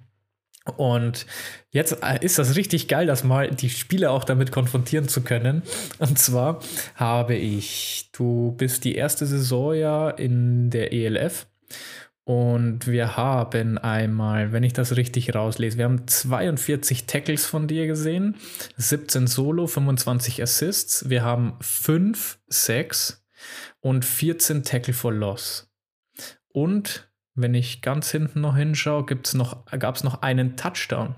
Und 0.76 1.26
jetzt 1.70 1.98
äh, 2.02 2.24
ist 2.24 2.38
das 2.38 2.56
richtig 2.56 2.88
geil, 2.88 3.06
das 3.06 3.24
mal 3.24 3.50
die 3.50 3.70
Spieler 3.70 4.10
auch 4.12 4.24
damit 4.24 4.52
konfrontieren 4.52 5.08
zu 5.08 5.22
können. 5.22 5.62
Und 5.98 6.18
zwar 6.18 6.60
habe 6.94 7.34
ich, 7.34 8.10
du 8.12 8.52
bist 8.56 8.84
die 8.84 8.94
erste 8.94 9.26
Saison 9.26 9.74
ja 9.74 10.10
in 10.10 10.70
der 10.70 10.92
ELF. 10.92 11.46
Und 12.24 12.86
wir 12.86 13.16
haben 13.16 13.76
einmal, 13.78 14.52
wenn 14.52 14.62
ich 14.62 14.72
das 14.72 14.96
richtig 14.96 15.34
rauslese, 15.34 15.78
wir 15.78 15.86
haben 15.86 16.06
42 16.06 17.06
Tackles 17.06 17.44
von 17.44 17.66
dir 17.66 17.86
gesehen, 17.88 18.36
17 18.76 19.26
Solo, 19.26 19.66
25 19.66 20.40
Assists. 20.40 21.10
Wir 21.10 21.24
haben 21.24 21.56
5 21.60 22.38
Sacks 22.46 23.24
und 23.80 24.04
14 24.04 24.62
Tackle 24.62 24.94
for 24.94 25.12
Loss. 25.12 25.72
Und 26.52 27.09
wenn 27.34 27.54
ich 27.54 27.82
ganz 27.82 28.10
hinten 28.10 28.40
noch 28.40 28.56
hinschaue, 28.56 29.06
noch, 29.34 29.64
gab 29.78 29.96
es 29.96 30.04
noch 30.04 30.22
einen 30.22 30.56
Touchdown. 30.56 31.14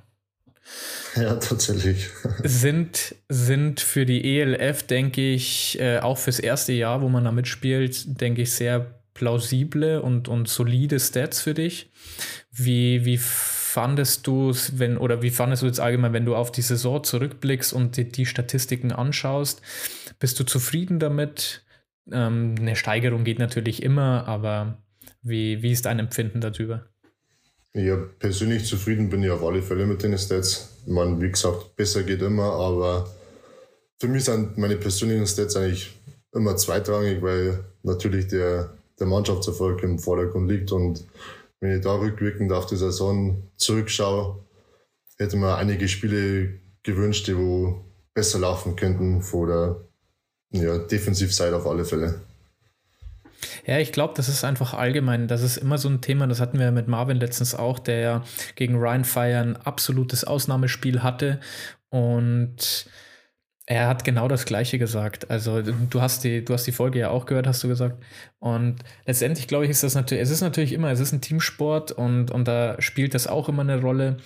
Ja, 1.16 1.36
tatsächlich. 1.36 2.08
sind, 2.44 3.14
sind 3.28 3.80
für 3.80 4.06
die 4.06 4.38
ELF, 4.38 4.84
denke 4.84 5.32
ich, 5.32 5.78
äh, 5.80 5.98
auch 5.98 6.18
fürs 6.18 6.38
erste 6.38 6.72
Jahr, 6.72 7.02
wo 7.02 7.08
man 7.08 7.24
da 7.24 7.32
mitspielt, 7.32 8.20
denke 8.20 8.42
ich, 8.42 8.52
sehr 8.52 9.02
plausible 9.14 10.00
und, 10.00 10.28
und 10.28 10.48
solide 10.48 10.98
Stats 10.98 11.40
für 11.40 11.54
dich. 11.54 11.90
Wie, 12.50 13.04
wie 13.04 13.18
fandest 13.18 14.26
du 14.26 14.50
es, 14.50 14.78
wenn, 14.78 14.96
oder 14.96 15.22
wie 15.22 15.30
fandest 15.30 15.62
du 15.62 15.66
jetzt 15.66 15.80
allgemein, 15.80 16.12
wenn 16.12 16.24
du 16.24 16.36
auf 16.36 16.52
die 16.52 16.62
Saison 16.62 17.02
zurückblickst 17.02 17.72
und 17.72 17.96
die, 17.96 18.08
die 18.08 18.26
Statistiken 18.26 18.92
anschaust? 18.92 19.62
Bist 20.18 20.38
du 20.38 20.44
zufrieden 20.44 20.98
damit? 20.98 21.64
Ähm, 22.10 22.54
eine 22.58 22.76
Steigerung 22.76 23.24
geht 23.24 23.38
natürlich 23.38 23.82
immer, 23.82 24.26
aber 24.26 24.81
wie, 25.22 25.62
wie 25.62 25.72
ist 25.72 25.86
dein 25.86 25.98
Empfinden 25.98 26.40
darüber? 26.40 26.86
Ja, 27.74 27.96
persönlich 28.18 28.66
zufrieden 28.66 29.08
bin 29.08 29.22
ich 29.22 29.30
auf 29.30 29.42
alle 29.42 29.62
Fälle 29.62 29.86
mit 29.86 30.02
den 30.02 30.18
Stats. 30.18 30.68
Ich 30.86 30.92
meine, 30.92 31.20
wie 31.20 31.30
gesagt, 31.30 31.74
besser 31.76 32.02
geht 32.02 32.20
immer, 32.20 32.52
aber 32.52 33.08
für 33.98 34.08
mich 34.08 34.24
sind 34.24 34.58
meine 34.58 34.76
persönlichen 34.76 35.26
Stats 35.26 35.56
eigentlich 35.56 35.90
immer 36.34 36.56
zweitrangig, 36.56 37.22
weil 37.22 37.64
natürlich 37.82 38.28
der, 38.28 38.76
der 38.98 39.06
Mannschaftserfolg 39.06 39.82
im 39.82 39.98
Vordergrund 39.98 40.50
liegt 40.50 40.72
und 40.72 41.04
wenn 41.60 41.76
ich 41.76 41.82
da 41.82 41.94
rückwirkend 41.94 42.52
auf 42.52 42.66
die 42.66 42.76
Saison 42.76 43.50
zurückschaue, 43.56 44.44
hätte 45.18 45.36
mir 45.36 45.56
einige 45.56 45.88
Spiele 45.88 46.58
gewünscht, 46.82 47.28
die 47.28 47.36
wo 47.36 47.84
besser 48.12 48.40
laufen 48.40 48.76
könnten 48.76 49.22
vor 49.22 49.46
der 49.46 49.88
ja, 50.50 50.78
Defensivseite 50.78 51.56
auf 51.56 51.66
alle 51.66 51.84
Fälle. 51.84 52.20
Ja, 53.66 53.78
ich 53.78 53.92
glaube, 53.92 54.14
das 54.16 54.28
ist 54.28 54.44
einfach 54.44 54.74
allgemein. 54.74 55.28
Das 55.28 55.42
ist 55.42 55.56
immer 55.56 55.78
so 55.78 55.88
ein 55.88 56.00
Thema, 56.00 56.26
das 56.26 56.40
hatten 56.40 56.58
wir 56.58 56.70
mit 56.70 56.88
Marvin 56.88 57.18
letztens 57.18 57.54
auch, 57.54 57.78
der 57.78 58.00
ja 58.00 58.24
gegen 58.54 58.76
Ryan 58.76 59.04
Fire 59.04 59.38
ein 59.38 59.56
absolutes 59.56 60.24
Ausnahmespiel 60.24 61.02
hatte. 61.02 61.40
Und 61.90 62.86
er 63.66 63.86
hat 63.86 64.04
genau 64.04 64.28
das 64.28 64.44
Gleiche 64.44 64.78
gesagt. 64.78 65.30
Also 65.30 65.62
du 65.62 66.00
hast 66.00 66.24
die, 66.24 66.44
du 66.44 66.52
hast 66.52 66.66
die 66.66 66.72
Folge 66.72 66.98
ja 66.98 67.10
auch 67.10 67.26
gehört, 67.26 67.46
hast 67.46 67.62
du 67.62 67.68
gesagt. 67.68 68.02
Und 68.38 68.76
letztendlich 69.06 69.46
glaube 69.46 69.64
ich, 69.64 69.70
ist 69.70 69.82
das 69.82 69.94
natürlich, 69.94 70.22
es 70.22 70.30
ist 70.30 70.40
natürlich 70.40 70.72
immer, 70.72 70.90
es 70.90 71.00
ist 71.00 71.12
ein 71.12 71.20
Teamsport 71.20 71.92
und, 71.92 72.30
und 72.30 72.48
da 72.48 72.80
spielt 72.80 73.14
das 73.14 73.26
auch 73.26 73.48
immer 73.48 73.62
eine 73.62 73.80
Rolle. 73.80 74.16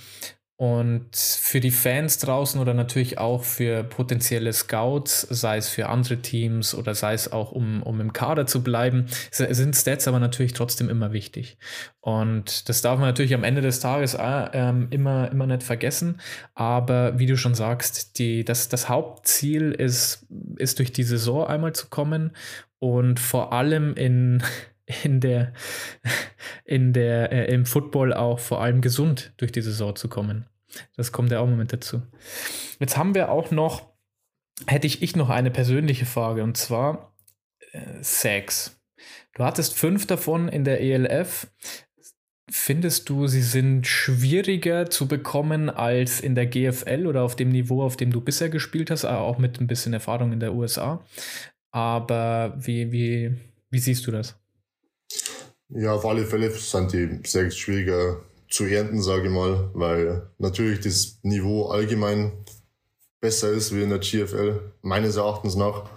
Und 0.58 1.14
für 1.14 1.60
die 1.60 1.70
Fans 1.70 2.18
draußen 2.18 2.58
oder 2.58 2.72
natürlich 2.72 3.18
auch 3.18 3.44
für 3.44 3.84
potenzielle 3.84 4.50
Scouts, 4.54 5.20
sei 5.20 5.58
es 5.58 5.68
für 5.68 5.90
andere 5.90 6.16
Teams 6.22 6.74
oder 6.74 6.94
sei 6.94 7.12
es 7.12 7.30
auch, 7.30 7.52
um, 7.52 7.82
um 7.82 8.00
im 8.00 8.14
Kader 8.14 8.46
zu 8.46 8.62
bleiben, 8.62 9.04
sind 9.30 9.76
Stats 9.76 10.08
aber 10.08 10.18
natürlich 10.18 10.54
trotzdem 10.54 10.88
immer 10.88 11.12
wichtig. 11.12 11.58
Und 12.00 12.70
das 12.70 12.80
darf 12.80 12.98
man 12.98 13.08
natürlich 13.08 13.34
am 13.34 13.44
Ende 13.44 13.60
des 13.60 13.80
Tages 13.80 14.14
äh, 14.14 14.72
immer, 14.90 15.30
immer 15.30 15.46
nicht 15.46 15.62
vergessen. 15.62 16.22
Aber 16.54 17.18
wie 17.18 17.26
du 17.26 17.36
schon 17.36 17.54
sagst, 17.54 18.18
die, 18.18 18.42
das, 18.42 18.70
das 18.70 18.88
Hauptziel 18.88 19.72
ist, 19.72 20.26
ist 20.56 20.78
durch 20.78 20.90
die 20.90 21.02
Saison 21.02 21.46
einmal 21.46 21.74
zu 21.74 21.88
kommen 21.88 22.30
und 22.78 23.20
vor 23.20 23.52
allem 23.52 23.94
in 23.94 24.42
in 25.02 25.20
der, 25.20 25.52
in 26.64 26.92
der, 26.92 27.32
äh, 27.32 27.52
im 27.52 27.66
Football 27.66 28.12
auch 28.14 28.38
vor 28.38 28.62
allem 28.62 28.80
gesund 28.80 29.32
durch 29.36 29.52
die 29.52 29.62
Saison 29.62 29.96
zu 29.96 30.08
kommen. 30.08 30.46
Das 30.96 31.12
kommt 31.12 31.30
ja 31.30 31.40
auch 31.40 31.44
im 31.44 31.50
Moment 31.50 31.72
dazu. 31.72 32.02
Jetzt 32.78 32.96
haben 32.96 33.14
wir 33.14 33.30
auch 33.30 33.50
noch, 33.50 33.92
hätte 34.66 34.86
ich, 34.86 35.02
ich 35.02 35.16
noch 35.16 35.30
eine 35.30 35.50
persönliche 35.50 36.06
Frage 36.06 36.42
und 36.42 36.56
zwar 36.56 37.14
äh, 37.72 38.02
Sex. 38.02 38.80
Du 39.34 39.44
hattest 39.44 39.74
fünf 39.74 40.06
davon 40.06 40.48
in 40.48 40.64
der 40.64 40.80
ELF. 40.80 41.48
Findest 42.48 43.08
du, 43.08 43.26
sie 43.26 43.42
sind 43.42 43.88
schwieriger 43.88 44.88
zu 44.88 45.08
bekommen 45.08 45.68
als 45.68 46.20
in 46.20 46.36
der 46.36 46.46
GFL 46.46 47.06
oder 47.06 47.22
auf 47.22 47.34
dem 47.34 47.48
Niveau, 47.48 47.82
auf 47.82 47.96
dem 47.96 48.12
du 48.12 48.20
bisher 48.20 48.48
gespielt 48.48 48.90
hast, 48.90 49.04
auch 49.04 49.38
mit 49.38 49.60
ein 49.60 49.66
bisschen 49.66 49.92
Erfahrung 49.92 50.32
in 50.32 50.40
der 50.40 50.54
USA? 50.54 51.04
Aber 51.72 52.54
wie, 52.56 52.92
wie, 52.92 53.36
wie 53.70 53.78
siehst 53.78 54.06
du 54.06 54.12
das? 54.12 54.38
Ja, 55.68 55.94
auf 55.94 56.06
alle 56.06 56.24
Fälle 56.24 56.50
sind 56.50 56.92
die 56.92 57.20
sehr 57.28 57.50
schwieriger 57.50 58.20
zu 58.48 58.64
ernten, 58.64 59.02
sage 59.02 59.26
ich 59.26 59.32
mal, 59.32 59.70
weil 59.74 60.30
natürlich 60.38 60.80
das 60.80 61.18
Niveau 61.22 61.66
allgemein 61.66 62.32
besser 63.20 63.50
ist 63.50 63.74
wie 63.74 63.82
in 63.82 63.90
der 63.90 63.98
GFL, 63.98 64.72
meines 64.82 65.16
Erachtens 65.16 65.56
nach. 65.56 65.90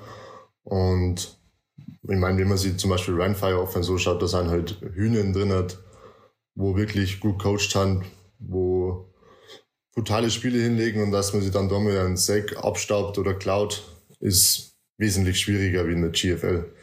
Und 0.63 1.39
ich 1.77 2.17
meine, 2.17 2.39
wenn 2.39 2.47
man 2.47 2.57
sich 2.57 2.77
zum 2.77 2.89
Beispiel 2.89 3.21
Rheinfire 3.21 3.61
Offense 3.61 3.87
so 3.87 3.97
schaut, 3.97 4.21
da 4.21 4.27
sind 4.27 4.49
halt 4.49 4.81
Hühner 4.93 5.31
drin 5.31 5.51
hat, 5.51 5.77
wo 6.55 6.75
wirklich 6.75 7.19
gut 7.19 7.39
coacht 7.39 7.75
haben, 7.75 8.05
wo 8.39 9.13
brutale 9.93 10.31
Spiele 10.31 10.59
hinlegen 10.59 11.03
und 11.03 11.11
dass 11.11 11.33
man 11.33 11.43
sich 11.43 11.51
dann 11.51 11.69
da 11.69 11.79
mal 11.79 11.97
einen 11.99 12.17
Sack 12.17 12.57
abstaubt 12.57 13.19
oder 13.19 13.35
klaut, 13.35 13.83
ist 14.19 14.77
wesentlich 14.97 15.39
schwieriger 15.39 15.87
wie 15.87 15.93
in 15.93 16.01
der 16.01 16.11
GFL. 16.11 16.73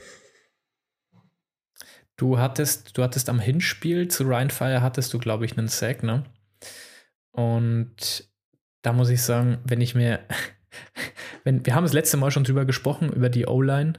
Du 2.17 2.39
hattest, 2.39 2.97
du 2.97 3.03
hattest 3.03 3.29
am 3.29 3.41
Hinspiel 3.41 4.09
zu 4.09 4.25
Ryan 4.25 4.51
Fire 4.51 4.83
hattest 4.83 5.13
du, 5.13 5.19
glaube 5.19 5.45
ich, 5.45 5.57
einen 5.57 5.69
Sack, 5.69 6.03
ne? 6.03 6.25
Und 7.33 8.29
da 8.83 8.93
muss 8.93 9.11
ich 9.11 9.23
sagen, 9.23 9.59
wenn 9.65 9.81
ich 9.81 9.95
mir, 9.95 10.21
wenn, 11.45 11.67
wir 11.67 11.75
haben 11.75 11.85
das 11.85 11.93
letzte 11.93 12.17
Mal 12.17 12.31
schon 12.31 12.45
drüber 12.45 12.65
gesprochen, 12.65 13.13
über 13.13 13.29
die 13.29 13.47
O-Line 13.47 13.95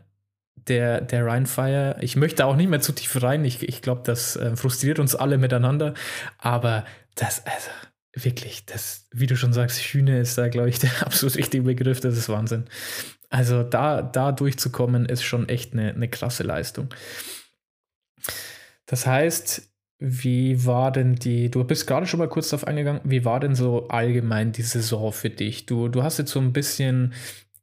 der, 0.68 1.02
der 1.02 1.26
Ryan 1.26 1.46
Fire. 1.46 1.98
Ich 2.02 2.16
möchte 2.16 2.46
auch 2.46 2.56
nicht 2.56 2.70
mehr 2.70 2.82
zu 2.82 2.92
tief 2.92 3.22
rein. 3.22 3.46
Ich, 3.46 3.68
ich 3.68 3.82
glaube, 3.82 4.02
das 4.04 4.36
äh, 4.36 4.56
frustriert 4.56 5.00
uns 5.00 5.16
alle 5.16 5.38
miteinander. 5.38 5.94
Aber 6.38 6.86
das, 7.16 7.46
also 7.46 7.70
wirklich, 8.14 8.66
das, 8.66 9.08
wie 9.12 9.28
du 9.28 9.36
schon 9.36 9.54
sagst, 9.54 9.80
Hühner 9.80 10.20
ist 10.20 10.38
da, 10.38 10.50
glaube 10.50 10.70
ich, 10.70 10.80
der 10.80 11.06
absolut 11.06 11.36
richtige 11.36 11.64
Begriff. 11.64 12.00
Das 12.00 12.18
ist 12.18 12.30
Wahnsinn. 12.30 12.66
Also 13.30 13.64
da, 13.64 14.02
da 14.02 14.32
durchzukommen, 14.32 15.06
ist 15.06 15.24
schon 15.24 15.50
echt 15.50 15.74
eine, 15.74 15.94
eine 15.94 16.08
krasse 16.08 16.44
Leistung. 16.44 16.90
Das 18.86 19.06
heißt, 19.06 19.70
wie 20.00 20.66
war 20.66 20.92
denn 20.92 21.16
die, 21.16 21.50
du 21.50 21.64
bist 21.64 21.88
gerade 21.88 22.06
schon 22.06 22.20
mal 22.20 22.30
kurz 22.30 22.50
darauf 22.50 22.68
eingegangen, 22.68 23.02
wie 23.04 23.26
war 23.26 23.40
denn 23.40 23.56
so 23.56 23.88
allgemein 23.88 24.52
die 24.52 24.62
Saison 24.62 25.12
für 25.12 25.30
dich? 25.30 25.66
Du, 25.66 25.88
du 25.88 26.04
hast 26.04 26.20
jetzt 26.20 26.32
so 26.32 26.40
ein 26.40 26.54
bisschen 26.54 27.14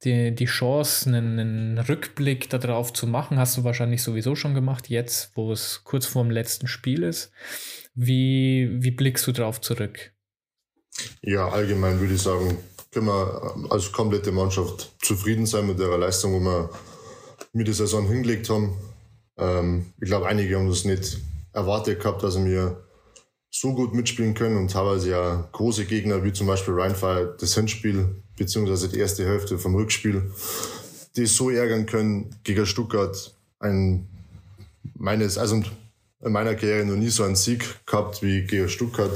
die, 0.05 0.35
die 0.35 0.45
Chance, 0.45 1.09
einen, 1.09 1.39
einen 1.39 1.79
Rückblick 1.79 2.51
darauf 2.51 2.93
zu 2.93 3.07
machen, 3.07 3.39
hast 3.39 3.57
du 3.57 3.65
wahrscheinlich 3.65 4.03
sowieso 4.03 4.35
schon 4.35 4.55
gemacht, 4.55 4.89
jetzt, 4.89 5.37
wo 5.37 5.53
es 5.53 5.83
kurz 5.85 6.07
vor 6.07 6.23
dem 6.23 6.31
letzten 6.31 6.67
Spiel 6.67 7.05
ist. 7.05 7.31
Wie, 7.95 8.69
wie 8.73 8.91
blickst 8.91 9.27
du 9.27 9.33
darauf 9.33 9.61
zurück? 9.61 10.13
Ja, 11.23 11.49
allgemein 11.49 12.01
würde 12.01 12.15
ich 12.15 12.23
sagen, 12.23 12.59
können 12.93 13.07
wir 13.07 13.55
als 13.71 13.93
komplette 13.93 14.33
Mannschaft 14.33 14.95
zufrieden 15.01 15.47
sein 15.47 15.67
mit 15.67 15.79
der 15.79 15.97
Leistung, 15.99 16.33
wo 16.35 16.41
wir 16.41 16.71
mit 17.53 17.67
der 17.67 17.75
Saison 17.75 18.07
hingelegt 18.09 18.49
haben. 18.51 18.77
Ähm, 19.39 19.87
ich 20.01 20.07
glaube, 20.09 20.27
einige 20.27 20.57
haben 20.57 20.69
das 20.69 20.85
nicht 20.85 21.19
erwartet 21.53 22.01
gehabt, 22.01 22.23
dass 22.23 22.43
wir 22.43 22.85
so 23.51 23.73
gut 23.73 23.95
mitspielen 23.95 24.35
können 24.35 24.57
und 24.57 24.73
teilweise 24.73 25.11
ja 25.11 25.49
große 25.53 25.85
Gegner 25.85 26.25
wie 26.25 26.33
zum 26.33 26.49
Beispiel 26.49 26.75
Rheinfire 26.75 27.37
das 27.39 27.55
Hinspiel 27.55 28.23
beziehungsweise 28.37 28.89
die 28.89 28.99
erste 28.99 29.25
Hälfte 29.25 29.59
vom 29.59 29.77
Rückspiel, 29.77 30.33
die 31.17 31.27
so 31.27 31.51
ärgern 31.51 31.87
können 31.87 32.35
gegen 32.43 32.67
Stuttgart. 32.67 33.33
Ein 33.61 34.09
meines, 34.95 35.39
also 35.39 35.63
in 36.25 36.33
meiner 36.33 36.57
Karriere 36.57 36.85
noch 36.85 36.97
nie 36.97 37.11
so 37.11 37.23
einen 37.23 37.37
Sieg 37.37 37.87
gehabt 37.87 38.23
wie 38.23 38.43
gegen 38.43 38.69
Stuttgart. 38.69 39.13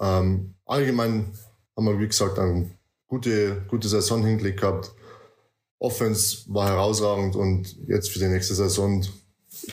Ähm, 0.00 0.54
allgemein 0.64 1.26
haben 1.76 1.84
wir, 1.84 2.00
wie 2.00 2.08
gesagt, 2.08 2.38
eine 2.38 2.68
gute, 3.06 3.62
gute 3.68 3.88
Saison 3.88 4.24
hingelegt 4.24 4.60
gehabt. 4.60 4.92
Offense 5.78 6.44
war 6.46 6.68
herausragend 6.68 7.36
und 7.36 7.76
jetzt 7.86 8.10
für 8.10 8.18
die 8.18 8.26
nächste 8.26 8.54
Saison 8.54 9.04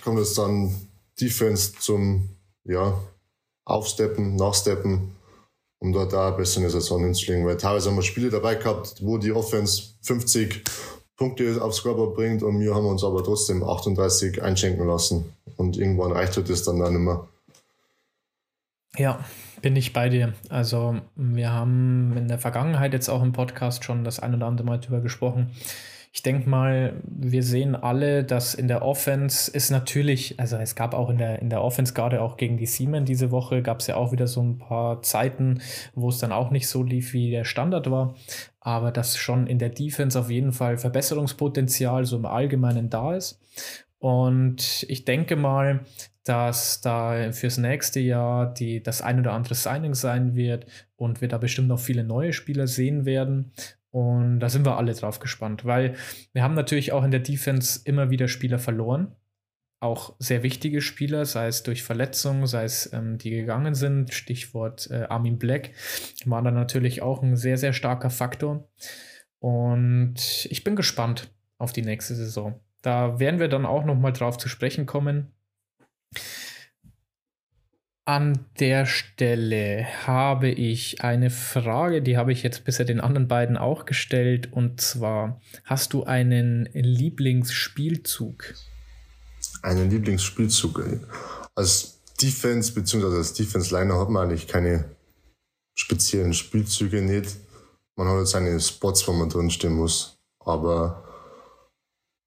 kommt 0.04 0.20
es 0.20 0.34
dann 0.34 0.76
Defense 1.20 1.74
zum 1.80 2.30
ja, 2.66 2.98
Aufsteppen, 3.66 4.36
Nachsteppen, 4.36 5.16
um 5.80 5.94
dort 5.94 6.14
da 6.14 6.32
besser 6.32 6.60
eine 6.60 6.70
Saison 6.70 7.04
hinzulegen. 7.04 7.46
Weil 7.46 7.58
teilweise 7.58 7.90
haben 7.90 7.96
wir 7.96 8.04
Spiele 8.04 8.30
dabei 8.30 8.56
gehabt, 8.56 8.98
wo 9.02 9.18
die 9.18 9.32
Offense 9.32 9.94
50 10.02 10.64
Punkte 11.16 11.62
aufs 11.62 11.78
Scoreboard 11.78 12.16
bringt 12.16 12.44
und 12.44 12.60
wir 12.60 12.74
haben 12.74 12.86
uns 12.86 13.04
aber 13.04 13.24
trotzdem 13.24 13.64
38 13.64 14.42
einschenken 14.42 14.88
lassen. 14.88 15.34
Und 15.58 15.78
irgendwann 15.78 16.12
reicht 16.12 16.36
halt 16.36 16.50
das 16.50 16.64
dann, 16.64 16.80
dann 16.80 16.96
immer. 16.96 17.28
Ja, 18.98 19.24
Bin 19.62 19.76
ich 19.76 19.94
bei 19.94 20.10
dir. 20.10 20.34
Also, 20.50 20.98
wir 21.16 21.52
haben 21.52 22.16
in 22.18 22.28
der 22.28 22.38
Vergangenheit 22.38 22.94
jetzt 22.94 23.10
auch 23.10 23.24
im 23.24 23.32
Podcast 23.32 23.84
schon 23.84 24.04
das 24.04 24.20
ein 24.20 24.36
oder 24.36 24.46
andere 24.46 24.68
Mal 24.68 24.80
drüber 24.80 25.00
gesprochen. 25.00 25.52
Ich 26.16 26.22
denke 26.22 26.48
mal, 26.48 27.02
wir 27.08 27.42
sehen 27.42 27.76
alle, 27.76 28.24
dass 28.24 28.54
in 28.54 28.68
der 28.68 28.84
Offense 28.84 29.50
ist 29.50 29.72
natürlich, 29.72 30.40
also 30.40 30.58
es 30.58 30.76
gab 30.76 30.94
auch 30.94 31.10
in 31.10 31.18
der, 31.18 31.42
in 31.42 31.50
der 31.50 31.64
Offense 31.64 31.96
gerade 31.96 32.22
auch 32.22 32.38
gegen 32.38 32.56
die 32.56 32.68
Siemens 32.68 33.08
diese 33.08 33.32
Woche, 33.32 33.64
gab 33.64 33.80
es 33.80 33.88
ja 33.88 33.96
auch 33.96 34.12
wieder 34.12 34.28
so 34.28 34.44
ein 34.44 34.60
paar 34.60 35.02
Zeiten, 35.02 35.60
wo 35.96 36.10
es 36.10 36.20
dann 36.20 36.32
auch 36.32 36.52
nicht 36.52 36.68
so 36.68 36.84
lief, 36.84 37.14
wie 37.14 37.32
der 37.32 37.46
Standard 37.46 37.90
war. 37.90 38.14
Aber 38.60 38.92
dass 38.92 39.18
schon 39.18 39.48
in 39.48 39.58
der 39.58 39.70
Defense 39.70 40.20
auf 40.20 40.30
jeden 40.30 40.52
Fall 40.52 40.78
Verbesserungspotenzial 40.78 42.06
so 42.06 42.16
im 42.16 42.28
Allgemeinen 42.28 42.92
da 42.92 43.16
ist. 43.16 43.42
Und 43.98 44.86
ich 44.90 45.06
denke 45.06 45.36
mal, 45.36 45.80
dass 46.26 46.82
da 46.82 47.32
fürs 47.32 47.58
nächste 47.58 48.00
Jahr 48.00 48.54
die, 48.54 48.84
das 48.84 49.02
ein 49.02 49.20
oder 49.20 49.34
andere 49.34 49.56
Signing 49.56 49.96
sein 49.96 50.36
wird 50.36 50.68
und 50.96 51.22
wir 51.22 51.28
da 51.28 51.40
bestimmt 51.40 51.70
noch 51.70 51.80
viele 51.80 52.04
neue 52.04 52.34
Spieler 52.34 52.68
sehen 52.68 53.06
werden. 53.06 53.52
Und 53.94 54.40
da 54.40 54.50
sind 54.50 54.66
wir 54.66 54.78
alle 54.78 54.96
drauf 54.96 55.20
gespannt, 55.20 55.66
weil 55.66 55.96
wir 56.34 56.42
haben 56.42 56.56
natürlich 56.56 56.94
auch 56.94 57.04
in 57.04 57.12
der 57.12 57.20
Defense 57.20 57.80
immer 57.86 58.10
wieder 58.10 58.28
Spieler 58.28 58.58
verloren. 58.58 59.16
Auch 59.80 60.16
sehr 60.18 60.42
wichtige 60.42 60.82
Spieler, 60.82 61.26
sei 61.26 61.46
es 61.46 61.62
durch 61.62 61.84
Verletzungen, 61.84 62.48
sei 62.48 62.64
es 62.64 62.92
ähm, 62.92 63.20
die 63.20 63.30
gegangen 63.30 63.76
sind. 63.76 64.12
Stichwort 64.12 64.90
äh, 64.90 65.04
Armin 65.04 65.38
Black 65.38 65.74
war 66.26 66.42
da 66.42 66.50
natürlich 66.50 67.04
auch 67.04 67.22
ein 67.22 67.38
sehr, 67.38 67.58
sehr 67.58 67.72
starker 67.72 68.10
Faktor. 68.10 68.68
Und 69.38 70.48
ich 70.50 70.64
bin 70.64 70.76
gespannt 70.76 71.32
auf 71.60 71.72
die 71.72 71.84
nächste 71.84 72.16
Saison. 72.16 72.60
Da 72.82 73.20
werden 73.20 73.40
wir 73.40 73.48
dann 73.48 73.68
auch 73.68 73.86
nochmal 73.86 74.14
drauf 74.14 74.40
zu 74.40 74.50
sprechen 74.50 74.88
kommen. 74.88 75.34
An 78.06 78.46
der 78.60 78.86
Stelle 78.86 79.88
habe 80.06 80.50
ich 80.50 81.02
eine 81.02 81.30
Frage, 81.30 82.02
die 82.02 82.18
habe 82.18 82.34
ich 82.34 82.44
jetzt 82.44 82.66
bisher 82.66 82.86
den 82.86 83.00
anderen 83.00 83.30
beiden 83.30 83.56
auch 83.56 83.86
gestellt. 83.86 84.52
Und 84.52 84.82
zwar, 84.82 85.40
hast 85.64 85.94
du 85.94 86.04
einen 86.04 86.66
Lieblingsspielzug? 86.74 88.56
Einen 89.62 89.90
Lieblingsspielzug? 89.90 90.84
Als 91.56 92.02
Defense 92.22 92.74
bzw. 92.74 93.06
als 93.16 93.34
Defense-Liner 93.36 93.98
hat 93.98 94.10
man 94.10 94.28
eigentlich 94.28 94.50
keine 94.50 94.84
speziellen 95.74 96.34
Spielzüge 96.34 97.02
nicht. 97.02 97.38
Man 97.96 98.10
hat 98.10 98.20
jetzt 98.20 98.32
seine 98.32 98.60
Spots, 98.60 99.08
wo 99.08 99.14
man 99.14 99.30
drinstehen 99.30 99.76
muss. 99.76 100.18
Aber 100.40 101.06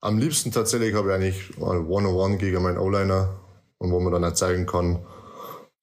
am 0.00 0.16
liebsten 0.16 0.52
tatsächlich 0.52 0.94
habe 0.94 1.08
ich 1.08 1.14
eigentlich 1.14 1.58
One-on-One 1.58 2.38
gegen 2.38 2.62
meinen 2.62 2.78
O-Liner 2.78 3.38
und 3.76 3.90
wo 3.90 4.00
man 4.00 4.14
dann 4.14 4.24
auch 4.24 4.32
zeigen 4.32 4.64
kann, 4.64 5.04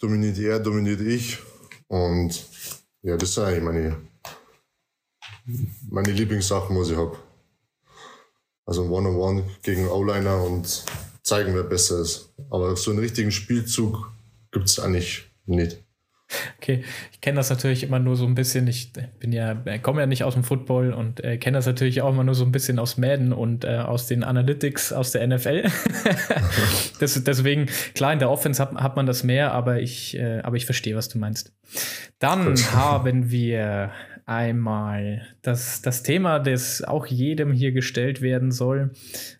dominiert 0.03 0.37
er, 0.39 0.59
dominiert 0.59 1.01
ich. 1.01 1.39
Und 1.87 2.45
ja, 3.01 3.15
das 3.15 3.33
sind 3.33 3.45
eigentlich 3.45 3.63
meine, 3.63 3.95
meine 5.89 6.11
Lieblingssachen, 6.11 6.77
was 6.77 6.89
ich 6.89 6.97
habe. 6.97 7.17
Also 8.65 8.83
One-on-One 8.83 9.41
-on 9.41 9.43
-One 9.43 9.61
gegen 9.61 9.87
O-Liner 9.87 10.43
und 10.43 10.85
zeigen, 11.23 11.53
wer 11.55 11.63
besser 11.63 12.01
ist. 12.01 12.33
Aber 12.49 12.75
so 12.75 12.91
einen 12.91 12.99
richtigen 12.99 13.31
Spielzug 13.31 14.11
gibt 14.51 14.65
es 14.65 14.79
eigentlich 14.79 15.31
nicht. 15.45 15.82
Okay, 16.57 16.83
ich 17.11 17.21
kenne 17.21 17.37
das 17.37 17.49
natürlich 17.49 17.83
immer 17.83 17.99
nur 17.99 18.15
so 18.15 18.25
ein 18.25 18.35
bisschen. 18.35 18.67
Ich 18.67 18.91
bin 19.19 19.31
ja, 19.31 19.55
komme 19.81 20.01
ja 20.01 20.07
nicht 20.07 20.23
aus 20.23 20.33
dem 20.33 20.43
Football 20.43 20.93
und 20.93 21.23
äh, 21.23 21.37
kenne 21.37 21.57
das 21.57 21.65
natürlich 21.65 22.01
auch 22.01 22.09
immer 22.09 22.23
nur 22.23 22.35
so 22.35 22.45
ein 22.45 22.51
bisschen 22.51 22.79
aus 22.79 22.97
Madden 22.97 23.33
und 23.33 23.65
äh, 23.65 23.77
aus 23.77 24.07
den 24.07 24.23
Analytics 24.23 24.93
aus 24.93 25.11
der 25.11 25.27
NFL. 25.27 25.63
das, 26.99 27.23
deswegen, 27.23 27.67
klar, 27.93 28.13
in 28.13 28.19
der 28.19 28.29
Offense 28.29 28.61
hat, 28.61 28.73
hat 28.75 28.95
man 28.95 29.05
das 29.05 29.23
mehr, 29.23 29.53
aber 29.53 29.79
ich, 29.79 30.17
äh, 30.17 30.39
aber 30.41 30.55
ich 30.55 30.65
verstehe, 30.65 30.95
was 30.95 31.09
du 31.09 31.17
meinst. 31.17 31.53
Dann 32.19 32.55
haben 32.73 33.31
wir 33.31 33.91
einmal 34.25 35.27
das, 35.41 35.81
das 35.81 36.03
Thema, 36.03 36.39
das 36.39 36.83
auch 36.83 37.05
jedem 37.05 37.51
hier 37.51 37.71
gestellt 37.71 38.21
werden 38.21 38.51
soll. 38.51 38.91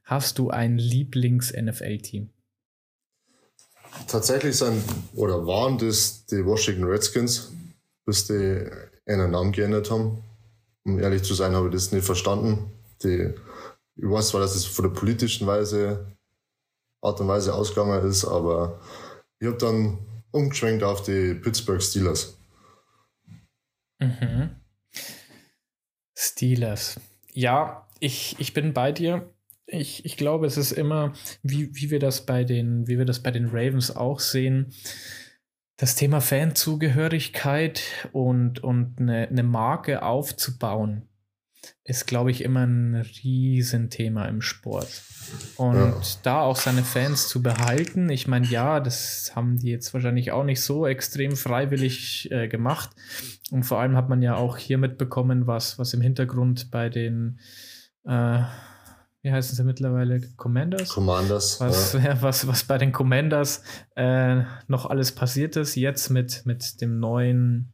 Hast 0.04 0.40
du 0.40 0.50
ein 0.50 0.78
Lieblings-NFL-Team? 0.78 2.33
Tatsächlich 4.08 4.58
sind 4.58 4.84
oder 5.16 5.46
waren 5.46 5.78
das 5.78 6.26
die 6.26 6.46
Washington 6.46 6.86
Redskins, 6.86 7.52
bis 8.06 8.28
die 8.28 8.66
einen 9.06 9.32
Namen 9.32 9.52
geändert 9.52 9.92
haben. 9.92 10.24
Um 10.86 11.00
ehrlich 11.00 11.24
zu 11.24 11.34
sein, 11.34 11.54
habe 11.54 11.68
ich 11.68 11.74
das 11.74 11.92
nicht 11.92 12.06
verstanden. 12.06 12.72
Die, 13.04 13.34
ich 13.96 14.10
weiß 14.10 14.30
zwar, 14.30 14.42
dass 14.42 14.56
es 14.56 14.66
von 14.66 14.84
der 14.84 15.00
politischen 15.00 15.48
Weise, 15.48 16.06
Art 17.02 17.20
und 17.20 17.28
Weise 17.28 17.54
ausgegangen 17.54 18.06
ist, 18.08 18.26
aber 18.26 18.80
ich 19.40 19.48
habe 19.48 19.58
dann 19.58 19.98
umgeschwenkt 20.32 20.84
auf 20.84 21.04
die 21.04 21.34
Pittsburgh 21.34 21.82
Steelers. 21.82 22.38
Mhm. 24.00 24.56
Steelers. 26.16 27.00
Ja, 27.34 27.88
ich, 28.00 28.36
ich 28.40 28.54
bin 28.54 28.74
bei 28.74 28.92
dir 28.92 29.30
ich, 29.74 30.06
ich 30.06 30.18
glaube, 30.18 30.46
es 30.46 30.58
ist 30.58 30.72
immer, 30.72 31.14
wie, 31.42 31.76
wie, 31.76 31.90
wir 31.90 32.00
das 32.00 32.26
bei 32.26 32.44
den, 32.44 32.88
wie 32.88 32.98
wir 32.98 33.06
das 33.06 33.22
bei 33.22 33.32
den 33.32 33.48
Ravens 33.48 33.96
auch 33.96 34.20
sehen, 34.20 34.74
das 35.78 35.96
Thema 35.96 36.22
Fanzugehörigkeit 36.22 37.82
und, 38.12 38.64
und 38.64 39.00
eine, 39.00 39.28
eine 39.28 39.44
Marke 39.44 40.04
aufzubauen, 40.04 41.10
ist, 41.84 42.06
glaube 42.08 42.32
ich, 42.32 42.44
immer 42.44 42.66
ein 42.66 42.96
Riesenthema 42.96 44.26
im 44.26 44.42
Sport. 44.42 45.02
Und 45.56 45.76
ja. 45.76 46.02
da 46.22 46.42
auch 46.42 46.58
seine 46.58 46.84
Fans 46.84 47.28
zu 47.28 47.42
behalten, 47.42 48.10
ich 48.10 48.28
meine, 48.28 48.46
ja, 48.48 48.80
das 48.80 49.32
haben 49.36 49.58
die 49.58 49.70
jetzt 49.70 49.94
wahrscheinlich 49.94 50.32
auch 50.32 50.44
nicht 50.44 50.62
so 50.62 50.86
extrem 50.86 51.36
freiwillig 51.36 52.30
äh, 52.32 52.48
gemacht. 52.48 52.92
Und 53.52 53.64
vor 53.64 53.80
allem 53.80 53.96
hat 53.96 54.10
man 54.10 54.22
ja 54.22 54.36
auch 54.36 54.58
hier 54.58 54.78
mitbekommen, 54.78 55.48
was, 55.48 55.80
was 55.80 55.94
im 55.94 56.02
Hintergrund 56.02 56.70
bei 56.70 56.90
den 56.90 57.40
äh, 58.06 58.44
wie 59.24 59.32
heißen 59.32 59.56
sie 59.56 59.64
mittlerweile? 59.64 60.20
Commanders? 60.36 60.90
Commanders. 60.90 61.60
Was, 61.62 61.94
ja. 61.94 62.18
was, 62.22 62.46
was 62.46 62.66
bei 62.66 62.78
den 62.78 62.92
Commanders 62.92 63.64
äh, 63.96 64.44
noch 64.68 64.86
alles 64.86 65.14
passiert 65.14 65.56
ist. 65.56 65.76
Jetzt 65.76 66.10
mit, 66.10 66.46
mit 66.46 66.82
dem 66.82 67.00
neuen, 67.00 67.72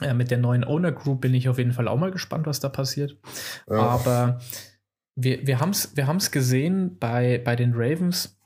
äh, 0.00 0.12
mit 0.12 0.32
der 0.32 0.38
neuen 0.38 0.64
Owner 0.64 0.90
Group 0.90 1.20
bin 1.20 1.34
ich 1.34 1.48
auf 1.48 1.58
jeden 1.58 1.72
Fall 1.72 1.86
auch 1.86 1.98
mal 1.98 2.10
gespannt, 2.10 2.46
was 2.46 2.58
da 2.58 2.68
passiert. 2.68 3.16
Ja. 3.70 3.76
Aber 3.76 4.40
wir, 5.14 5.46
wir 5.46 5.60
haben 5.60 5.70
es 5.70 5.96
wir 5.96 6.30
gesehen 6.32 6.98
bei, 6.98 7.40
bei 7.44 7.54
den 7.54 7.72
Ravens. 7.74 8.36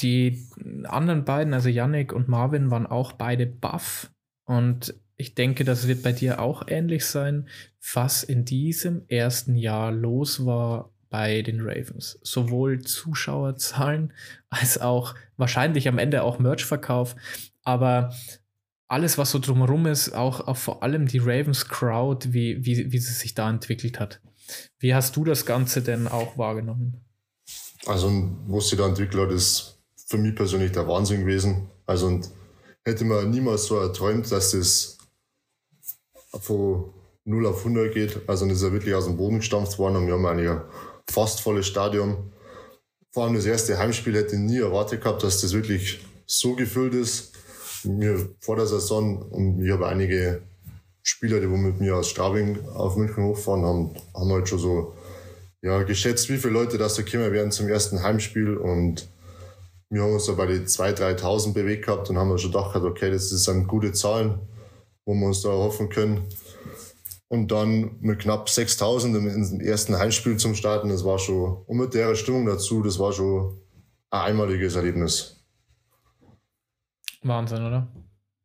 Die 0.00 0.48
anderen 0.84 1.24
beiden, 1.24 1.54
also 1.54 1.68
Yannick 1.68 2.12
und 2.12 2.28
Marvin, 2.28 2.72
waren 2.72 2.86
auch 2.86 3.12
beide 3.12 3.46
buff. 3.46 4.10
Und 4.46 4.94
ich 5.18 5.34
denke, 5.34 5.64
das 5.64 5.88
wird 5.88 6.02
bei 6.02 6.12
dir 6.12 6.40
auch 6.40 6.68
ähnlich 6.68 7.04
sein, 7.04 7.48
was 7.92 8.22
in 8.22 8.44
diesem 8.44 9.02
ersten 9.08 9.56
Jahr 9.56 9.90
los 9.90 10.46
war 10.46 10.92
bei 11.10 11.42
den 11.42 11.60
Ravens. 11.60 12.18
Sowohl 12.22 12.82
Zuschauerzahlen 12.82 14.12
als 14.48 14.80
auch 14.80 15.14
wahrscheinlich 15.36 15.88
am 15.88 15.98
Ende 15.98 16.22
auch 16.22 16.38
Merchverkauf. 16.38 17.16
Aber 17.64 18.14
alles, 18.86 19.18
was 19.18 19.32
so 19.32 19.40
drumherum 19.40 19.86
ist, 19.86 20.14
auch, 20.14 20.46
auch 20.46 20.56
vor 20.56 20.82
allem 20.84 21.06
die 21.06 21.18
Ravens 21.18 21.68
Crowd, 21.68 22.32
wie, 22.32 22.64
wie, 22.64 22.92
wie 22.92 22.98
sie 22.98 23.12
sich 23.12 23.34
da 23.34 23.50
entwickelt 23.50 23.98
hat. 23.98 24.20
Wie 24.78 24.94
hast 24.94 25.16
du 25.16 25.24
das 25.24 25.44
Ganze 25.44 25.82
denn 25.82 26.06
auch 26.06 26.38
wahrgenommen? 26.38 27.04
Also, 27.86 28.10
was 28.46 28.68
sie 28.68 28.76
da 28.76 28.86
entwickelt 28.86 29.20
hat, 29.24 29.32
ist 29.32 29.78
für 30.06 30.16
mich 30.16 30.34
persönlich 30.34 30.72
der 30.72 30.86
Wahnsinn 30.86 31.20
gewesen. 31.20 31.68
Also, 31.86 32.06
und 32.06 32.30
hätte 32.84 33.04
man 33.04 33.30
niemals 33.30 33.66
so 33.66 33.78
erträumt, 33.78 34.30
dass 34.30 34.52
das 34.52 34.97
von 36.40 36.92
0 37.24 37.46
auf 37.46 37.58
100 37.58 37.92
geht. 37.92 38.20
Also 38.26 38.46
das 38.46 38.58
ist 38.58 38.62
ja 38.62 38.72
wirklich 38.72 38.94
aus 38.94 39.06
dem 39.06 39.16
Boden 39.16 39.38
gestampft 39.38 39.78
worden 39.78 39.96
und 39.96 40.06
wir 40.06 40.14
haben 40.14 40.26
ein 40.26 40.62
fast 41.10 41.40
volles 41.40 41.66
Stadion. 41.66 42.32
Vor 43.12 43.24
allem 43.24 43.34
das 43.34 43.46
erste 43.46 43.78
Heimspiel 43.78 44.14
hätte 44.14 44.36
ich 44.36 44.40
nie 44.40 44.58
erwartet 44.58 45.02
gehabt, 45.02 45.22
dass 45.22 45.40
das 45.40 45.52
wirklich 45.52 46.00
so 46.26 46.54
gefüllt 46.54 46.94
ist. 46.94 47.34
Mir 47.84 48.28
vor 48.40 48.56
der 48.56 48.66
Saison 48.66 49.22
und 49.22 49.64
ich 49.64 49.70
habe 49.70 49.86
einige 49.86 50.42
Spieler, 51.02 51.40
die 51.40 51.46
mit 51.46 51.80
mir 51.80 51.96
aus 51.96 52.08
Straubing 52.08 52.66
auf 52.68 52.96
München 52.96 53.24
hochfahren, 53.24 53.64
haben, 53.64 53.94
haben 54.14 54.32
halt 54.32 54.48
schon 54.48 54.58
so 54.58 54.94
ja, 55.62 55.82
geschätzt, 55.82 56.28
wie 56.28 56.36
viele 56.36 56.52
Leute 56.52 56.76
das 56.76 56.94
da 56.94 57.02
kommen 57.02 57.32
werden 57.32 57.52
zum 57.52 57.68
ersten 57.68 58.02
Heimspiel 58.02 58.56
und 58.56 59.08
wir 59.90 60.02
haben 60.02 60.12
uns 60.12 60.26
da 60.26 60.32
bei 60.32 60.46
den 60.46 60.66
2.000, 60.66 61.18
3.000 61.18 61.52
bewegt 61.54 61.86
gehabt 61.86 62.10
und 62.10 62.18
haben 62.18 62.36
schon 62.36 62.52
gedacht, 62.52 62.76
okay, 62.76 63.10
das 63.10 63.30
sind 63.30 63.68
gute 63.68 63.92
Zahlen 63.92 64.40
wo 65.08 65.14
wir 65.14 65.26
uns 65.26 65.40
da 65.40 65.48
erhoffen 65.48 65.88
können. 65.88 66.28
Und 67.28 67.50
dann 67.50 67.98
mit 68.00 68.20
knapp 68.20 68.48
6000 68.48 69.16
im, 69.16 69.60
ersten 69.60 69.98
Heimspiel 69.98 70.36
zum 70.36 70.54
Starten, 70.54 70.90
das 70.90 71.04
war 71.04 71.18
schon, 71.18 71.62
und 71.64 71.78
mit 71.78 71.94
der 71.94 72.14
Stimmung 72.14 72.44
dazu, 72.44 72.82
das 72.82 72.98
war 72.98 73.12
schon 73.12 73.58
ein 74.10 74.20
einmaliges 74.20 74.76
Erlebnis. 74.76 75.42
Wahnsinn, 77.22 77.64
oder? 77.64 77.88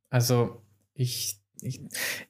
Also, 0.10 0.62
ich, 0.94 1.43
ich, 1.66 1.82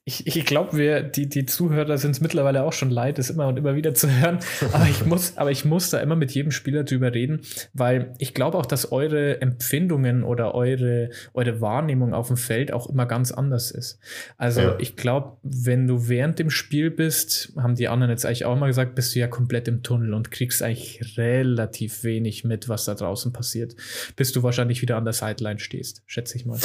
ich, 0.04 0.26
ich 0.26 0.46
glaube, 0.46 0.76
wir, 0.76 1.02
die, 1.02 1.28
die 1.28 1.46
Zuhörer 1.46 1.98
sind 1.98 2.12
es 2.12 2.20
mittlerweile 2.20 2.62
auch 2.64 2.72
schon 2.72 2.90
leid, 2.90 3.18
das 3.18 3.30
immer 3.30 3.48
und 3.48 3.56
immer 3.56 3.74
wieder 3.74 3.94
zu 3.94 4.10
hören. 4.10 4.38
Aber 4.72 4.86
ich 4.88 5.04
muss, 5.06 5.36
aber 5.36 5.50
ich 5.50 5.64
muss 5.64 5.90
da 5.90 6.00
immer 6.00 6.16
mit 6.16 6.32
jedem 6.32 6.50
Spieler 6.50 6.84
drüber 6.84 7.12
reden, 7.12 7.40
weil 7.72 8.14
ich 8.18 8.34
glaube 8.34 8.58
auch, 8.58 8.66
dass 8.66 8.92
eure 8.92 9.40
Empfindungen 9.40 10.22
oder 10.22 10.54
eure, 10.54 11.10
eure 11.32 11.60
Wahrnehmung 11.60 12.14
auf 12.14 12.28
dem 12.28 12.36
Feld 12.36 12.72
auch 12.72 12.88
immer 12.88 13.06
ganz 13.06 13.32
anders 13.32 13.70
ist. 13.70 13.98
Also 14.36 14.60
ja. 14.60 14.76
ich 14.78 14.96
glaube, 14.96 15.36
wenn 15.42 15.86
du 15.86 16.08
während 16.08 16.38
dem 16.38 16.50
Spiel 16.50 16.90
bist, 16.90 17.52
haben 17.56 17.74
die 17.74 17.88
anderen 17.88 18.10
jetzt 18.10 18.26
eigentlich 18.26 18.44
auch 18.44 18.56
mal 18.56 18.66
gesagt, 18.66 18.94
bist 18.94 19.14
du 19.14 19.18
ja 19.18 19.26
komplett 19.26 19.68
im 19.68 19.82
Tunnel 19.82 20.14
und 20.14 20.30
kriegst 20.30 20.62
eigentlich 20.62 21.16
relativ 21.16 22.04
wenig 22.04 22.44
mit, 22.44 22.68
was 22.68 22.84
da 22.84 22.94
draußen 22.94 23.32
passiert, 23.32 23.74
bis 24.16 24.32
du 24.32 24.42
wahrscheinlich 24.42 24.82
wieder 24.82 24.96
an 24.96 25.04
der 25.04 25.12
Sideline 25.12 25.58
stehst, 25.58 26.02
schätze 26.06 26.36
ich 26.36 26.46
mal. 26.46 26.58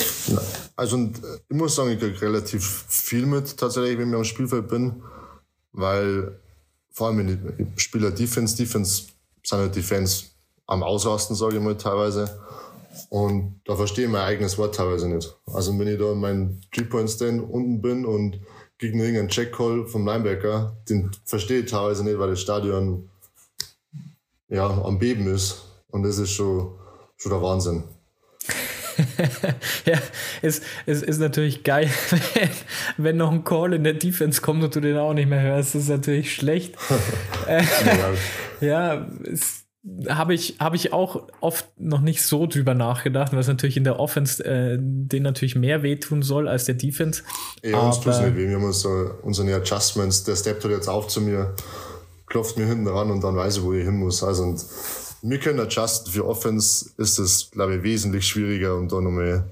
Also 0.75 1.11
ich 1.49 1.55
muss 1.55 1.75
sagen, 1.75 1.91
ich 1.91 1.99
kriege 1.99 2.21
relativ 2.21 2.58
viel 2.63 3.25
mit, 3.25 3.57
tatsächlich, 3.57 3.97
wenn 3.97 4.09
ich 4.09 4.15
am 4.15 4.23
Spielfeld 4.23 4.67
bin, 4.67 5.03
weil 5.71 6.39
vor 6.91 7.07
allem 7.07 7.19
wenn 7.19 7.57
ich 7.75 7.81
spiele 7.81 8.11
Defense, 8.11 8.55
Defense 8.57 9.03
sind 9.43 9.59
halt 9.59 9.75
die 9.75 9.81
Fans 9.81 10.31
am 10.67 10.83
Ausrasten, 10.83 11.35
sage 11.35 11.57
ich 11.57 11.61
mal 11.61 11.77
teilweise. 11.77 12.39
Und 13.09 13.61
da 13.65 13.75
verstehe 13.75 14.05
ich 14.05 14.11
mein 14.11 14.21
eigenes 14.21 14.57
Wort 14.57 14.75
teilweise 14.75 15.07
nicht. 15.07 15.33
Also 15.47 15.77
wenn 15.77 15.87
ich 15.87 15.97
da 15.97 16.11
in 16.11 16.19
meinem 16.19 16.61
Three-Point-Stand 16.71 17.49
unten 17.49 17.81
bin 17.81 18.05
und 18.05 18.39
gegen 18.77 18.99
irgendeinen 18.99 19.29
Check-Call 19.29 19.87
vom 19.87 20.05
Linebacker, 20.05 20.77
den 20.87 21.11
verstehe 21.25 21.61
ich 21.61 21.71
teilweise 21.71 22.03
nicht, 22.03 22.19
weil 22.19 22.29
das 22.29 22.41
Stadion 22.41 23.09
ja, 24.47 24.67
am 24.67 24.99
Beben 24.99 25.27
ist. 25.27 25.63
Und 25.91 26.03
das 26.03 26.17
ist 26.17 26.31
schon, 26.31 26.73
schon 27.17 27.31
der 27.31 27.41
Wahnsinn. 27.41 27.83
ja, 29.85 29.97
es, 30.41 30.61
es 30.85 31.01
ist 31.01 31.19
natürlich 31.19 31.63
geil, 31.63 31.89
wenn, 32.35 32.49
wenn, 32.97 33.17
noch 33.17 33.31
ein 33.31 33.43
Call 33.43 33.73
in 33.73 33.83
der 33.83 33.93
Defense 33.93 34.41
kommt 34.41 34.63
und 34.63 34.75
du 34.75 34.81
den 34.81 34.97
auch 34.97 35.13
nicht 35.13 35.29
mehr 35.29 35.41
hörst. 35.41 35.75
Das 35.75 35.83
ist 35.83 35.89
natürlich 35.89 36.33
schlecht. 36.33 36.75
ja, 37.47 37.63
ja 38.61 39.07
habe 40.09 40.33
ich, 40.33 40.57
hab 40.59 40.73
ich 40.73 40.91
auch 40.91 41.23
oft 41.39 41.67
noch 41.79 42.01
nicht 42.01 42.21
so 42.23 42.45
drüber 42.45 42.73
nachgedacht, 42.73 43.31
was 43.33 43.47
natürlich 43.47 43.77
in 43.77 43.85
der 43.85 43.99
Offense 43.99 44.43
äh, 44.43 44.77
den 44.79 45.23
natürlich 45.23 45.55
mehr 45.55 45.83
wehtun 45.83 46.21
soll 46.21 46.47
als 46.47 46.65
der 46.65 46.75
Defense. 46.75 47.23
Ja, 47.63 47.79
uns 47.79 48.01
tut 48.01 48.13
es 48.13 48.19
nicht 48.19 48.35
weh. 48.35 48.47
Wir 48.47 48.55
haben 48.55 48.65
uns, 48.65 48.85
uh, 48.85 49.09
unsere 49.21 49.55
Adjustments, 49.55 50.23
der 50.25 50.35
steppt 50.35 50.65
jetzt 50.65 50.89
auf 50.89 51.07
zu 51.07 51.21
mir, 51.21 51.55
klopft 52.27 52.57
mir 52.57 52.65
hinten 52.65 52.87
ran 52.87 53.09
und 53.09 53.23
dann 53.23 53.35
weiß 53.35 53.57
ich, 53.57 53.63
wo 53.63 53.73
ich 53.73 53.85
hin 53.85 53.97
muss. 53.97 54.23
Also 54.23 54.43
und 54.43 54.65
wir 55.21 55.39
können 55.39 55.59
adjusten. 55.59 56.11
Für 56.11 56.27
Offense 56.27 56.91
ist 56.97 57.19
es, 57.19 57.51
glaube 57.51 57.77
ich, 57.77 57.83
wesentlich 57.83 58.27
schwieriger, 58.27 58.75
um 58.75 58.87
da 58.87 59.01
nochmal 59.01 59.49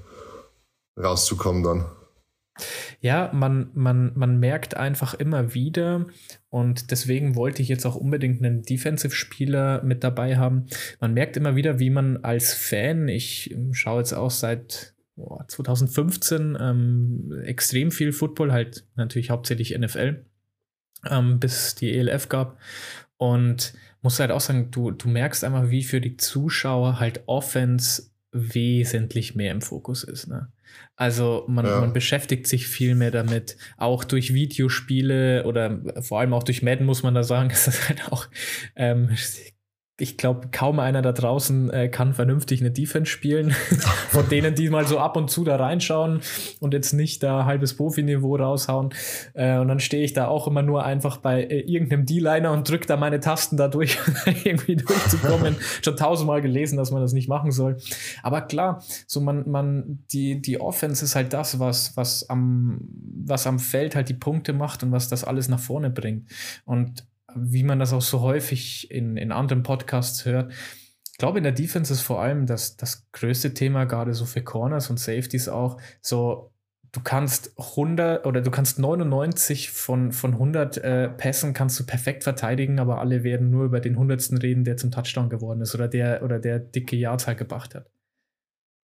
rauszukommen 0.98 1.64
dann. 1.64 1.86
Ja, 3.02 3.32
man, 3.34 3.70
man, 3.76 4.12
man 4.16 4.40
merkt 4.40 4.76
einfach 4.76 5.14
immer 5.14 5.54
wieder, 5.54 6.08
und 6.50 6.90
deswegen 6.90 7.36
wollte 7.36 7.62
ich 7.62 7.68
jetzt 7.68 7.86
auch 7.86 7.96
unbedingt 7.96 8.44
einen 8.44 8.64
Defensive-Spieler 8.64 9.84
mit 9.84 10.04
dabei 10.04 10.38
haben. 10.38 10.66
Man 11.00 11.14
merkt 11.14 11.38
immer 11.38 11.56
wieder, 11.56 11.78
wie 11.80 11.92
man 11.92 12.24
als 12.24 12.54
Fan, 12.54 13.08
ich 13.08 13.56
schaue 13.74 14.00
jetzt 14.00 14.14
auch 14.14 14.32
seit 14.32 14.96
2015 15.48 16.58
ähm, 16.60 17.44
extrem 17.44 17.92
viel 17.92 18.12
Football, 18.12 18.52
halt 18.52 18.86
natürlich 18.96 19.30
hauptsächlich 19.30 19.78
NFL, 19.78 20.26
ähm, 21.10 21.40
bis 21.40 21.76
die 21.76 21.96
ELF 21.96 22.28
gab. 22.30 22.58
Und 23.18 23.74
muss 24.02 24.20
halt 24.20 24.32
auch 24.32 24.42
sagen, 24.42 24.70
du, 24.72 24.92
du 24.92 25.08
merkst 25.08 25.44
einfach, 25.44 25.70
wie 25.70 25.84
für 25.84 26.02
die 26.02 26.18
Zuschauer 26.18 27.00
halt 27.00 27.24
Offense 27.26 28.12
wesentlich 28.32 29.36
mehr 29.36 29.52
im 29.52 29.62
Fokus 29.62 30.04
ist. 30.04 30.28
Ne? 30.28 30.52
Also 30.96 31.46
man, 31.48 31.66
ja. 31.66 31.80
man 31.80 31.94
beschäftigt 31.94 32.48
sich 32.48 32.68
viel 32.68 32.96
mehr 32.96 33.12
damit, 33.12 33.58
auch 33.78 34.04
durch 34.04 34.34
Videospiele 34.34 35.46
oder 35.46 35.82
vor 36.02 36.20
allem 36.20 36.34
auch 36.34 36.44
durch 36.44 36.62
Madden 36.62 36.86
muss 36.86 37.04
man 37.04 37.16
da 37.16 37.24
sagen, 37.24 37.50
ist 37.52 37.68
das 37.68 37.88
halt 37.88 38.12
auch 38.12 38.28
ähm, 38.76 39.10
ich 40.00 40.18
glaube, 40.18 40.50
kaum 40.52 40.80
einer 40.80 41.02
da 41.02 41.12
draußen 41.12 41.72
äh, 41.72 41.90
kann 41.90 42.14
vernünftig 42.14 42.62
eine 42.62 42.70
Defense 42.70 43.10
spielen. 43.10 43.52
Von 44.10 44.30
denen, 44.30 44.54
die 44.54 44.70
mal 44.70 44.86
so 44.86 45.00
ab 45.00 45.18
und 45.18 45.32
zu 45.32 45.44
da 45.44 45.56
reinschauen 45.56 46.22
und 46.60 46.74
jetzt 46.76 46.94
nicht 46.94 47.24
da 47.24 47.46
halbes 47.46 47.76
Profi-Niveau 47.76 48.36
raushauen. 48.36 48.92
Äh, 49.34 49.58
und 49.58 49.68
dann 49.68 49.80
stehe 49.80 50.04
ich 50.04 50.14
da 50.14 50.28
auch 50.28 50.46
immer 50.46 50.62
nur 50.62 50.86
einfach 50.86 51.18
bei 51.18 51.44
äh, 51.44 51.62
irgendeinem 51.62 52.06
D-Liner 52.06 52.52
und 52.52 52.70
drücke 52.70 52.86
da 52.86 52.96
meine 52.96 53.20
Tasten 53.20 53.58
da 53.58 53.68
durch, 53.68 53.98
irgendwie 54.44 54.76
durchzukommen. 54.76 55.56
Schon 55.84 55.98
tausendmal 55.98 56.44
gelesen, 56.44 56.78
dass 56.78 56.92
man 56.92 57.02
das 57.02 57.14
nicht 57.14 57.28
machen 57.28 57.52
soll. 57.52 57.78
Aber 58.22 58.42
klar, 58.42 58.84
so 59.08 59.20
man, 59.20 59.50
man, 59.50 60.04
die, 60.12 60.42
die 60.42 60.62
Offense 60.62 61.04
ist 61.04 61.16
halt 61.16 61.34
das, 61.34 61.60
was, 61.60 61.98
was 61.98 62.30
am, 62.30 62.82
was 63.26 63.48
am 63.48 63.58
Feld 63.58 63.96
halt 63.96 64.10
die 64.10 64.14
Punkte 64.14 64.54
macht 64.54 64.84
und 64.84 64.92
was 64.92 65.10
das 65.10 65.24
alles 65.24 65.48
nach 65.48 65.60
vorne 65.60 65.90
bringt. 65.90 66.30
Und 66.66 67.04
wie 67.42 67.64
man 67.64 67.80
das 67.80 67.94
auch 67.94 68.02
so 68.02 68.22
häufig 68.22 68.92
in, 68.92 69.18
in 69.18 69.32
anderen 69.32 69.64
Podcasts 69.64 70.26
hört. 70.26 70.52
Ich 71.12 71.18
glaube, 71.18 71.40
in 71.40 71.44
der 71.44 71.54
Defense 71.54 71.92
ist 71.92 72.02
vor 72.02 72.22
allem 72.22 72.46
das, 72.46 72.78
das 72.78 73.10
größte 73.12 73.54
Thema, 73.54 73.86
gerade 73.86 74.14
so 74.14 74.26
für 74.26 74.44
Corners 74.44 74.90
und 74.90 75.00
Safeties 75.00 75.50
auch, 75.50 75.82
so 76.02 76.52
du 76.92 77.02
kannst 77.04 77.54
100 77.58 78.26
oder 78.26 78.42
du 78.42 78.52
kannst 78.52 78.80
99 78.80 79.72
von, 79.72 80.12
von 80.12 80.34
100 80.34 80.78
äh, 80.78 81.10
Pässen 81.10 81.54
kannst 81.54 81.80
du 81.80 81.86
perfekt 81.86 82.24
verteidigen, 82.24 82.80
aber 82.80 83.00
alle 83.00 83.24
werden 83.24 83.50
nur 83.50 83.66
über 83.66 83.80
den 83.80 83.94
100. 83.94 84.42
reden, 84.42 84.64
der 84.64 84.78
zum 84.78 84.92
Touchdown 84.92 85.30
geworden 85.30 85.62
ist 85.62 85.76
oder 85.76 85.88
der, 85.88 86.24
oder 86.24 86.40
der 86.40 86.60
dicke 86.60 86.96
Jahrzahl 86.96 87.36
gebracht 87.36 87.76
hat. 87.76 87.90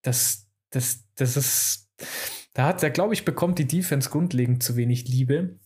Das, 0.02 0.48
das, 0.72 1.06
das 1.16 1.38
ist, 1.38 1.90
da 2.54 2.68
hat, 2.68 2.84
da 2.84 2.90
glaube 2.90 3.14
ich, 3.14 3.24
bekommt 3.24 3.60
die 3.60 3.68
Defense 3.68 4.10
grundlegend 4.10 4.64
zu 4.64 4.76
wenig 4.76 5.08
Liebe. 5.08 5.60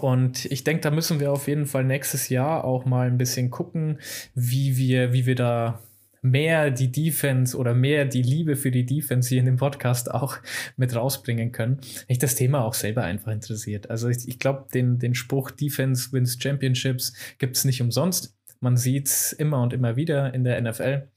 Und 0.00 0.46
ich 0.46 0.64
denke, 0.64 0.82
da 0.82 0.90
müssen 0.90 1.20
wir 1.20 1.32
auf 1.32 1.48
jeden 1.48 1.66
Fall 1.66 1.84
nächstes 1.84 2.28
Jahr 2.28 2.64
auch 2.64 2.84
mal 2.84 3.06
ein 3.06 3.18
bisschen 3.18 3.50
gucken, 3.50 3.98
wie 4.34 4.76
wir, 4.76 5.12
wie 5.12 5.26
wir 5.26 5.36
da 5.36 5.80
mehr 6.22 6.70
die 6.70 6.90
Defense 6.90 7.56
oder 7.56 7.74
mehr 7.74 8.04
die 8.04 8.22
Liebe 8.22 8.56
für 8.56 8.70
die 8.70 8.84
Defense 8.84 9.28
hier 9.28 9.38
in 9.38 9.46
dem 9.46 9.56
Podcast 9.56 10.10
auch 10.10 10.38
mit 10.76 10.94
rausbringen 10.94 11.52
können. 11.52 11.80
Mich 12.08 12.18
das 12.18 12.34
Thema 12.34 12.64
auch 12.64 12.74
selber 12.74 13.04
einfach 13.04 13.32
interessiert. 13.32 13.90
Also 13.90 14.08
ich, 14.08 14.26
ich 14.26 14.38
glaube, 14.38 14.66
den, 14.72 14.98
den 14.98 15.14
Spruch 15.14 15.50
Defense 15.50 16.12
wins 16.12 16.36
Championships 16.40 17.12
gibt 17.38 17.56
es 17.56 17.64
nicht 17.64 17.80
umsonst. 17.80 18.34
Man 18.60 18.76
sieht 18.76 19.06
es 19.06 19.32
immer 19.32 19.62
und 19.62 19.72
immer 19.72 19.96
wieder 19.96 20.34
in 20.34 20.44
der 20.44 20.60
NFL. 20.60 21.08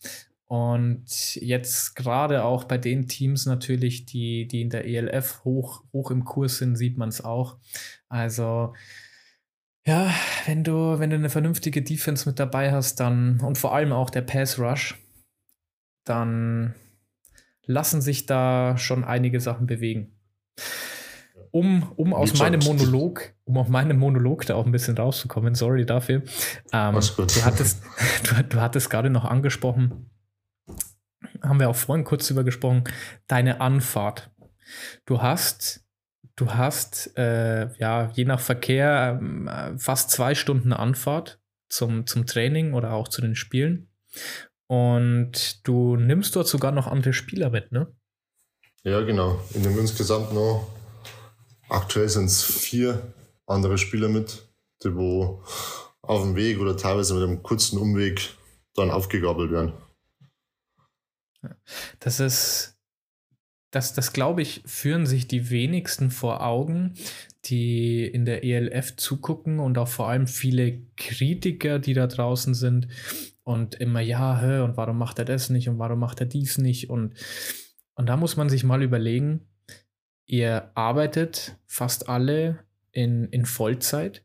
Und 0.45 1.35
jetzt 1.35 1.95
gerade 1.95 2.43
auch 2.43 2.63
bei 2.63 2.79
den 2.79 3.07
Teams 3.07 3.45
natürlich, 3.45 4.05
die, 4.05 4.47
die 4.47 4.61
in 4.61 4.71
der 4.71 4.85
ELF 4.85 5.43
hoch, 5.43 5.83
hoch 5.93 6.09
im 6.09 6.25
Kurs 6.25 6.57
sind, 6.57 6.75
sieht 6.75 6.97
man 6.97 7.09
es 7.09 7.23
auch. 7.23 7.57
Also, 8.09 8.73
ja, 9.85 10.11
wenn 10.45 10.63
du, 10.63 10.99
wenn 10.99 11.09
du 11.09 11.15
eine 11.15 11.29
vernünftige 11.29 11.81
Defense 11.81 12.27
mit 12.27 12.39
dabei 12.39 12.71
hast, 12.71 12.99
dann 12.99 13.39
und 13.41 13.57
vor 13.57 13.73
allem 13.73 13.93
auch 13.93 14.09
der 14.09 14.21
Pass 14.21 14.59
Rush, 14.59 14.95
dann 16.03 16.75
lassen 17.63 18.01
sich 18.01 18.25
da 18.25 18.77
schon 18.77 19.03
einige 19.03 19.39
Sachen 19.39 19.67
bewegen. 19.67 20.15
Um, 21.51 21.91
um 21.95 22.13
aus 22.13 22.37
meinem 22.37 22.59
Monolog, 22.59 23.33
um 23.45 23.57
auf 23.57 23.69
meinem 23.69 23.97
Monolog 23.97 24.45
da 24.45 24.55
auch 24.55 24.65
ein 24.65 24.71
bisschen 24.71 24.95
rauszukommen, 24.95 25.55
sorry 25.55 25.85
dafür. 25.85 26.21
Ähm, 26.71 26.93
du 26.93 27.45
hattest, 27.45 27.81
du, 28.23 28.43
du 28.43 28.61
hattest 28.61 28.89
gerade 28.89 29.09
noch 29.09 29.25
angesprochen, 29.25 30.11
haben 31.41 31.59
wir 31.59 31.69
auch 31.69 31.75
vorhin 31.75 32.05
kurz 32.05 32.27
drüber 32.27 32.43
gesprochen, 32.43 32.83
deine 33.27 33.61
Anfahrt. 33.61 34.29
Du 35.05 35.21
hast, 35.21 35.83
du 36.39 36.53
hast, 36.53 37.17
äh, 37.17 37.73
ja, 37.77 38.11
je 38.13 38.25
nach 38.25 38.39
Verkehr 38.39 39.19
äh, 39.21 39.77
fast 39.77 40.11
zwei 40.11 40.35
Stunden 40.35 40.73
Anfahrt 40.73 41.39
zum, 41.69 42.07
zum 42.07 42.25
Training 42.25 42.73
oder 42.73 42.93
auch 42.93 43.07
zu 43.07 43.21
den 43.21 43.35
Spielen. 43.35 43.89
Und 44.67 45.67
du 45.67 45.95
nimmst 45.95 46.35
dort 46.35 46.47
sogar 46.47 46.71
noch 46.71 46.87
andere 46.87 47.13
Spieler 47.13 47.49
mit, 47.49 47.71
ne? 47.71 47.91
Ja, 48.83 49.01
genau. 49.01 49.39
In 49.53 49.63
dem 49.63 49.77
insgesamt 49.77 50.33
noch, 50.33 50.67
aktuell 51.67 52.07
sind 52.07 52.25
es 52.25 52.43
vier 52.43 53.13
andere 53.45 53.77
Spieler 53.77 54.09
mit, 54.09 54.47
die 54.83 54.95
wo 54.95 55.43
auf 56.01 56.21
dem 56.21 56.35
Weg 56.35 56.59
oder 56.59 56.77
teilweise 56.77 57.13
mit 57.13 57.23
einem 57.23 57.43
kurzen 57.43 57.77
Umweg 57.77 58.35
dann 58.75 58.89
aufgegabelt 58.89 59.51
werden. 59.51 59.73
Das 61.99 62.19
ist, 62.19 62.78
das, 63.71 63.93
das 63.93 64.13
glaube 64.13 64.41
ich, 64.41 64.61
führen 64.65 65.05
sich 65.05 65.27
die 65.27 65.49
wenigsten 65.49 66.11
vor 66.11 66.45
Augen, 66.45 66.93
die 67.45 68.05
in 68.05 68.25
der 68.25 68.43
ELF 68.43 68.95
zugucken 68.95 69.59
und 69.59 69.77
auch 69.77 69.87
vor 69.87 70.09
allem 70.09 70.27
viele 70.27 70.81
Kritiker, 70.97 71.79
die 71.79 71.93
da 71.93 72.07
draußen 72.07 72.53
sind 72.53 72.87
und 73.43 73.75
immer, 73.75 74.01
ja, 74.01 74.41
hä, 74.41 74.59
und 74.59 74.77
warum 74.77 74.97
macht 74.97 75.19
er 75.19 75.25
das 75.25 75.49
nicht 75.49 75.69
und 75.69 75.79
warum 75.79 75.99
macht 75.99 76.19
er 76.19 76.25
dies 76.25 76.57
nicht 76.57 76.89
und, 76.89 77.13
und 77.95 78.07
da 78.07 78.17
muss 78.17 78.37
man 78.37 78.49
sich 78.49 78.63
mal 78.63 78.83
überlegen, 78.83 79.41
ihr 80.25 80.71
arbeitet 80.75 81.57
fast 81.65 82.09
alle 82.09 82.59
in, 82.91 83.25
in 83.29 83.45
Vollzeit 83.45 84.23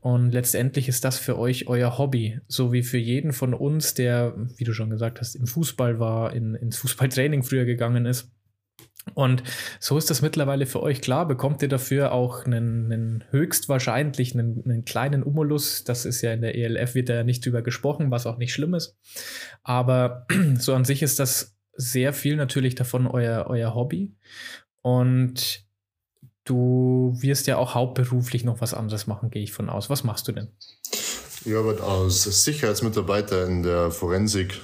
und 0.00 0.32
letztendlich 0.32 0.88
ist 0.88 1.04
das 1.04 1.18
für 1.18 1.38
euch 1.38 1.66
euer 1.66 1.96
Hobby, 1.96 2.38
so 2.46 2.72
wie 2.74 2.82
für 2.82 2.98
jeden 2.98 3.32
von 3.32 3.54
uns, 3.54 3.94
der, 3.94 4.34
wie 4.56 4.64
du 4.64 4.74
schon 4.74 4.90
gesagt 4.90 5.18
hast, 5.18 5.34
im 5.34 5.46
Fußball 5.46 5.98
war, 5.98 6.34
in, 6.34 6.54
ins 6.54 6.76
Fußballtraining 6.76 7.42
früher 7.42 7.64
gegangen 7.64 8.04
ist. 8.04 8.30
Und 9.12 9.42
so 9.80 9.98
ist 9.98 10.08
das 10.08 10.22
mittlerweile 10.22 10.66
für 10.66 10.82
euch 10.82 11.02
klar. 11.02 11.28
Bekommt 11.28 11.60
ihr 11.62 11.68
dafür 11.68 12.12
auch 12.12 12.46
einen, 12.46 12.90
einen 12.90 13.24
höchstwahrscheinlich 13.30 14.34
einen, 14.34 14.62
einen, 14.64 14.84
kleinen 14.84 15.22
Umolus? 15.22 15.84
Das 15.84 16.04
ist 16.06 16.22
ja 16.22 16.32
in 16.32 16.40
der 16.40 16.56
ELF 16.56 16.94
wird 16.94 17.10
ja 17.10 17.22
nicht 17.22 17.44
drüber 17.44 17.62
gesprochen, 17.62 18.10
was 18.10 18.26
auch 18.26 18.38
nicht 18.38 18.54
schlimm 18.54 18.74
ist. 18.74 18.96
Aber 19.62 20.26
so 20.58 20.74
an 20.74 20.84
sich 20.84 21.02
ist 21.02 21.18
das 21.18 21.54
sehr 21.76 22.12
viel 22.12 22.36
natürlich 22.36 22.74
davon 22.74 23.06
euer, 23.06 23.46
euer 23.48 23.74
Hobby. 23.74 24.14
Und 24.80 25.64
du 26.44 27.16
wirst 27.20 27.46
ja 27.46 27.56
auch 27.56 27.74
hauptberuflich 27.74 28.44
noch 28.44 28.60
was 28.60 28.74
anderes 28.74 29.06
machen, 29.06 29.30
gehe 29.30 29.42
ich 29.42 29.52
von 29.52 29.68
aus. 29.68 29.90
Was 29.90 30.04
machst 30.04 30.28
du 30.28 30.32
denn? 30.32 30.48
Ich 31.44 31.54
arbeite 31.54 31.82
als 31.82 32.24
Sicherheitsmitarbeiter 32.44 33.46
in 33.46 33.62
der 33.62 33.90
Forensik, 33.90 34.60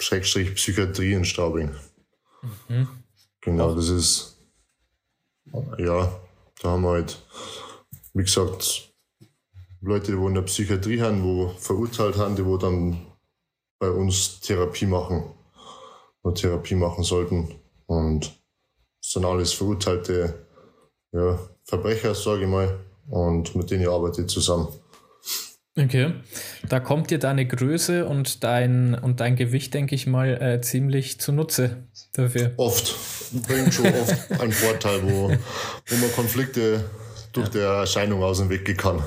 Schrägstrich 0.00 0.54
Psychiatrie 0.54 1.12
in 1.12 1.24
Straubing. 1.24 1.70
Mhm. 2.68 2.88
Genau, 3.46 3.76
das 3.76 3.90
ist, 3.90 4.36
ja, 5.78 6.20
da 6.60 6.68
haben 6.68 6.82
wir 6.82 6.90
halt, 6.90 7.24
wie 8.12 8.24
gesagt, 8.24 8.92
Leute, 9.80 10.10
die 10.10 10.18
in 10.18 10.34
der 10.34 10.42
Psychiatrie 10.42 11.00
haben, 11.00 11.22
wo 11.22 11.50
verurteilt 11.50 12.16
haben, 12.16 12.34
die 12.34 12.44
wo 12.44 12.56
dann 12.56 13.06
bei 13.78 13.88
uns 13.88 14.40
Therapie 14.40 14.86
machen, 14.86 15.22
oder 16.24 16.34
Therapie 16.34 16.74
machen 16.74 17.04
sollten. 17.04 17.54
Und 17.86 18.26
das 19.00 19.12
sind 19.12 19.24
alles 19.24 19.52
verurteilte 19.52 20.46
ja, 21.12 21.38
Verbrecher, 21.62 22.16
sage 22.16 22.42
ich 22.42 22.48
mal, 22.48 22.80
und 23.08 23.54
mit 23.54 23.70
denen 23.70 23.82
ich 23.82 23.88
arbeite 23.88 24.26
zusammen. 24.26 24.66
Okay, 25.78 26.14
da 26.68 26.80
kommt 26.80 27.10
dir 27.10 27.18
deine 27.18 27.46
Größe 27.46 28.06
und 28.06 28.42
dein, 28.42 28.94
und 28.94 29.20
dein 29.20 29.36
Gewicht, 29.36 29.74
denke 29.74 29.94
ich 29.94 30.06
mal, 30.06 30.40
äh, 30.40 30.60
ziemlich 30.62 31.20
zunutze 31.20 31.84
dafür. 32.14 32.54
Oft, 32.56 32.94
bringt 33.32 33.74
schon 33.74 33.86
oft 33.86 34.40
einen 34.40 34.52
Vorteil, 34.52 35.02
wo, 35.02 35.30
wo 35.30 35.96
man 35.96 36.12
Konflikte 36.12 36.84
durch 37.32 37.48
ja. 37.48 37.52
die 37.52 37.58
Erscheinung 37.58 38.22
aus 38.22 38.38
dem 38.38 38.48
Weg 38.48 38.64
gehen 38.64 38.76
kann. 38.76 38.98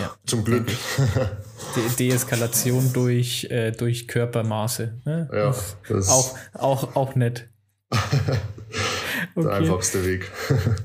Ja. 0.00 0.14
Zum 0.26 0.44
Glück. 0.44 0.66
De 0.66 1.88
Deeskalation 1.98 2.92
durch, 2.92 3.44
äh, 3.44 3.70
durch 3.72 4.08
Körpermaße. 4.08 5.00
Ne? 5.04 5.28
Ja, 5.32 5.54
das 5.88 6.08
auch, 6.08 6.36
auch, 6.52 6.96
auch 6.96 7.14
nett. 7.14 7.48
Der 9.36 9.50
einfachste 9.50 10.04
Weg. 10.04 10.30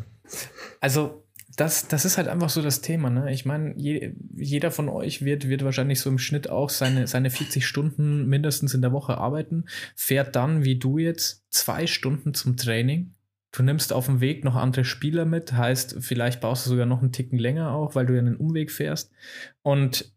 also 0.79 1.20
das, 1.61 1.87
das 1.87 2.05
ist 2.05 2.17
halt 2.17 2.27
einfach 2.27 2.49
so 2.49 2.63
das 2.63 2.81
Thema. 2.81 3.11
Ne? 3.11 3.31
Ich 3.31 3.45
meine, 3.45 3.75
je, 3.77 4.15
jeder 4.35 4.71
von 4.71 4.89
euch 4.89 5.23
wird, 5.23 5.47
wird 5.47 5.63
wahrscheinlich 5.63 5.99
so 5.99 6.09
im 6.09 6.17
Schnitt 6.17 6.49
auch 6.49 6.71
seine, 6.71 7.05
seine 7.05 7.29
40 7.29 7.67
Stunden 7.67 8.25
mindestens 8.27 8.73
in 8.73 8.81
der 8.81 8.91
Woche 8.91 9.19
arbeiten, 9.19 9.65
fährt 9.95 10.35
dann, 10.35 10.63
wie 10.63 10.79
du 10.79 10.97
jetzt, 10.97 11.45
zwei 11.51 11.85
Stunden 11.85 12.33
zum 12.33 12.57
Training. 12.57 13.13
Du 13.51 13.61
nimmst 13.61 13.93
auf 13.93 14.07
dem 14.07 14.21
Weg 14.21 14.43
noch 14.43 14.55
andere 14.55 14.85
Spieler 14.85 15.25
mit, 15.25 15.53
heißt, 15.53 15.97
vielleicht 15.99 16.41
baust 16.41 16.65
du 16.65 16.71
sogar 16.71 16.87
noch 16.87 17.03
einen 17.03 17.11
Ticken 17.11 17.37
länger 17.37 17.69
auch, 17.73 17.93
weil 17.93 18.07
du 18.07 18.13
ja 18.13 18.21
einen 18.21 18.37
Umweg 18.37 18.71
fährst. 18.71 19.11
Und 19.61 20.11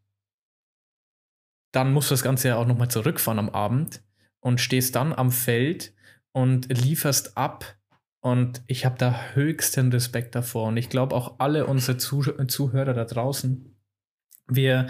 dann 1.73 1.93
musst 1.93 2.11
du 2.11 2.15
das 2.15 2.23
Ganze 2.23 2.49
ja 2.49 2.57
auch 2.57 2.67
nochmal 2.67 2.89
zurückfahren 2.89 3.39
am 3.39 3.51
Abend 3.51 4.03
und 4.41 4.63
stehst 4.63 4.97
dann 4.97 5.13
am 5.13 5.31
Feld 5.31 5.93
und 6.33 6.73
lieferst 6.73 7.37
ab 7.37 7.77
und 8.25 8.63
ich 8.69 8.87
habe 8.87 8.97
da 8.97 9.35
höchsten 9.35 9.93
Respekt 9.93 10.35
davor. 10.35 10.69
Und 10.69 10.79
ich 10.79 10.89
glaube 10.89 11.15
auch 11.15 11.35
alle 11.41 11.67
unsere 11.67 11.99
Zuh 11.99 12.23
Zuhörer 12.23 12.95
da 12.95 13.05
draußen. 13.05 13.77
Wir, 14.49 14.87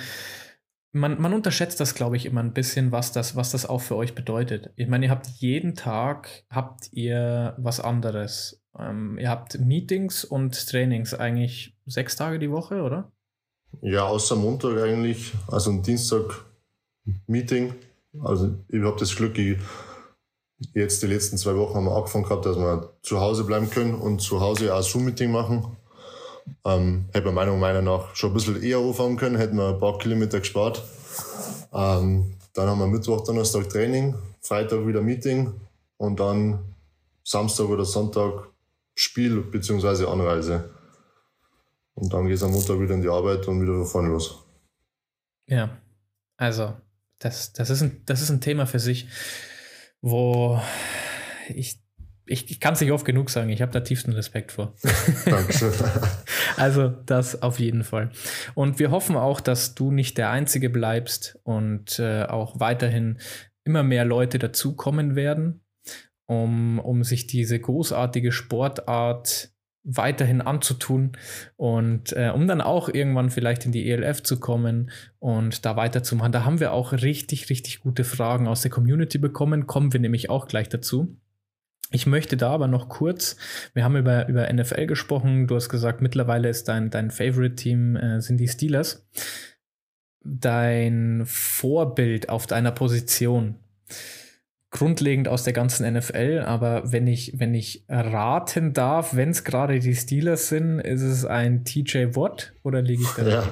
man, 0.92 1.20
man 1.20 1.34
unterschätzt 1.34 1.80
das, 1.80 1.96
glaube 1.96 2.16
ich, 2.16 2.26
immer 2.26 2.44
ein 2.44 2.52
bisschen, 2.52 2.92
was 2.92 3.10
das, 3.10 3.34
was 3.34 3.50
das 3.50 3.66
auch 3.66 3.80
für 3.80 3.96
euch 3.96 4.14
bedeutet. 4.14 4.70
Ich 4.76 4.86
meine, 4.86 5.06
ihr 5.06 5.10
habt 5.10 5.26
jeden 5.26 5.74
Tag, 5.74 6.44
habt 6.48 6.92
ihr 6.92 7.56
was 7.58 7.80
anderes. 7.80 8.62
Ähm, 8.78 9.18
ihr 9.18 9.30
habt 9.30 9.58
Meetings 9.58 10.24
und 10.24 10.68
Trainings 10.68 11.12
eigentlich 11.12 11.76
sechs 11.86 12.14
Tage 12.14 12.38
die 12.38 12.52
Woche, 12.52 12.82
oder? 12.82 13.10
Ja, 13.82 14.04
außer 14.04 14.36
Montag 14.36 14.80
eigentlich. 14.80 15.32
Also 15.48 15.72
ein 15.72 15.82
Dienstag 15.82 16.44
Meeting. 17.26 17.74
Also 18.22 18.54
ich 18.68 18.80
habe 18.80 19.00
das 19.00 19.16
Glück, 19.16 19.36
ich 19.38 19.58
Jetzt 20.72 21.02
die 21.02 21.06
letzten 21.06 21.36
zwei 21.36 21.56
Wochen 21.56 21.74
haben 21.74 21.84
wir 21.84 21.96
angefangen 21.96 22.24
gehabt, 22.24 22.46
dass 22.46 22.56
wir 22.56 22.92
zu 23.02 23.20
Hause 23.20 23.44
bleiben 23.44 23.70
können 23.70 23.94
und 23.94 24.20
zu 24.20 24.40
Hause 24.40 24.74
auch 24.74 24.82
Zoom-Meeting 24.82 25.30
machen. 25.30 25.76
Ähm, 26.64 27.06
hätte 27.12 27.26
man 27.26 27.34
meiner 27.34 27.56
Meinung 27.56 27.84
nach 27.84 28.14
schon 28.14 28.30
ein 28.30 28.34
bisschen 28.34 28.62
eher 28.62 28.78
anfangen 28.78 29.16
können, 29.16 29.36
hätten 29.36 29.56
wir 29.56 29.70
ein 29.70 29.78
paar 29.78 29.98
Kilometer 29.98 30.40
gespart. 30.40 30.82
Ähm, 31.72 32.34
dann 32.54 32.68
haben 32.68 32.78
wir 32.78 32.86
Mittwoch, 32.86 33.24
Donnerstag 33.24 33.68
Training, 33.68 34.14
Freitag 34.40 34.86
wieder 34.86 35.00
Meeting 35.00 35.52
und 35.96 36.20
dann 36.20 36.74
Samstag 37.24 37.68
oder 37.68 37.84
Sonntag 37.84 38.48
Spiel 38.94 39.40
bzw. 39.40 40.06
Anreise. 40.06 40.70
Und 41.94 42.12
dann 42.12 42.26
geht 42.26 42.36
es 42.36 42.42
am 42.42 42.52
Montag 42.52 42.78
wieder 42.78 42.94
in 42.94 43.02
die 43.02 43.08
Arbeit 43.08 43.46
und 43.48 43.60
wieder 43.60 43.72
von 43.72 43.86
vorne 43.86 44.08
los. 44.08 44.44
Ja, 45.46 45.78
also 46.36 46.74
das, 47.18 47.52
das, 47.52 47.70
ist 47.70 47.82
ein, 47.82 48.02
das 48.06 48.20
ist 48.20 48.30
ein 48.30 48.40
Thema 48.40 48.66
für 48.66 48.78
sich 48.80 49.08
wo 50.04 50.60
ich, 51.48 51.80
ich, 52.26 52.50
ich 52.50 52.60
kann 52.60 52.74
es 52.74 52.80
nicht 52.82 52.92
oft 52.92 53.06
genug 53.06 53.30
sagen, 53.30 53.48
ich 53.48 53.62
habe 53.62 53.72
da 53.72 53.80
tiefsten 53.80 54.12
Respekt 54.12 54.52
vor. 54.52 54.74
Dankeschön. 55.24 55.72
also 56.56 56.88
das 56.88 57.40
auf 57.40 57.58
jeden 57.58 57.84
Fall. 57.84 58.10
Und 58.54 58.78
wir 58.78 58.90
hoffen 58.90 59.16
auch, 59.16 59.40
dass 59.40 59.74
du 59.74 59.90
nicht 59.90 60.18
der 60.18 60.30
Einzige 60.30 60.68
bleibst 60.68 61.40
und 61.42 61.98
äh, 61.98 62.24
auch 62.24 62.60
weiterhin 62.60 63.18
immer 63.64 63.82
mehr 63.82 64.04
Leute 64.04 64.38
dazukommen 64.38 65.16
werden, 65.16 65.64
um, 66.26 66.78
um 66.80 67.02
sich 67.02 67.26
diese 67.26 67.58
großartige 67.58 68.30
Sportart 68.30 69.53
weiterhin 69.84 70.40
anzutun 70.40 71.12
und 71.56 72.12
äh, 72.12 72.30
um 72.34 72.46
dann 72.48 72.62
auch 72.62 72.88
irgendwann 72.88 73.30
vielleicht 73.30 73.66
in 73.66 73.72
die 73.72 73.88
ELF 73.90 74.22
zu 74.22 74.40
kommen 74.40 74.90
und 75.18 75.66
da 75.66 75.76
weiterzumachen. 75.76 76.32
Da 76.32 76.44
haben 76.44 76.58
wir 76.58 76.72
auch 76.72 76.92
richtig, 76.92 77.50
richtig 77.50 77.80
gute 77.80 78.02
Fragen 78.02 78.48
aus 78.48 78.62
der 78.62 78.70
Community 78.70 79.18
bekommen, 79.18 79.66
kommen 79.66 79.92
wir 79.92 80.00
nämlich 80.00 80.30
auch 80.30 80.48
gleich 80.48 80.70
dazu. 80.70 81.16
Ich 81.92 82.06
möchte 82.06 82.36
da 82.36 82.50
aber 82.50 82.66
noch 82.66 82.88
kurz, 82.88 83.36
wir 83.74 83.84
haben 83.84 83.96
über, 83.96 84.26
über 84.28 84.50
NFL 84.52 84.86
gesprochen, 84.86 85.46
du 85.46 85.54
hast 85.54 85.68
gesagt, 85.68 86.00
mittlerweile 86.00 86.48
ist 86.48 86.66
dein, 86.66 86.90
dein 86.90 87.10
Favorite-Team 87.10 87.96
äh, 87.96 88.20
sind 88.20 88.38
die 88.38 88.48
Steelers. 88.48 89.06
Dein 90.26 91.22
Vorbild 91.26 92.30
auf 92.30 92.46
deiner 92.46 92.72
Position, 92.72 93.56
grundlegend 94.74 95.28
aus 95.28 95.44
der 95.44 95.52
ganzen 95.52 95.90
NFL, 95.90 96.42
aber 96.44 96.90
wenn 96.90 97.06
ich, 97.06 97.38
wenn 97.38 97.54
ich 97.54 97.84
raten 97.88 98.72
darf, 98.72 99.14
wenn 99.14 99.30
es 99.30 99.44
gerade 99.44 99.78
die 99.78 99.94
Steelers 99.94 100.48
sind, 100.48 100.80
ist 100.80 101.02
es 101.02 101.24
ein 101.24 101.64
TJ 101.64 102.16
Watt 102.16 102.52
oder 102.64 102.82
liege 102.82 103.04
ich 103.04 103.10
da? 103.10 103.28
Ja, 103.28 103.48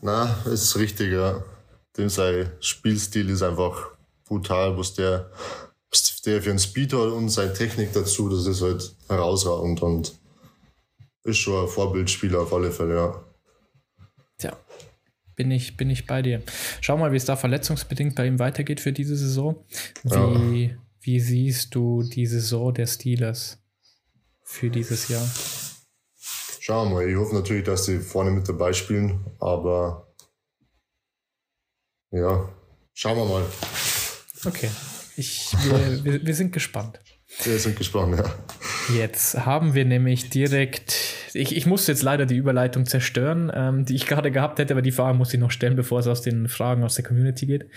na, 0.00 0.34
ist 0.46 0.76
richtig, 0.78 1.12
ja. 1.12 1.44
Dem 1.98 2.08
sein 2.08 2.50
Spielstil 2.60 3.28
ist 3.28 3.42
einfach 3.42 3.90
brutal, 4.24 4.78
was 4.78 4.94
der, 4.94 5.30
der 6.24 6.42
für 6.42 6.50
einen 6.50 6.58
Speed 6.58 6.94
hat 6.94 7.12
und 7.12 7.28
seine 7.28 7.52
Technik 7.52 7.92
dazu, 7.92 8.30
das 8.30 8.46
ist 8.46 8.62
halt 8.62 8.94
herausragend 9.08 9.82
und 9.82 10.14
ist 11.24 11.36
schon 11.36 11.64
ein 11.64 11.68
Vorbildspieler 11.68 12.40
auf 12.40 12.54
alle 12.54 12.72
Fälle, 12.72 12.94
ja. 12.94 13.20
Bin 15.36 15.50
ich, 15.50 15.76
bin 15.76 15.90
ich 15.90 16.06
bei 16.06 16.22
dir. 16.22 16.42
Schau 16.80 16.96
mal, 16.96 17.12
wie 17.12 17.16
es 17.16 17.26
da 17.26 17.36
verletzungsbedingt 17.36 18.14
bei 18.14 18.26
ihm 18.26 18.38
weitergeht 18.38 18.80
für 18.80 18.92
diese 18.92 19.16
Saison. 19.16 19.56
Wie, 20.02 20.64
ja. 20.64 20.70
wie 21.02 21.20
siehst 21.20 21.74
du 21.74 22.02
die 22.02 22.26
Saison 22.26 22.72
der 22.72 22.86
Steelers 22.86 23.58
für 24.42 24.70
dieses 24.70 25.08
Jahr? 25.08 25.28
Schauen 26.60 26.88
wir 26.88 26.94
mal. 26.94 27.08
Ich 27.08 27.16
hoffe 27.16 27.34
natürlich, 27.34 27.64
dass 27.64 27.84
sie 27.84 28.00
vorne 28.00 28.30
mit 28.30 28.48
dabei 28.48 28.72
spielen, 28.72 29.24
aber 29.38 30.12
ja, 32.10 32.48
schauen 32.94 33.18
wir 33.18 33.24
mal. 33.26 33.44
Okay, 34.44 34.70
ich, 35.16 35.54
wir, 35.64 36.04
wir, 36.04 36.26
wir 36.26 36.34
sind 36.34 36.52
gespannt. 36.52 36.98
Wir 37.44 37.58
sind 37.58 37.76
gespannt, 37.76 38.18
ja. 38.18 38.34
Jetzt 38.96 39.36
haben 39.44 39.74
wir 39.74 39.84
nämlich 39.84 40.30
direkt 40.30 41.15
ich, 41.36 41.56
ich 41.56 41.66
musste 41.66 41.92
jetzt 41.92 42.02
leider 42.02 42.26
die 42.26 42.36
Überleitung 42.36 42.86
zerstören, 42.86 43.50
ähm, 43.54 43.84
die 43.84 43.94
ich 43.94 44.06
gerade 44.06 44.30
gehabt 44.30 44.58
hätte, 44.58 44.74
aber 44.74 44.82
die 44.82 44.92
Frage 44.92 45.16
muss 45.16 45.32
ich 45.32 45.40
noch 45.40 45.50
stellen, 45.50 45.76
bevor 45.76 46.00
es 46.00 46.06
aus 46.06 46.22
den 46.22 46.48
Fragen 46.48 46.82
aus 46.82 46.94
der 46.94 47.04
Community 47.04 47.46
geht. 47.46 47.68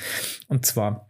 Und 0.48 0.66
zwar 0.66 1.10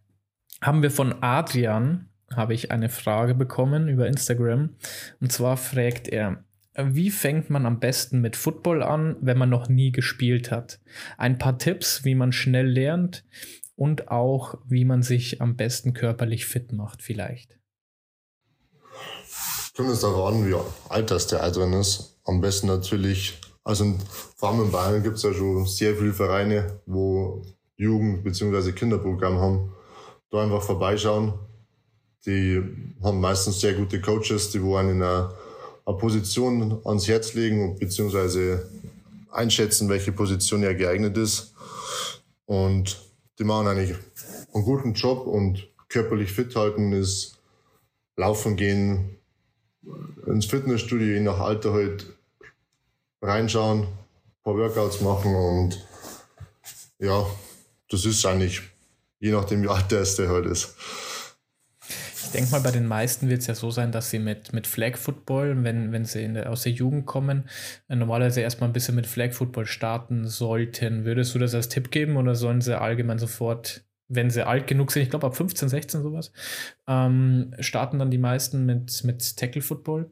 haben 0.61 0.81
wir 0.81 0.91
von 0.91 1.21
Adrian, 1.21 2.09
habe 2.35 2.53
ich 2.53 2.71
eine 2.71 2.89
Frage 2.89 3.33
bekommen 3.33 3.87
über 3.87 4.07
Instagram. 4.07 4.75
Und 5.19 5.31
zwar 5.31 5.57
fragt 5.57 6.07
er, 6.07 6.43
wie 6.75 7.09
fängt 7.09 7.49
man 7.49 7.65
am 7.65 7.79
besten 7.79 8.21
mit 8.21 8.35
Football 8.35 8.83
an, 8.83 9.17
wenn 9.21 9.37
man 9.37 9.49
noch 9.49 9.67
nie 9.69 9.91
gespielt 9.91 10.51
hat? 10.51 10.79
Ein 11.17 11.37
paar 11.37 11.57
Tipps, 11.57 12.05
wie 12.05 12.15
man 12.15 12.31
schnell 12.31 12.67
lernt 12.67 13.25
und 13.75 14.09
auch, 14.09 14.55
wie 14.65 14.85
man 14.85 15.01
sich 15.01 15.41
am 15.41 15.55
besten 15.55 15.93
körperlich 15.93 16.45
fit 16.45 16.71
macht, 16.71 17.01
vielleicht. 17.01 17.57
Kommt 19.75 19.89
es 19.89 20.01
darauf 20.01 20.33
an, 20.33 20.47
wie 20.47 20.55
alt 20.89 21.09
das 21.09 21.27
der 21.27 21.49
drin 21.51 21.73
ist. 21.73 22.18
Am 22.29 22.41
besten 22.41 22.67
natürlich, 22.67 23.39
also 23.63 23.95
vor 24.35 24.49
allem 24.49 24.65
in 24.65 24.71
Bayern 24.71 25.01
gibt 25.01 25.17
es 25.17 25.23
ja 25.23 25.33
schon 25.33 25.65
sehr 25.65 25.95
viele 25.95 26.13
Vereine, 26.13 26.79
wo 26.85 27.41
Jugend- 27.75 28.23
bzw. 28.23 28.71
Kinderprogramm 28.71 29.39
haben. 29.39 29.73
Da 30.29 30.43
einfach 30.43 30.61
vorbeischauen, 30.61 31.33
Die 32.25 32.61
haben 33.01 33.19
meistens 33.19 33.61
sehr 33.61 33.73
gute 33.73 33.99
Coaches, 34.01 34.51
die 34.51 34.61
wo 34.61 34.75
einen 34.75 34.97
in 34.97 35.01
einer, 35.01 35.33
einer 35.85 35.97
Position 35.97 36.79
ans 36.85 37.07
Herz 37.07 37.33
legen 37.33 37.79
beziehungsweise 37.79 38.69
einschätzen, 39.31 39.89
welche 39.89 40.11
Position 40.11 40.61
ja 40.61 40.73
geeignet 40.73 41.17
ist. 41.17 41.55
Und 42.45 43.01
die 43.39 43.43
machen 43.43 43.67
eigentlich 43.67 43.97
einen 44.53 44.65
guten 44.65 44.93
Job 44.93 45.25
und 45.25 45.67
körperlich 45.87 46.31
fit 46.31 46.55
halten 46.55 46.91
ist 46.91 47.39
laufen 48.17 48.57
gehen, 48.57 49.17
ins 50.27 50.45
Fitnessstudio 50.45 51.07
je 51.07 51.21
nach 51.21 51.39
Alter 51.39 51.71
halt 51.73 52.18
reinschauen, 53.21 53.81
ein 53.81 54.43
paar 54.43 54.55
Workouts 54.55 55.01
machen 55.01 55.35
und 55.35 55.85
ja, 56.99 57.25
das 57.89 58.05
ist 58.05 58.25
eigentlich 58.25 58.61
je 59.19 59.31
nachdem, 59.31 59.63
wie 59.63 59.67
alt 59.67 59.91
der 59.91 60.01
ist, 60.01 60.17
der 60.17 60.29
halt 60.29 60.45
ist. 60.45 60.75
Ich 62.23 62.31
denke 62.31 62.51
mal, 62.51 62.61
bei 62.61 62.71
den 62.71 62.85
meisten 62.85 63.27
wird 63.27 63.41
es 63.41 63.47
ja 63.47 63.55
so 63.55 63.71
sein, 63.71 63.91
dass 63.91 64.11
sie 64.11 64.19
mit, 64.19 64.53
mit 64.53 64.67
Flag 64.67 64.97
Football, 64.97 65.63
wenn, 65.63 65.91
wenn 65.91 66.05
sie 66.05 66.31
der, 66.31 66.51
aus 66.51 66.61
der 66.61 66.73
Jugend 66.73 67.07
kommen, 67.07 67.49
äh, 67.87 67.95
normalerweise 67.95 68.41
erstmal 68.41 68.69
ein 68.69 68.73
bisschen 68.73 68.95
mit 68.95 69.07
Flag 69.07 69.33
Football 69.33 69.65
starten 69.65 70.27
sollten. 70.27 71.05
Würdest 71.05 71.33
du 71.33 71.39
das 71.39 71.55
als 71.55 71.69
Tipp 71.69 71.89
geben 71.89 72.17
oder 72.17 72.35
sollen 72.35 72.61
sie 72.61 72.79
allgemein 72.79 73.17
sofort, 73.17 73.83
wenn 74.09 74.29
sie 74.29 74.45
alt 74.45 74.67
genug 74.67 74.91
sind, 74.91 75.03
ich 75.03 75.09
glaube 75.09 75.25
ab 75.25 75.35
15, 75.35 75.69
16 75.69 76.03
sowas, 76.03 76.31
ähm, 76.87 77.55
starten 77.59 77.97
dann 77.97 78.11
die 78.11 78.17
meisten 78.19 78.63
mit, 78.65 79.03
mit 79.03 79.37
Tackle 79.37 79.63
Football? 79.63 80.11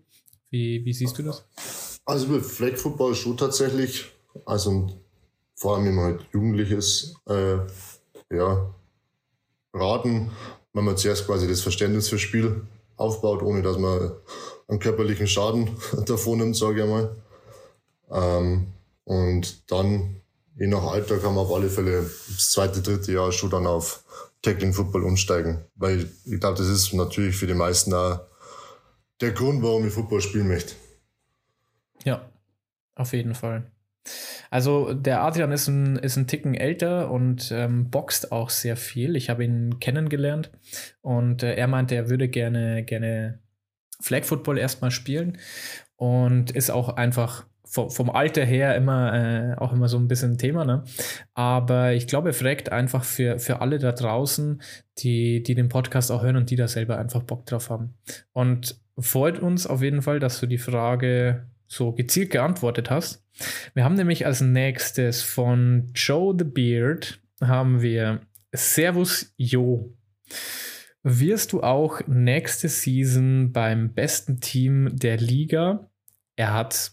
Wie, 0.49 0.83
wie 0.85 0.93
siehst 0.93 1.19
du 1.19 1.23
das? 1.23 1.96
Also 2.07 2.27
mit 2.27 2.45
Flag 2.45 2.77
Football 2.77 3.15
schon 3.15 3.35
tatsächlich, 3.35 4.05
also 4.45 4.87
vor 5.55 5.75
allem 5.75 5.87
wenn 5.87 5.95
man 5.95 6.05
halt 6.05 6.25
jugendlich 6.31 6.71
äh, 7.25 7.57
ja, 8.33 8.73
raten, 9.73 10.31
wenn 10.71 10.85
man 10.85 10.95
zuerst 10.95 11.25
quasi 11.25 11.49
das 11.49 11.59
Verständnis 11.59 12.07
fürs 12.07 12.21
Spiel 12.21 12.61
aufbaut, 12.95 13.43
ohne 13.43 13.61
dass 13.61 13.77
man 13.77 14.13
einen 14.69 14.79
körperlichen 14.79 15.27
Schaden 15.27 15.69
davon 16.05 16.37
nimmt, 16.37 16.55
sage 16.55 16.77
ich 16.77 16.83
einmal. 16.83 17.17
Ähm, 18.09 18.67
und 19.03 19.69
dann, 19.69 20.21
je 20.57 20.67
nach 20.67 20.83
Alter, 20.83 21.17
kann 21.17 21.35
man 21.35 21.43
auf 21.43 21.53
alle 21.53 21.69
Fälle 21.69 22.09
das 22.29 22.51
zweite, 22.51 22.81
dritte 22.81 23.11
Jahr 23.11 23.33
schon 23.33 23.49
dann 23.49 23.67
auf 23.67 24.05
Tackling 24.41 24.71
Football 24.71 25.03
umsteigen. 25.03 25.65
Weil 25.75 26.09
ich 26.23 26.39
glaube, 26.39 26.57
das 26.57 26.67
ist 26.67 26.93
natürlich 26.93 27.35
für 27.35 27.47
die 27.47 27.53
meisten 27.53 27.93
auch 27.93 28.21
der 29.19 29.31
Grund, 29.31 29.61
warum 29.61 29.85
ich 29.85 29.93
Football 29.93 30.21
spielen 30.21 30.47
möchte. 30.47 30.73
Ja, 32.05 32.29
auf 32.95 33.13
jeden 33.13 33.35
Fall. 33.35 33.71
Also 34.49 34.93
der 34.93 35.21
Adrian 35.21 35.51
ist 35.51 35.67
ein, 35.67 35.97
ist 35.97 36.15
ein 36.15 36.27
Ticken 36.27 36.55
älter 36.55 37.11
und 37.11 37.51
ähm, 37.51 37.89
boxt 37.89 38.31
auch 38.31 38.49
sehr 38.49 38.77
viel. 38.77 39.15
Ich 39.15 39.29
habe 39.29 39.43
ihn 39.43 39.79
kennengelernt 39.79 40.51
und 41.01 41.43
äh, 41.43 41.55
er 41.55 41.67
meinte, 41.67 41.95
er 41.95 42.09
würde 42.09 42.29
gerne, 42.29 42.83
gerne 42.83 43.39
Flag 43.99 44.23
Football 44.23 44.57
erstmal 44.57 44.91
spielen 44.91 45.37
und 45.95 46.51
ist 46.51 46.69
auch 46.69 46.89
einfach 46.89 47.45
vom, 47.65 47.89
vom 47.89 48.09
Alter 48.09 48.45
her 48.45 48.75
immer 48.75 49.13
äh, 49.13 49.57
auch 49.57 49.73
immer 49.73 49.89
so 49.89 49.97
ein 49.97 50.07
bisschen 50.07 50.37
Thema, 50.37 50.63
ne? 50.63 50.83
Aber 51.33 51.93
ich 51.93 52.07
glaube, 52.07 52.29
er 52.29 52.33
fragt 52.33 52.71
einfach 52.71 53.03
für, 53.03 53.39
für 53.39 53.59
alle 53.59 53.77
da 53.77 53.91
draußen, 53.91 54.61
die, 54.99 55.43
die 55.43 55.55
den 55.55 55.67
Podcast 55.67 56.11
auch 56.11 56.23
hören 56.23 56.37
und 56.37 56.49
die 56.49 56.55
da 56.55 56.67
selber 56.67 56.97
einfach 56.97 57.23
Bock 57.23 57.45
drauf 57.45 57.69
haben. 57.69 57.95
Und 58.31 58.79
freut 58.97 59.39
uns 59.39 59.67
auf 59.67 59.81
jeden 59.81 60.01
Fall, 60.01 60.19
dass 60.19 60.39
du 60.39 60.45
die 60.45 60.57
Frage 60.57 61.45
so 61.67 61.91
gezielt 61.91 62.31
geantwortet 62.31 62.89
hast. 62.89 63.23
Wir 63.73 63.83
haben 63.83 63.95
nämlich 63.95 64.25
als 64.25 64.41
nächstes 64.41 65.21
von 65.21 65.91
Joe 65.93 66.35
the 66.37 66.45
Beard 66.45 67.19
haben 67.41 67.81
wir 67.81 68.21
Servus 68.53 69.33
Jo. 69.37 69.93
Wirst 71.03 71.53
du 71.53 71.61
auch 71.61 72.01
nächste 72.07 72.67
Season 72.67 73.51
beim 73.51 73.93
besten 73.93 74.41
Team 74.41 74.89
der 74.91 75.17
Liga, 75.17 75.89
er 76.35 76.53
hat 76.53 76.91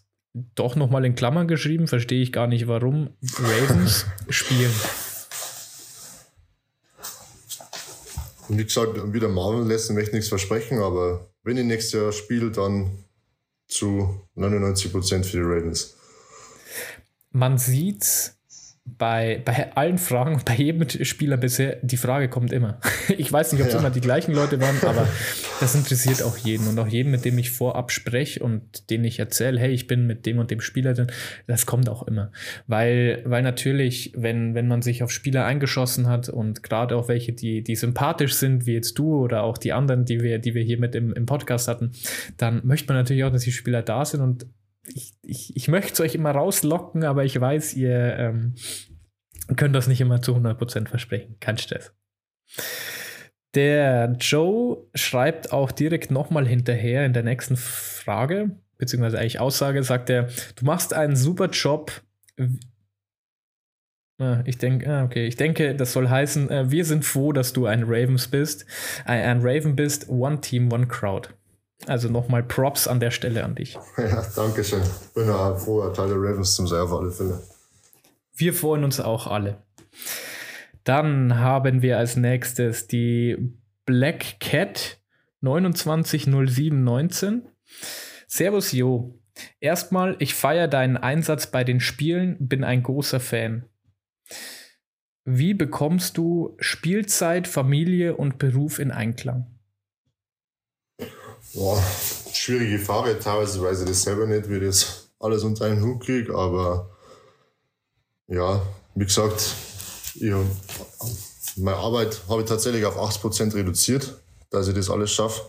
doch 0.55 0.75
nochmal 0.75 1.05
in 1.05 1.15
Klammern 1.15 1.49
geschrieben, 1.49 1.87
verstehe 1.87 2.23
ich 2.23 2.33
gar 2.33 2.47
nicht 2.47 2.67
warum, 2.67 3.11
Ravens 3.39 4.07
spielen? 4.29 4.73
Und 8.49 8.59
wie 8.59 8.65
gesagt, 8.65 9.13
wieder 9.13 9.29
Marvel 9.29 9.67
lässt 9.67 9.91
möchte 9.93 10.15
nichts 10.15 10.29
versprechen, 10.29 10.81
aber 10.81 11.31
wenn 11.45 11.57
ich 11.57 11.65
nächstes 11.65 12.01
Jahr 12.01 12.13
spiele, 12.13 12.51
dann 12.51 13.05
zu 13.75 14.21
99 14.37 14.93
Prozent 14.93 15.27
für 15.27 15.39
die 15.39 15.43
Ravens. 15.43 15.97
Man 17.33 17.59
sieht 17.59 18.35
bei, 18.87 19.41
bei 19.43 19.75
allen 19.75 19.97
Fragen, 19.97 20.43
bei 20.45 20.55
jedem 20.57 20.87
Spieler 20.89 21.39
bisher, 21.39 21.79
die 21.81 21.97
Frage 21.97 22.29
kommt 22.29 22.53
immer. 22.53 22.79
Ich 23.17 23.31
weiß 23.31 23.53
nicht, 23.53 23.61
ob 23.61 23.69
es 23.69 23.75
ja. 23.75 23.81
immer 23.81 23.91
die 23.91 24.01
gleichen 24.01 24.35
Leute 24.35 24.61
waren, 24.61 24.77
aber 24.83 25.07
das 25.61 25.75
interessiert 25.75 26.23
auch 26.23 26.37
jeden. 26.39 26.67
Und 26.67 26.79
auch 26.79 26.87
jeden, 26.87 27.11
mit 27.11 27.25
dem 27.25 27.39
ich 27.39 27.51
vorab 27.51 27.93
spreche 27.93 28.43
und 28.43 28.91
den 28.91 29.05
ich 29.05 29.19
erzähle, 29.19 29.61
hey, 29.61 29.73
ich 29.73 29.87
bin 29.87 30.07
mit 30.07 30.27
dem 30.27 30.39
und 30.39 30.51
dem 30.51 30.61
Spieler 30.61 30.95
drin, 30.95 31.09
das 31.47 31.67
kommt 31.67 31.89
auch 31.89 32.07
immer. 32.07 32.33
Weil, 32.67 33.23
weil 33.27 33.43
natürlich, 33.43 34.13
wenn, 34.17 34.55
wenn 34.55 34.69
man 34.69 34.83
sich 34.83 35.03
auf 35.03 35.11
Spieler 35.11 35.45
eingeschossen 35.45 36.09
hat 36.09 36.29
und 36.29 36.63
gerade 36.63 36.97
auch 36.97 37.09
welche, 37.09 37.33
die, 37.33 37.63
die 37.63 37.77
sympathisch 37.77 38.35
sind, 38.35 38.67
wie 38.67 38.73
jetzt 38.73 38.99
du 38.99 39.17
oder 39.17 39.43
auch 39.43 39.59
die 39.59 39.73
anderen, 39.73 40.05
die 40.05 40.21
wir, 40.21 40.39
die 40.39 40.55
wir 40.55 40.63
hier 40.63 40.79
mit 40.79 40.95
im, 40.95 41.13
im 41.13 41.27
Podcast 41.27 41.69
hatten, 41.69 41.93
dann 42.37 42.63
möchte 42.65 42.89
man 42.89 42.97
natürlich 42.97 43.25
auch, 43.25 43.33
dass 43.33 43.43
die 43.43 43.53
Spieler 43.53 43.83
da 43.83 44.05
sind 44.05 44.21
und 44.21 44.47
ich, 44.87 45.15
ich, 45.23 45.57
ich 45.57 45.69
möchte 45.69 45.93
es 45.93 46.01
euch 46.01 46.15
immer 46.15 46.33
rauslocken, 46.33 47.05
aber 47.05 47.25
ich 47.25 47.41
weiß, 47.41 47.75
ihr 47.75 48.17
ähm, 48.19 48.55
könnt 49.57 49.75
das 49.75 49.87
nicht 49.87 50.01
immer 50.01 50.23
zu 50.23 50.35
100% 50.35 50.89
versprechen. 50.89 51.37
Kein 51.41 51.59
Stress. 51.59 51.93
Der 53.55 54.17
Joe 54.19 54.89
schreibt 54.95 55.53
auch 55.53 55.71
direkt 55.71 56.11
nochmal 56.11 56.47
hinterher 56.47 57.07
in 57.07 57.13
der 57.13 57.23
nächsten 57.23 57.57
Frage, 57.57 58.51
beziehungsweise 58.79 59.19
eigentlich 59.19 59.39
Aussage, 59.39 59.83
sagt 59.85 60.11
er, 60.11 60.29
du 60.57 60.65
machst 60.65 60.93
einen 60.93 61.15
super 61.15 61.49
Job. 61.51 62.03
Ah, 64.19 64.43
ich 64.45 64.59
denke, 64.59 64.89
ah, 64.89 65.05
okay, 65.05 65.27
ich 65.27 65.37
denke, 65.37 65.75
das 65.75 65.93
soll 65.93 66.09
heißen, 66.09 66.51
äh, 66.51 66.71
wir 66.71 66.85
sind 66.85 67.05
froh, 67.05 67.33
dass 67.33 67.53
du 67.53 67.67
ein 67.67 67.83
Ravens 67.85 68.29
bist, 68.29 68.65
ein 69.05 69.41
Raven 69.41 69.75
bist, 69.77 70.09
One 70.09 70.41
Team, 70.41 70.73
One 70.73 70.87
Crowd. 70.87 71.31
Also 71.87 72.09
nochmal 72.09 72.43
Props 72.43 72.89
an 72.89 73.01
der 73.01 73.11
Stelle 73.11 73.45
an 73.45 73.55
dich. 73.55 73.79
Ja, 73.99 74.25
danke 74.35 74.65
schön. 74.65 74.83
Bin 75.15 75.29
ja 75.29 75.55
froh, 75.55 75.87
Teil 75.91 76.09
der 76.09 76.17
Ravens 76.17 76.55
zum 76.55 76.65
auf 76.67 76.93
alle 76.93 77.11
Fälle. 77.11 77.43
Wir 78.37 78.55
freuen 78.55 78.85
uns 78.85 79.01
auch 79.01 79.27
alle. 79.27 79.63
Dann 80.85 81.39
haben 81.39 81.83
wir 81.83 81.99
als 81.99 82.17
nächstes 82.17 82.87
die 82.87 83.53
Black 83.87 84.41
Cat 84.41 84.99
290719. 85.43 87.43
Servus 88.27 88.73
Jo. 88.73 89.19
Erstmal, 89.61 90.17
ich 90.21 90.35
feiere 90.35 90.69
deinen 90.69 90.97
Einsatz 90.97 91.49
bei 91.49 91.65
den 91.65 91.81
Spielen, 91.81 92.37
bin 92.39 92.65
ein 92.65 92.83
großer 92.83 93.21
Fan. 93.21 93.67
Wie 95.25 95.55
bekommst 95.55 96.19
du 96.19 96.57
Spielzeit, 96.59 97.49
Familie 97.49 98.17
und 98.17 98.39
Beruf 98.39 98.79
in 98.79 98.91
Einklang? 98.91 99.54
Boah, 101.55 101.81
schwierige 102.33 102.81
Frage. 102.81 103.17
Teilweise 103.21 103.63
weiß 103.63 103.83
ich 103.83 103.89
das 103.89 104.03
selber 104.03 104.27
nicht, 104.27 104.51
wie 104.51 104.57
ich 104.57 104.65
das 104.65 105.09
alles 105.21 105.45
unter 105.45 105.67
einen 105.67 105.85
Hut 105.85 106.03
kriege. 106.03 106.35
Aber 106.35 106.91
ja, 108.27 108.61
wie 108.97 109.05
gesagt, 109.05 109.55
ich, 110.15 110.33
meine 111.57 111.77
Arbeit 111.77 112.21
habe 112.29 112.43
ich 112.43 112.49
tatsächlich 112.49 112.85
auf 112.85 112.99
80% 112.99 113.55
reduziert, 113.55 114.21
dass 114.51 114.67
ich 114.67 114.75
das 114.75 114.91
alles 114.91 115.13
schaffe. 115.13 115.43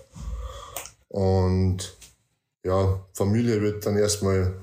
Und 1.08 1.98
ja, 2.64 3.04
Familie 3.14 3.60
wird 3.62 3.84
dann 3.84 3.98
erstmal 3.98 4.54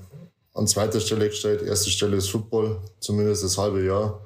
an 0.53 0.67
zweiter 0.67 1.01
Stelle 1.01 1.27
gestellt. 1.27 1.61
Erste 1.61 1.89
Stelle 1.89 2.15
ist 2.15 2.29
Football, 2.29 2.79
zumindest 3.01 3.43
das 3.43 3.57
halbe 3.57 3.83
Jahr. 3.83 4.25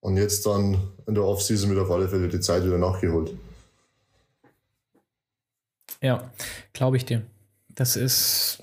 Und 0.00 0.16
jetzt 0.16 0.46
dann 0.46 0.90
in 1.06 1.14
der 1.14 1.24
Offseason 1.24 1.68
wird 1.68 1.80
auf 1.80 1.90
alle 1.90 2.08
Fälle 2.08 2.28
die 2.28 2.40
Zeit 2.40 2.64
wieder 2.64 2.78
nachgeholt. 2.78 3.34
Ja, 6.02 6.32
glaube 6.72 6.96
ich 6.96 7.04
dir. 7.04 7.22
Das 7.68 7.96
ist, 7.96 8.62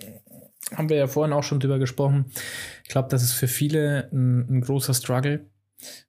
haben 0.76 0.90
wir 0.90 0.98
ja 0.98 1.08
vorhin 1.08 1.34
auch 1.34 1.44
schon 1.44 1.60
drüber 1.60 1.80
gesprochen. 1.80 2.32
Ich 2.84 2.90
glaube, 2.90 3.10
das 3.10 3.24
ist 3.24 3.34
für 3.34 3.48
viele 3.48 4.10
ein, 4.12 4.50
ein, 4.50 4.62
großer 4.62 4.94
Struggle, 4.94 5.46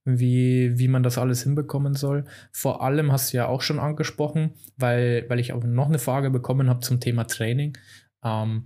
wie, 0.05 0.79
wie 0.79 0.89
man 0.89 1.03
das 1.03 1.19
alles 1.19 1.43
hinbekommen 1.43 1.95
soll. 1.95 2.25
Vor 2.53 2.83
allem 2.83 3.13
hast 3.13 3.33
du 3.33 3.37
ja 3.37 3.47
auch 3.47 3.63
schon 3.63 3.79
angesprochen, 3.79 4.55
weil, 4.77 5.29
weil 5.29 5.39
ich 5.39 5.53
auch 5.53 5.63
noch 5.63 5.87
eine 5.87 5.99
Frage 5.99 6.31
bekommen 6.31 6.69
habe 6.69 6.81
zum 6.81 7.01
Thema 7.01 7.25
Training. 7.25 7.77
Ähm, 8.25 8.65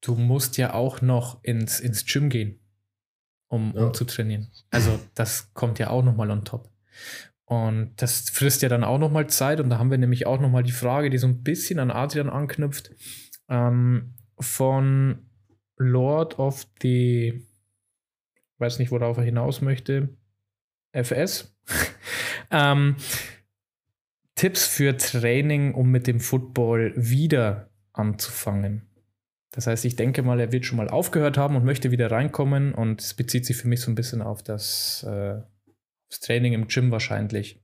du 0.00 0.14
musst 0.14 0.56
ja 0.56 0.74
auch 0.74 1.02
noch 1.02 1.44
ins, 1.44 1.78
ins 1.80 2.06
Gym 2.06 2.30
gehen, 2.30 2.58
um, 3.48 3.72
ja. 3.74 3.84
um 3.84 3.94
zu 3.94 4.04
trainieren. 4.04 4.50
Also 4.70 4.98
das 5.14 5.52
kommt 5.52 5.78
ja 5.78 5.90
auch 5.90 6.02
nochmal 6.02 6.30
on 6.30 6.44
top. 6.44 6.70
Und 7.50 7.94
das 7.96 8.30
frisst 8.30 8.62
ja 8.62 8.68
dann 8.68 8.84
auch 8.84 8.98
nochmal 8.98 9.26
Zeit. 9.26 9.58
Und 9.58 9.70
da 9.70 9.78
haben 9.78 9.90
wir 9.90 9.98
nämlich 9.98 10.24
auch 10.24 10.40
nochmal 10.40 10.62
die 10.62 10.70
Frage, 10.70 11.10
die 11.10 11.18
so 11.18 11.26
ein 11.26 11.42
bisschen 11.42 11.80
an 11.80 11.90
Adrian 11.90 12.30
anknüpft, 12.30 12.92
ähm, 13.48 14.14
von 14.38 15.26
Lord 15.76 16.38
of 16.38 16.68
the, 16.80 17.44
weiß 18.58 18.78
nicht, 18.78 18.92
worauf 18.92 19.16
er 19.16 19.24
hinaus 19.24 19.62
möchte, 19.62 20.10
FS. 20.92 21.52
ähm, 22.52 22.94
Tipps 24.36 24.68
für 24.68 24.96
Training, 24.96 25.74
um 25.74 25.90
mit 25.90 26.06
dem 26.06 26.20
Football 26.20 26.92
wieder 26.94 27.68
anzufangen. 27.92 28.82
Das 29.50 29.66
heißt, 29.66 29.84
ich 29.86 29.96
denke 29.96 30.22
mal, 30.22 30.38
er 30.38 30.52
wird 30.52 30.66
schon 30.66 30.76
mal 30.76 30.88
aufgehört 30.88 31.36
haben 31.36 31.56
und 31.56 31.64
möchte 31.64 31.90
wieder 31.90 32.12
reinkommen 32.12 32.72
und 32.72 33.00
es 33.00 33.14
bezieht 33.14 33.44
sich 33.44 33.56
für 33.56 33.66
mich 33.66 33.80
so 33.80 33.90
ein 33.90 33.96
bisschen 33.96 34.22
auf 34.22 34.44
das, 34.44 35.02
äh, 35.02 35.40
das 36.10 36.20
Training 36.20 36.52
im 36.52 36.68
Gym 36.68 36.90
wahrscheinlich. 36.90 37.58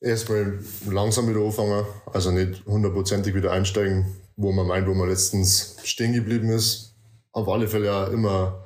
Erstmal 0.00 0.58
langsam 0.86 1.28
wieder 1.28 1.44
anfangen, 1.44 1.86
also 2.06 2.32
nicht 2.32 2.66
hundertprozentig 2.66 3.34
wieder 3.34 3.52
einsteigen, 3.52 4.16
wo 4.36 4.50
man 4.50 4.66
meint, 4.66 4.88
wo 4.88 4.94
man 4.94 5.08
letztens 5.08 5.76
stehen 5.84 6.12
geblieben 6.12 6.48
ist. 6.48 6.96
Auf 7.30 7.48
alle 7.48 7.68
Fälle 7.68 7.86
ja 7.86 8.06
immer 8.08 8.64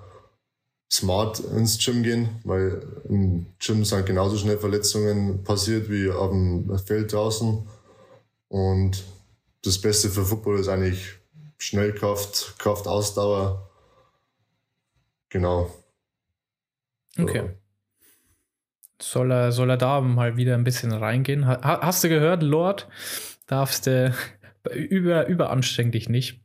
smart 0.91 1.41
ins 1.41 1.79
Gym 1.85 2.03
gehen, 2.03 2.41
weil 2.45 3.03
im 3.09 3.47
Gym 3.59 3.85
sind 3.85 4.07
genauso 4.07 4.39
schnell 4.39 4.59
Verletzungen 4.59 5.43
passiert 5.45 5.91
wie 5.91 6.11
auf 6.11 6.31
dem 6.31 6.79
Feld 6.79 7.13
draußen. 7.13 7.69
Und 8.49 9.05
das 9.63 9.81
Beste 9.81 10.09
für 10.09 10.25
Football 10.25 10.61
ist 10.61 10.69
eigentlich 10.69 11.17
Schnellkraft, 11.59 12.55
Kraft, 12.59 12.87
Ausdauer. 12.87 13.69
Genau. 15.29 15.71
Okay. 17.19 17.51
Soll 19.01 19.31
er, 19.31 19.53
soll 19.53 19.71
er 19.71 19.77
da 19.77 20.01
mal 20.01 20.37
wieder 20.37 20.55
ein 20.55 20.65
bisschen 20.65 20.93
reingehen? 20.93 21.47
hast 21.47 22.03
du 22.03 22.09
gehört, 22.09 22.43
Lord? 22.43 22.89
Darfst 23.47 23.87
du 23.87 24.15
über, 24.75 25.27
überanstreng 25.27 25.91
dich 25.91 26.09
nicht. 26.09 26.41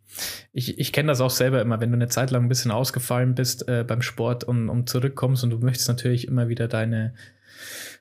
Ich, 0.52 0.78
ich 0.78 0.92
kenne 0.92 1.08
das 1.08 1.22
auch 1.22 1.30
selber 1.30 1.62
immer, 1.62 1.80
wenn 1.80 1.92
du 1.92 1.96
eine 1.96 2.10
Zeit 2.10 2.32
lang 2.32 2.44
ein 2.44 2.50
bisschen 2.50 2.72
ausgefallen 2.72 3.36
bist 3.36 3.68
äh, 3.70 3.86
beim 3.88 4.02
Sport 4.02 4.44
und, 4.44 4.70
und 4.70 4.90
zurückkommst 4.90 5.44
und 5.44 5.52
du 5.52 5.60
möchtest 5.60 5.88
natürlich 5.88 6.28
immer 6.28 6.50
wieder 6.50 6.68
deine, 6.68 7.14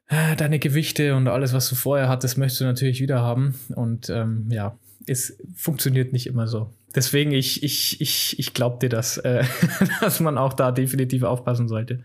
äh, 0.09 0.35
deine 0.35 0.59
Gewichte 0.59 1.14
und 1.14 1.29
alles, 1.29 1.53
was 1.53 1.68
du 1.68 1.77
vorher 1.77 2.09
hattest, 2.09 2.37
möchtest 2.37 2.61
du 2.61 2.64
natürlich 2.64 3.01
wieder 3.01 3.21
haben. 3.21 3.55
Und 3.77 4.11
ähm, 4.11 4.49
ja, 4.51 4.77
es 5.07 5.39
funktioniert 5.55 6.12
nicht 6.12 6.27
immer 6.27 6.49
so. 6.49 6.73
Deswegen, 6.95 7.32
ich, 7.32 7.62
ich, 7.62 8.01
ich, 8.01 8.38
ich 8.38 8.55
glaube 8.55 8.78
dir 8.78 8.88
das, 8.88 9.18
äh, 9.18 9.45
dass 10.01 10.20
man 10.20 10.38
auch 10.38 10.53
da 10.53 10.72
definitiv 10.72 11.22
aufpassen 11.22 11.68
sollte. 11.68 12.03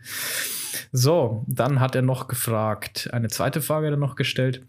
So, 0.91 1.43
dann 1.47 1.79
hat 1.79 1.95
er 1.95 2.01
noch 2.01 2.27
gefragt, 2.27 3.09
eine 3.11 3.29
zweite 3.29 3.61
Frage 3.61 3.87
hat 3.87 3.93
er 3.93 3.97
noch 3.97 4.15
gestellt. 4.15 4.65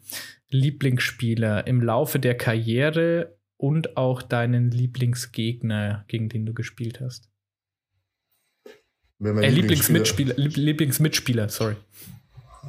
Lieblingsspieler 0.49 1.67
im 1.67 1.81
Laufe 1.83 2.19
der 2.19 2.37
Karriere 2.37 3.37
und 3.57 3.97
auch 3.97 4.23
deinen 4.23 4.71
Lieblingsgegner, 4.71 6.05
gegen 6.09 6.29
den 6.29 6.47
du 6.47 6.55
gespielt 6.55 7.01
hast? 7.01 7.29
Äh, 9.23 9.49
Lieblingsmitspieler, 9.49 10.35
Lieblingsmitspieler, 10.37 11.49
sorry. 11.49 11.77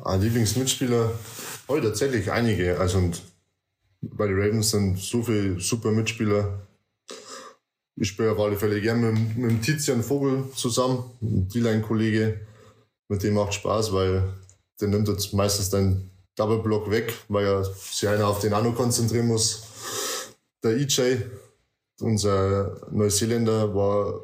Ah, 0.03 0.15
Lieblingsmitspieler, 0.15 1.11
heute 1.67 1.87
oh, 1.87 1.89
tatsächlich 1.89 2.31
einige. 2.31 2.79
Also 2.79 2.99
und 2.99 3.21
bei 4.01 4.27
den 4.27 4.39
Ravens 4.39 4.71
sind 4.71 4.97
so 4.97 5.23
viele 5.23 5.59
super 5.59 5.91
Mitspieler. 5.91 6.66
Ich 7.99 8.09
spiele 8.09 8.31
auf 8.31 8.39
alle 8.39 8.57
Fälle 8.57 8.79
gerne 8.79 9.11
mit, 9.11 9.37
mit 9.37 9.61
Tizian 9.63 10.03
Vogel 10.03 10.45
zusammen, 10.55 11.03
ein 11.21 11.47
D-Line-Kollege. 11.49 12.39
Mit 13.09 13.23
dem 13.23 13.33
macht 13.33 13.53
Spaß, 13.53 13.91
weil 13.93 14.23
der 14.79 14.87
nimmt 14.87 15.07
jetzt 15.07 15.33
meistens 15.33 15.69
dann 15.69 16.09
Double 16.35 16.59
Block 16.59 16.91
weg, 16.91 17.13
weil 17.29 17.45
er 17.45 17.63
sich 17.63 18.07
einer 18.07 18.27
auf 18.27 18.39
den 18.39 18.53
Anno 18.53 18.71
konzentrieren 18.73 19.27
muss 19.27 19.67
der 20.63 20.77
EJ, 20.77 21.21
unser 22.01 22.77
Neuseeländer, 22.91 23.73
war 23.73 24.21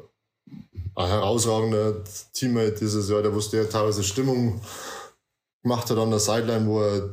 ein 0.96 1.08
herausragender 1.08 2.04
Teammate 2.32 2.76
dieses 2.80 3.08
Jahr. 3.08 3.22
Der 3.22 3.34
wusste 3.34 3.56
ja 3.56 3.64
teilweise 3.64 4.04
Stimmung 4.04 4.60
gemacht 5.62 5.90
hat 5.90 5.98
an 5.98 6.10
der 6.10 6.20
Sideline, 6.20 6.66
wo 6.66 6.82
er, 6.82 7.10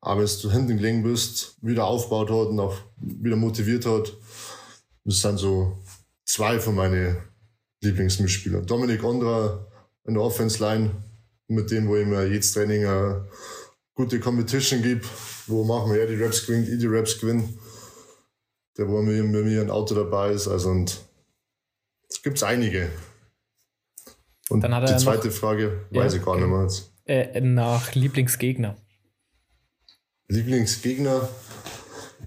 auch 0.00 0.18
wenn 0.18 0.26
du 0.26 0.50
hinten 0.50 0.76
gelegen 0.76 1.02
bist, 1.02 1.56
wieder 1.62 1.84
aufgebaut 1.84 2.30
hat 2.30 2.48
und 2.48 2.60
auch 2.60 2.74
wieder 2.96 3.36
motiviert 3.36 3.86
hat. 3.86 4.12
Das 5.04 5.20
sind 5.20 5.38
so 5.38 5.78
zwei 6.24 6.60
von 6.60 6.74
meinen 6.74 7.16
Lieblingsmitspielern. 7.80 8.66
Dominik 8.66 9.02
Ondra 9.02 9.66
in 10.04 10.14
der 10.14 10.22
Offense 10.22 10.62
Line, 10.62 10.90
mit 11.48 11.70
dem, 11.70 11.88
wo 11.88 11.96
ich 11.96 12.06
mir 12.06 12.26
jedes 12.26 12.52
Training 12.52 12.86
eine 12.86 13.28
gute 13.94 14.20
Competition 14.20 14.82
gibt, 14.82 15.06
wo 15.46 15.64
machen 15.64 15.92
wir 15.92 16.00
ja 16.00 16.06
die 16.06 16.22
Raps 16.22 16.46
gewinnt, 16.46 16.68
ich 16.68 16.78
die 16.78 16.86
Raps 16.86 17.20
gewinne 17.20 17.48
der 18.76 18.88
wo 18.88 19.02
mit 19.02 19.44
mir 19.44 19.60
ein 19.60 19.70
Auto 19.70 19.94
dabei 19.94 20.32
ist. 20.32 20.48
Also 20.48 20.70
und 20.70 21.00
es 22.08 22.22
gibt 22.22 22.42
einige. 22.42 22.90
Und 24.48 24.62
Dann 24.62 24.74
hat 24.74 24.88
er 24.88 24.96
die 24.96 25.02
zweite 25.02 25.28
noch, 25.28 25.34
Frage 25.34 25.86
weiß 25.90 26.12
ja, 26.14 26.18
ich 26.18 26.24
gar 26.24 26.36
nicht 26.36 26.48
mehr 26.48 26.62
jetzt. 26.62 26.90
Äh, 27.04 27.40
nach 27.40 27.94
Lieblingsgegner. 27.94 28.76
Lieblingsgegner 30.28 31.28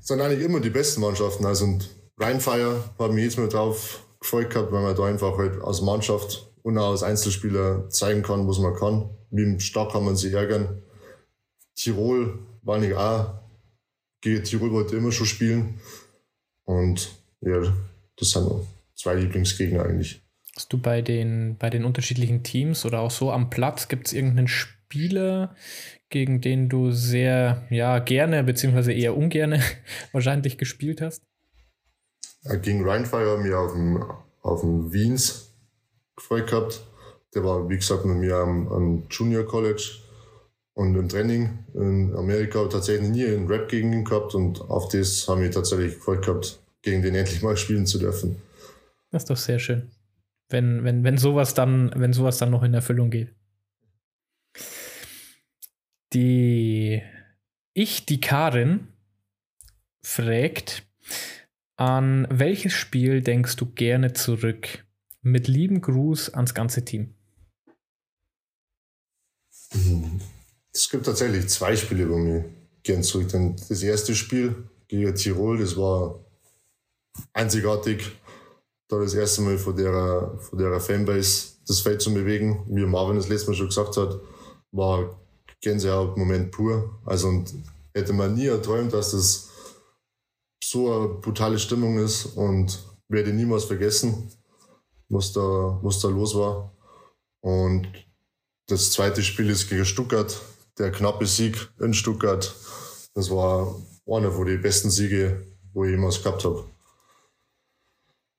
sind 0.01 0.21
eigentlich 0.21 0.41
immer 0.43 0.59
die 0.59 0.69
besten 0.69 1.01
Mannschaften. 1.01 1.45
Also 1.45 1.65
und 1.65 1.89
Rheinfire 2.17 2.83
hat 2.97 3.11
mich 3.11 3.25
jetzt 3.25 3.37
mal 3.37 3.49
drauf 3.49 4.03
gefreut 4.19 4.49
gehabt, 4.49 4.71
weil 4.71 4.81
man 4.81 4.95
da 4.95 5.05
einfach 5.05 5.37
halt 5.37 5.61
als 5.61 5.81
Mannschaft 5.81 6.51
und 6.63 6.77
auch 6.77 6.91
als 6.91 7.03
Einzelspieler 7.03 7.89
zeigen 7.89 8.23
kann, 8.23 8.47
was 8.47 8.59
man 8.59 8.75
kann. 8.75 9.09
Wie 9.31 9.59
stark 9.59 9.91
kann 9.91 10.05
man 10.05 10.15
sich 10.15 10.33
ärgern. 10.33 10.81
Tirol 11.75 12.39
war 12.61 12.79
nicht 12.79 12.93
auch. 12.93 13.33
Gegen 14.21 14.43
Tirol 14.43 14.71
wollte 14.71 14.95
immer 14.95 15.11
schon 15.11 15.27
spielen. 15.27 15.79
Und 16.63 17.15
ja, 17.41 17.61
das 18.17 18.31
sind 18.31 18.49
zwei 18.95 19.15
Lieblingsgegner 19.15 19.83
eigentlich. 19.83 20.21
Hast 20.55 20.71
du 20.71 20.77
bei 20.77 21.01
den, 21.01 21.57
bei 21.57 21.69
den 21.69 21.83
unterschiedlichen 21.83 22.43
Teams 22.43 22.85
oder 22.85 23.01
auch 23.01 23.11
so 23.11 23.31
am 23.31 23.49
Platz, 23.49 23.89
gibt 23.89 24.07
es 24.07 24.13
irgendeinen 24.13 24.47
Spieler, 24.47 25.53
gegen 26.09 26.39
den 26.39 26.69
du 26.69 26.91
sehr 26.91 27.67
ja, 27.69 27.99
gerne 27.99 28.43
beziehungsweise 28.43 28.93
eher 28.93 29.17
ungerne 29.17 29.61
wahrscheinlich 30.13 30.57
gespielt 30.57 31.01
hast? 31.01 31.21
Gegen 32.61 32.87
Rheinfire 32.87 33.43
wir 33.43 33.59
auf 33.59 33.73
dem, 33.73 34.03
auf 34.41 34.61
dem 34.61 34.93
Wiens 34.93 35.51
gefreut 36.15 36.47
gehabt. 36.47 36.85
Der 37.33 37.43
war, 37.43 37.67
wie 37.69 37.75
gesagt, 37.75 38.05
mit 38.05 38.17
mir 38.17 38.35
am, 38.35 38.67
am 38.71 39.03
Junior 39.09 39.45
College 39.45 39.99
und 40.75 40.95
im 40.95 41.09
Training 41.09 41.65
in 41.73 42.15
Amerika 42.15 42.65
tatsächlich 42.67 43.09
nie 43.09 43.25
einen 43.25 43.47
Rap 43.47 43.69
gegen 43.69 43.91
ihn 43.93 44.05
gehabt 44.05 44.35
und 44.35 44.61
auf 44.61 44.89
das 44.89 45.27
haben 45.27 45.41
wir 45.41 45.51
tatsächlich 45.51 45.95
gefreut 45.95 46.25
gehabt, 46.25 46.59
gegen 46.81 47.01
den 47.01 47.15
endlich 47.15 47.41
mal 47.41 47.57
spielen 47.57 47.85
zu 47.85 47.97
dürfen. 47.97 48.41
Das 49.11 49.23
ist 49.23 49.29
doch 49.29 49.37
sehr 49.37 49.59
schön. 49.59 49.91
Wenn, 50.49 50.83
wenn, 50.83 51.03
wenn 51.03 51.17
sowas 51.17 51.53
dann, 51.53 51.91
wenn 51.95 52.13
sowas 52.13 52.37
dann 52.37 52.51
noch 52.51 52.63
in 52.63 52.73
Erfüllung 52.73 53.09
geht. 53.09 53.33
Die 56.13 57.01
ich, 57.73 58.05
die 58.05 58.21
Karin, 58.21 58.87
fragt, 60.03 60.83
an 61.77 62.27
welches 62.29 62.73
Spiel 62.73 63.21
denkst 63.21 63.55
du 63.55 63.65
gerne 63.65 64.13
zurück? 64.13 64.85
Mit 65.21 65.47
lieben 65.47 65.81
Gruß 65.81 66.33
ans 66.33 66.53
ganze 66.53 66.85
Team. 66.85 67.15
Mhm. 69.73 70.21
Es 70.71 70.89
gibt 70.89 71.05
tatsächlich 71.05 71.47
zwei 71.47 71.75
Spiele, 71.75 72.09
wo 72.09 72.17
mir 72.17 72.45
gern 72.83 73.03
zurück. 73.03 73.29
Denn 73.29 73.55
das 73.69 73.81
erste 73.81 74.13
Spiel 74.15 74.69
gegen 74.87 75.15
Tirol, 75.15 75.57
das 75.57 75.75
war 75.77 76.19
einzigartig, 77.33 78.11
da 78.87 78.99
das 78.99 79.13
erste 79.13 79.41
Mal 79.41 79.57
von 79.57 79.75
der, 79.75 80.37
von 80.39 80.59
der 80.59 80.79
Fanbase 80.79 81.55
das 81.67 81.79
Feld 81.79 82.01
zu 82.01 82.13
bewegen. 82.13 82.63
Wie 82.67 82.85
Marvin 82.85 83.15
das 83.15 83.29
letzte 83.29 83.49
Mal 83.49 83.57
schon 83.57 83.67
gesagt 83.67 83.97
hat, 83.97 84.19
war 84.71 85.19
Gänsehaut-Moment 85.61 86.51
pur. 86.51 86.99
Also 87.05 87.29
und 87.29 87.53
hätte 87.93 88.13
man 88.13 88.35
nie 88.35 88.47
erträumt, 88.47 88.93
dass 88.93 89.11
das 89.11 89.49
so 90.63 90.91
eine 90.91 91.07
brutale 91.15 91.59
Stimmung 91.59 91.99
ist 91.99 92.25
und 92.25 92.83
werde 93.07 93.33
niemals 93.33 93.65
vergessen, 93.65 94.31
was 95.09 95.31
da, 95.33 95.41
was 95.81 95.99
da 95.99 96.07
los 96.07 96.35
war. 96.35 96.71
Und 97.41 97.87
das 98.67 98.91
zweite 98.91 99.21
Spiel 99.21 99.49
ist 99.49 99.69
gegen 99.69 99.85
Stuttgart 99.85 100.41
der 100.77 100.91
knappe 100.91 101.25
Sieg 101.25 101.69
in 101.79 101.93
Stuttgart, 101.93 102.53
das 103.13 103.29
war 103.29 103.75
einer 104.07 104.31
von 104.31 104.45
den 104.45 104.61
besten 104.61 104.89
Siege, 104.89 105.45
wo 105.73 105.85
ich 105.85 105.91
jemals 105.91 106.21
gehabt 106.21 106.43
habe. 106.43 106.65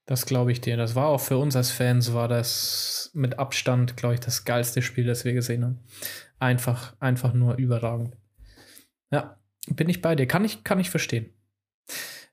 Das 0.07 0.27
glaube 0.27 0.53
ich 0.53 0.61
dir. 0.61 0.77
Das 0.77 0.95
war 0.95 1.09
auch 1.09 1.21
für 1.21 1.39
uns 1.39 1.57
als 1.57 1.71
Fans, 1.71 2.13
war 2.13 2.29
das 2.29 3.11
mit 3.13 3.39
Abstand, 3.39 3.97
glaube 3.97 4.15
ich, 4.15 4.21
das 4.21 4.45
geilste 4.45 4.83
Spiel, 4.83 5.05
das 5.05 5.25
wir 5.25 5.33
gesehen 5.33 5.65
haben. 5.65 5.81
Einfach, 6.39 6.95
einfach 7.01 7.33
nur 7.33 7.57
überragend. 7.57 8.17
Ja, 9.11 9.41
bin 9.69 9.89
ich 9.89 10.03
bei 10.03 10.15
dir. 10.15 10.27
Kann 10.27 10.45
ich, 10.45 10.63
kann 10.63 10.79
ich 10.79 10.91
verstehen. 10.91 11.31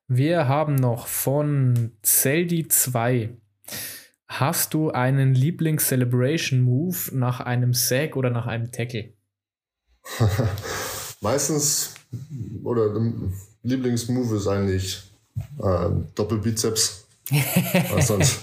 Wir 0.07 0.47
haben 0.47 0.75
noch 0.75 1.07
von 1.07 1.91
Zeldi 2.01 2.67
2. 2.67 3.29
Hast 4.27 4.73
du 4.73 4.91
einen 4.91 5.33
Lieblings-Celebration-Move 5.33 6.97
nach 7.13 7.39
einem 7.39 7.73
Sack 7.73 8.15
oder 8.15 8.29
nach 8.29 8.47
einem 8.47 8.71
Tackle? 8.71 9.13
Meistens, 11.21 11.93
oder 12.63 12.99
Lieblingsmove 13.63 14.35
ist 14.35 14.47
eigentlich 14.47 15.13
äh, 15.59 15.89
Doppelbizeps. 16.15 17.07
Sonst? 18.01 18.41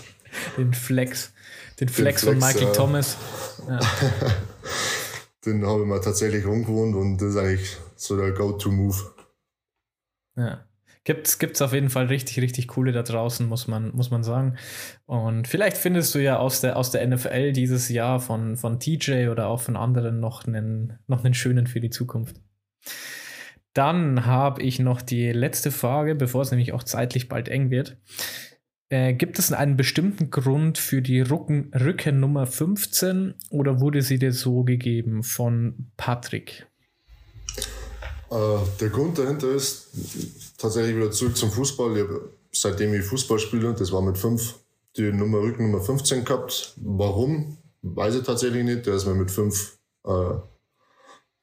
den 0.56 0.72
Flex. 0.72 1.32
Den 1.78 1.88
Flex, 1.88 2.22
den 2.22 2.22
Flex 2.22 2.24
von 2.24 2.38
Michael 2.38 2.68
äh, 2.68 2.72
Thomas. 2.72 3.16
Ja. 3.68 3.80
den 5.44 5.66
habe 5.66 5.82
ich 5.82 5.86
mir 5.86 6.00
tatsächlich 6.00 6.46
rumgewohnt 6.46 6.94
und 6.94 7.18
das 7.18 7.30
ist 7.30 7.36
eigentlich 7.36 7.76
so 7.96 8.16
der 8.16 8.32
Go-To-Move. 8.32 8.96
Ja. 10.36 10.64
Gibt 11.04 11.26
es 11.40 11.62
auf 11.62 11.72
jeden 11.72 11.88
Fall 11.88 12.06
richtig, 12.06 12.40
richtig 12.40 12.68
coole 12.68 12.92
da 12.92 13.02
draußen, 13.02 13.46
muss 13.46 13.66
man, 13.66 13.90
muss 13.94 14.10
man 14.10 14.22
sagen. 14.22 14.56
Und 15.06 15.48
vielleicht 15.48 15.78
findest 15.78 16.14
du 16.14 16.18
ja 16.18 16.38
aus 16.38 16.60
der, 16.60 16.76
aus 16.76 16.90
der 16.90 17.06
NFL 17.06 17.52
dieses 17.52 17.88
Jahr 17.88 18.20
von, 18.20 18.56
von 18.56 18.78
TJ 18.78 19.28
oder 19.28 19.46
auch 19.46 19.60
von 19.60 19.76
anderen 19.76 20.20
noch 20.20 20.46
einen, 20.46 20.98
noch 21.06 21.24
einen 21.24 21.32
schönen 21.32 21.66
für 21.66 21.80
die 21.80 21.90
Zukunft. 21.90 22.36
Dann 23.72 24.26
habe 24.26 24.62
ich 24.62 24.78
noch 24.78 25.00
die 25.00 25.32
letzte 25.32 25.70
Frage, 25.70 26.14
bevor 26.14 26.42
es 26.42 26.50
nämlich 26.50 26.72
auch 26.72 26.82
zeitlich 26.82 27.28
bald 27.28 27.48
eng 27.48 27.70
wird. 27.70 27.96
Äh, 28.90 29.14
gibt 29.14 29.38
es 29.38 29.52
einen 29.52 29.76
bestimmten 29.76 30.30
Grund 30.30 30.76
für 30.76 31.00
die 31.00 31.20
Rücken, 31.20 31.70
Rückennummer 31.72 32.46
15 32.46 33.34
oder 33.50 33.80
wurde 33.80 34.02
sie 34.02 34.18
dir 34.18 34.32
so 34.32 34.64
gegeben 34.64 35.22
von 35.22 35.92
Patrick? 35.96 36.69
Äh, 38.30 38.58
der 38.80 38.90
Grund 38.90 39.18
dahinter 39.18 39.48
ist 39.48 39.88
tatsächlich 40.56 40.96
wieder 40.96 41.10
zurück 41.10 41.36
zum 41.36 41.50
Fußball. 41.50 41.96
Ich 41.98 42.60
seitdem 42.60 42.94
ich 42.94 43.04
Fußball 43.04 43.38
spiele, 43.38 43.74
das 43.74 43.92
war 43.92 44.02
mit 44.02 44.18
fünf, 44.18 44.54
die 44.96 45.12
Nummer 45.12 45.40
Rückennummer 45.40 45.80
15 45.80 46.24
gehabt. 46.24 46.74
Warum? 46.76 47.58
Weiß 47.82 48.14
ich 48.14 48.22
tatsächlich 48.22 48.64
nicht. 48.64 48.86
Der 48.86 48.94
ist 48.94 49.06
mir 49.06 49.14
mit 49.14 49.30
fünf 49.30 49.78
äh, 50.04 50.34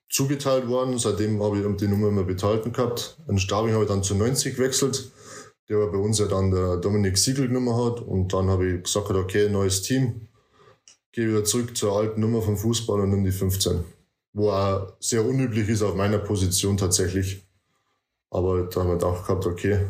zugeteilt 0.09 0.67
worden. 0.67 0.97
Seitdem 0.97 1.41
habe 1.43 1.59
ich 1.59 1.77
die 1.77 1.88
Nummer 1.88 2.07
immer 2.07 2.23
behalten 2.23 2.71
gehabt. 2.71 3.17
In 3.27 3.38
Stabing 3.38 3.73
habe 3.73 3.83
ich 3.83 3.89
dann 3.89 4.03
zu 4.03 4.15
90 4.15 4.55
gewechselt, 4.55 5.11
der 5.67 5.88
bei 5.88 5.97
uns 5.97 6.19
ja 6.19 6.27
dann 6.27 6.51
der 6.51 6.77
Dominik 6.77 7.17
Siegel 7.17 7.47
genommen 7.47 7.75
hat. 7.75 8.01
Und 8.01 8.33
dann 8.33 8.49
habe 8.49 8.67
ich 8.69 8.83
gesagt, 8.83 9.09
okay, 9.11 9.49
neues 9.49 9.81
Team. 9.81 10.27
Gehe 11.11 11.29
wieder 11.29 11.43
zurück 11.43 11.75
zur 11.75 11.97
alten 11.97 12.21
Nummer 12.21 12.41
vom 12.41 12.57
Fußball 12.57 13.01
und 13.01 13.09
nehme 13.09 13.23
die 13.23 13.31
15 13.31 13.83
wo 14.38 14.51
auch 14.51 14.93
sehr 14.99 15.25
unüblich 15.25 15.67
ist 15.67 15.81
auf 15.81 15.95
meiner 15.95 16.19
Position 16.19 16.77
tatsächlich. 16.77 17.43
Aber 18.29 18.63
da 18.63 18.81
haben 18.81 18.99
wir 18.99 19.07
auch 19.07 19.25
gehabt, 19.25 19.47
okay, 19.47 19.88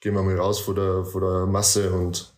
gehen 0.00 0.14
wir 0.14 0.22
mal 0.22 0.36
raus 0.36 0.60
vor 0.60 0.74
der, 0.74 1.04
vor 1.04 1.22
der 1.22 1.46
Masse 1.46 1.90
und 1.90 2.34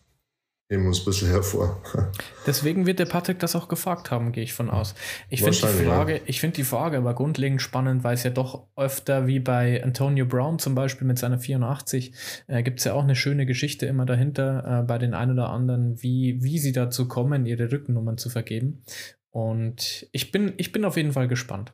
heben 0.69 0.87
uns 0.87 1.01
ein 1.01 1.05
bisschen 1.05 1.27
hervor. 1.27 1.81
Deswegen 2.47 2.85
wird 2.85 2.99
der 2.99 3.05
Patrick 3.05 3.39
das 3.39 3.53
auch 3.57 3.67
gefragt 3.67 4.11
haben, 4.11 4.31
gehe 4.31 4.45
ich 4.45 4.53
von 4.53 4.69
aus. 4.69 4.95
Ich 5.29 5.43
finde 5.43 5.57
die, 5.57 5.83
Frage, 5.85 6.21
ja. 6.25 6.33
find 6.33 6.55
die 6.55 6.63
Frage 6.63 6.99
aber 6.99 7.15
grundlegend 7.15 7.61
spannend, 7.61 8.05
weil 8.05 8.13
es 8.13 8.23
ja 8.23 8.29
doch 8.29 8.67
öfter 8.77 9.27
wie 9.27 9.41
bei 9.41 9.83
Antonio 9.83 10.25
Brown 10.25 10.57
zum 10.57 10.73
Beispiel 10.73 11.05
mit 11.05 11.19
seiner 11.19 11.39
84 11.39 12.13
äh, 12.47 12.63
gibt 12.63 12.79
es 12.79 12.85
ja 12.85 12.93
auch 12.93 13.03
eine 13.03 13.17
schöne 13.17 13.45
Geschichte 13.45 13.87
immer 13.87 14.05
dahinter 14.05 14.79
äh, 14.79 14.83
bei 14.83 14.97
den 14.97 15.13
ein 15.13 15.31
oder 15.31 15.49
anderen, 15.49 16.01
wie, 16.01 16.41
wie 16.41 16.59
sie 16.59 16.71
dazu 16.71 17.09
kommen, 17.09 17.45
ihre 17.45 17.69
Rückennummern 17.69 18.17
zu 18.17 18.29
vergeben. 18.29 18.85
Und 19.31 20.07
ich 20.11 20.31
bin, 20.31 20.53
ich 20.57 20.71
bin 20.71 20.85
auf 20.85 20.97
jeden 20.97 21.13
Fall 21.13 21.27
gespannt, 21.27 21.73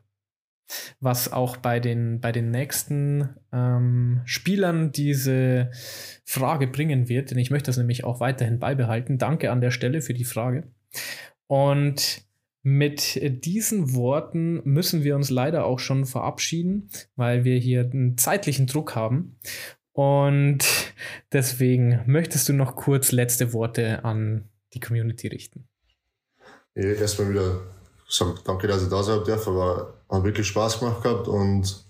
was 1.00 1.32
auch 1.32 1.58
bei 1.58 1.80
den, 1.80 2.22
bei 2.22 2.32
den 2.32 2.52
nächsten 2.52 3.36
ähm, 3.52 4.22
Spielern 4.26 4.92
diese 4.92 5.72
Frage 6.24 6.68
bringen 6.68 7.10
wird, 7.10 7.32
denn 7.32 7.40
ich 7.40 7.52
möchte 7.52 7.68
das 7.68 7.78
nämlich 7.78 8.04
auch 8.04 8.20
weiterhin 8.20 8.60
beibehalten. 8.60 9.18
Danke 9.18 9.52
an 9.52 9.62
der 9.62 9.72
Stelle 9.72 10.02
für 10.02 10.14
die 10.14 10.24
Frage. 10.24 10.72
Und 11.48 12.26
mit 12.62 13.20
diesen 13.46 13.94
Worten 13.96 14.62
müssen 14.66 15.04
wir 15.04 15.16
uns 15.16 15.30
leider 15.30 15.66
auch 15.66 15.80
schon 15.80 16.06
verabschieden, 16.06 16.90
weil 17.16 17.44
wir 17.44 17.58
hier 17.58 17.90
einen 17.90 18.18
zeitlichen 18.18 18.68
Druck 18.68 18.94
haben. 18.94 19.38
Und 19.94 20.66
deswegen 21.32 22.02
möchtest 22.06 22.50
du 22.50 22.54
noch 22.54 22.76
kurz 22.76 23.12
letzte 23.12 23.54
Worte 23.54 24.04
an 24.04 24.50
die 24.74 24.80
Community 24.80 25.28
richten 25.28 25.68
erstmal 26.86 27.30
wieder 27.30 27.60
sagen, 28.08 28.36
danke, 28.44 28.68
dass 28.68 28.84
ich 28.84 28.90
da 28.90 29.04
sein 29.04 29.24
darf, 29.26 29.48
aber 29.48 29.94
hat 30.10 30.24
wirklich 30.24 30.48
Spaß 30.48 30.80
gemacht 30.80 31.04
gehabt 31.04 31.28
und 31.28 31.86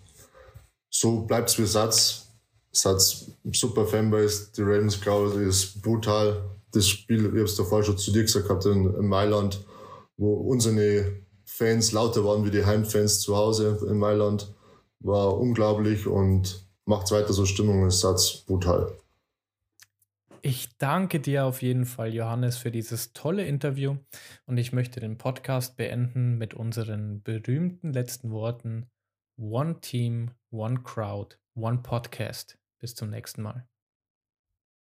so 0.90 1.22
bleibt 1.22 1.50
es 1.50 1.60
wie 1.60 1.66
Satz. 1.66 2.24
Satz 2.72 3.32
super 3.52 3.86
Fanbase, 3.86 4.50
die 4.56 4.62
Ravens 4.62 5.00
Crowd 5.02 5.40
ist 5.42 5.82
brutal. 5.82 6.44
Das 6.72 6.88
Spiel, 6.88 7.26
ich 7.26 7.32
habe 7.32 7.44
es 7.44 7.56
davor 7.56 7.84
schon 7.84 7.98
zu 7.98 8.12
dir 8.12 8.24
gesagt 8.24 8.48
gehabt, 8.48 8.66
in, 8.66 8.94
in 8.94 9.08
Mailand, 9.08 9.66
wo 10.18 10.34
unsere 10.34 11.14
Fans 11.46 11.92
lauter 11.92 12.24
waren 12.24 12.46
wie 12.46 12.52
die 12.52 12.66
Heimfans 12.66 13.22
zu 13.22 13.36
Hause 13.36 13.80
in 13.90 13.98
Mailand, 13.98 14.54
war 15.00 15.38
unglaublich 15.38 16.06
und 16.08 16.68
macht 16.86 17.10
weiter 17.12 17.34
so 17.34 17.46
Stimmung, 17.46 17.88
ist 17.88 18.02
Satz 18.02 18.44
brutal. 18.46 18.96
Ich 20.42 20.78
danke 20.78 21.20
dir 21.20 21.46
auf 21.46 21.62
jeden 21.62 21.86
Fall, 21.86 22.14
Johannes, 22.14 22.58
für 22.58 22.72
dieses 22.72 23.14
tolle 23.14 23.46
Interview 23.46 23.98
und 24.46 24.58
ich 24.58 24.74
möchte 24.74 25.00
den 25.00 25.18
Podcast 25.18 25.78
beenden 25.78 26.38
mit 26.38 26.54
unseren 26.54 27.22
berühmten 27.22 27.94
letzten 27.94 28.32
Worten. 28.32 28.90
One 29.38 29.80
Team, 29.82 30.32
One 30.52 30.82
Crowd, 30.84 31.38
One 31.56 31.80
Podcast. 31.80 32.58
Bis 32.80 32.96
zum 32.96 33.10
nächsten 33.10 33.42
Mal. 33.42 33.68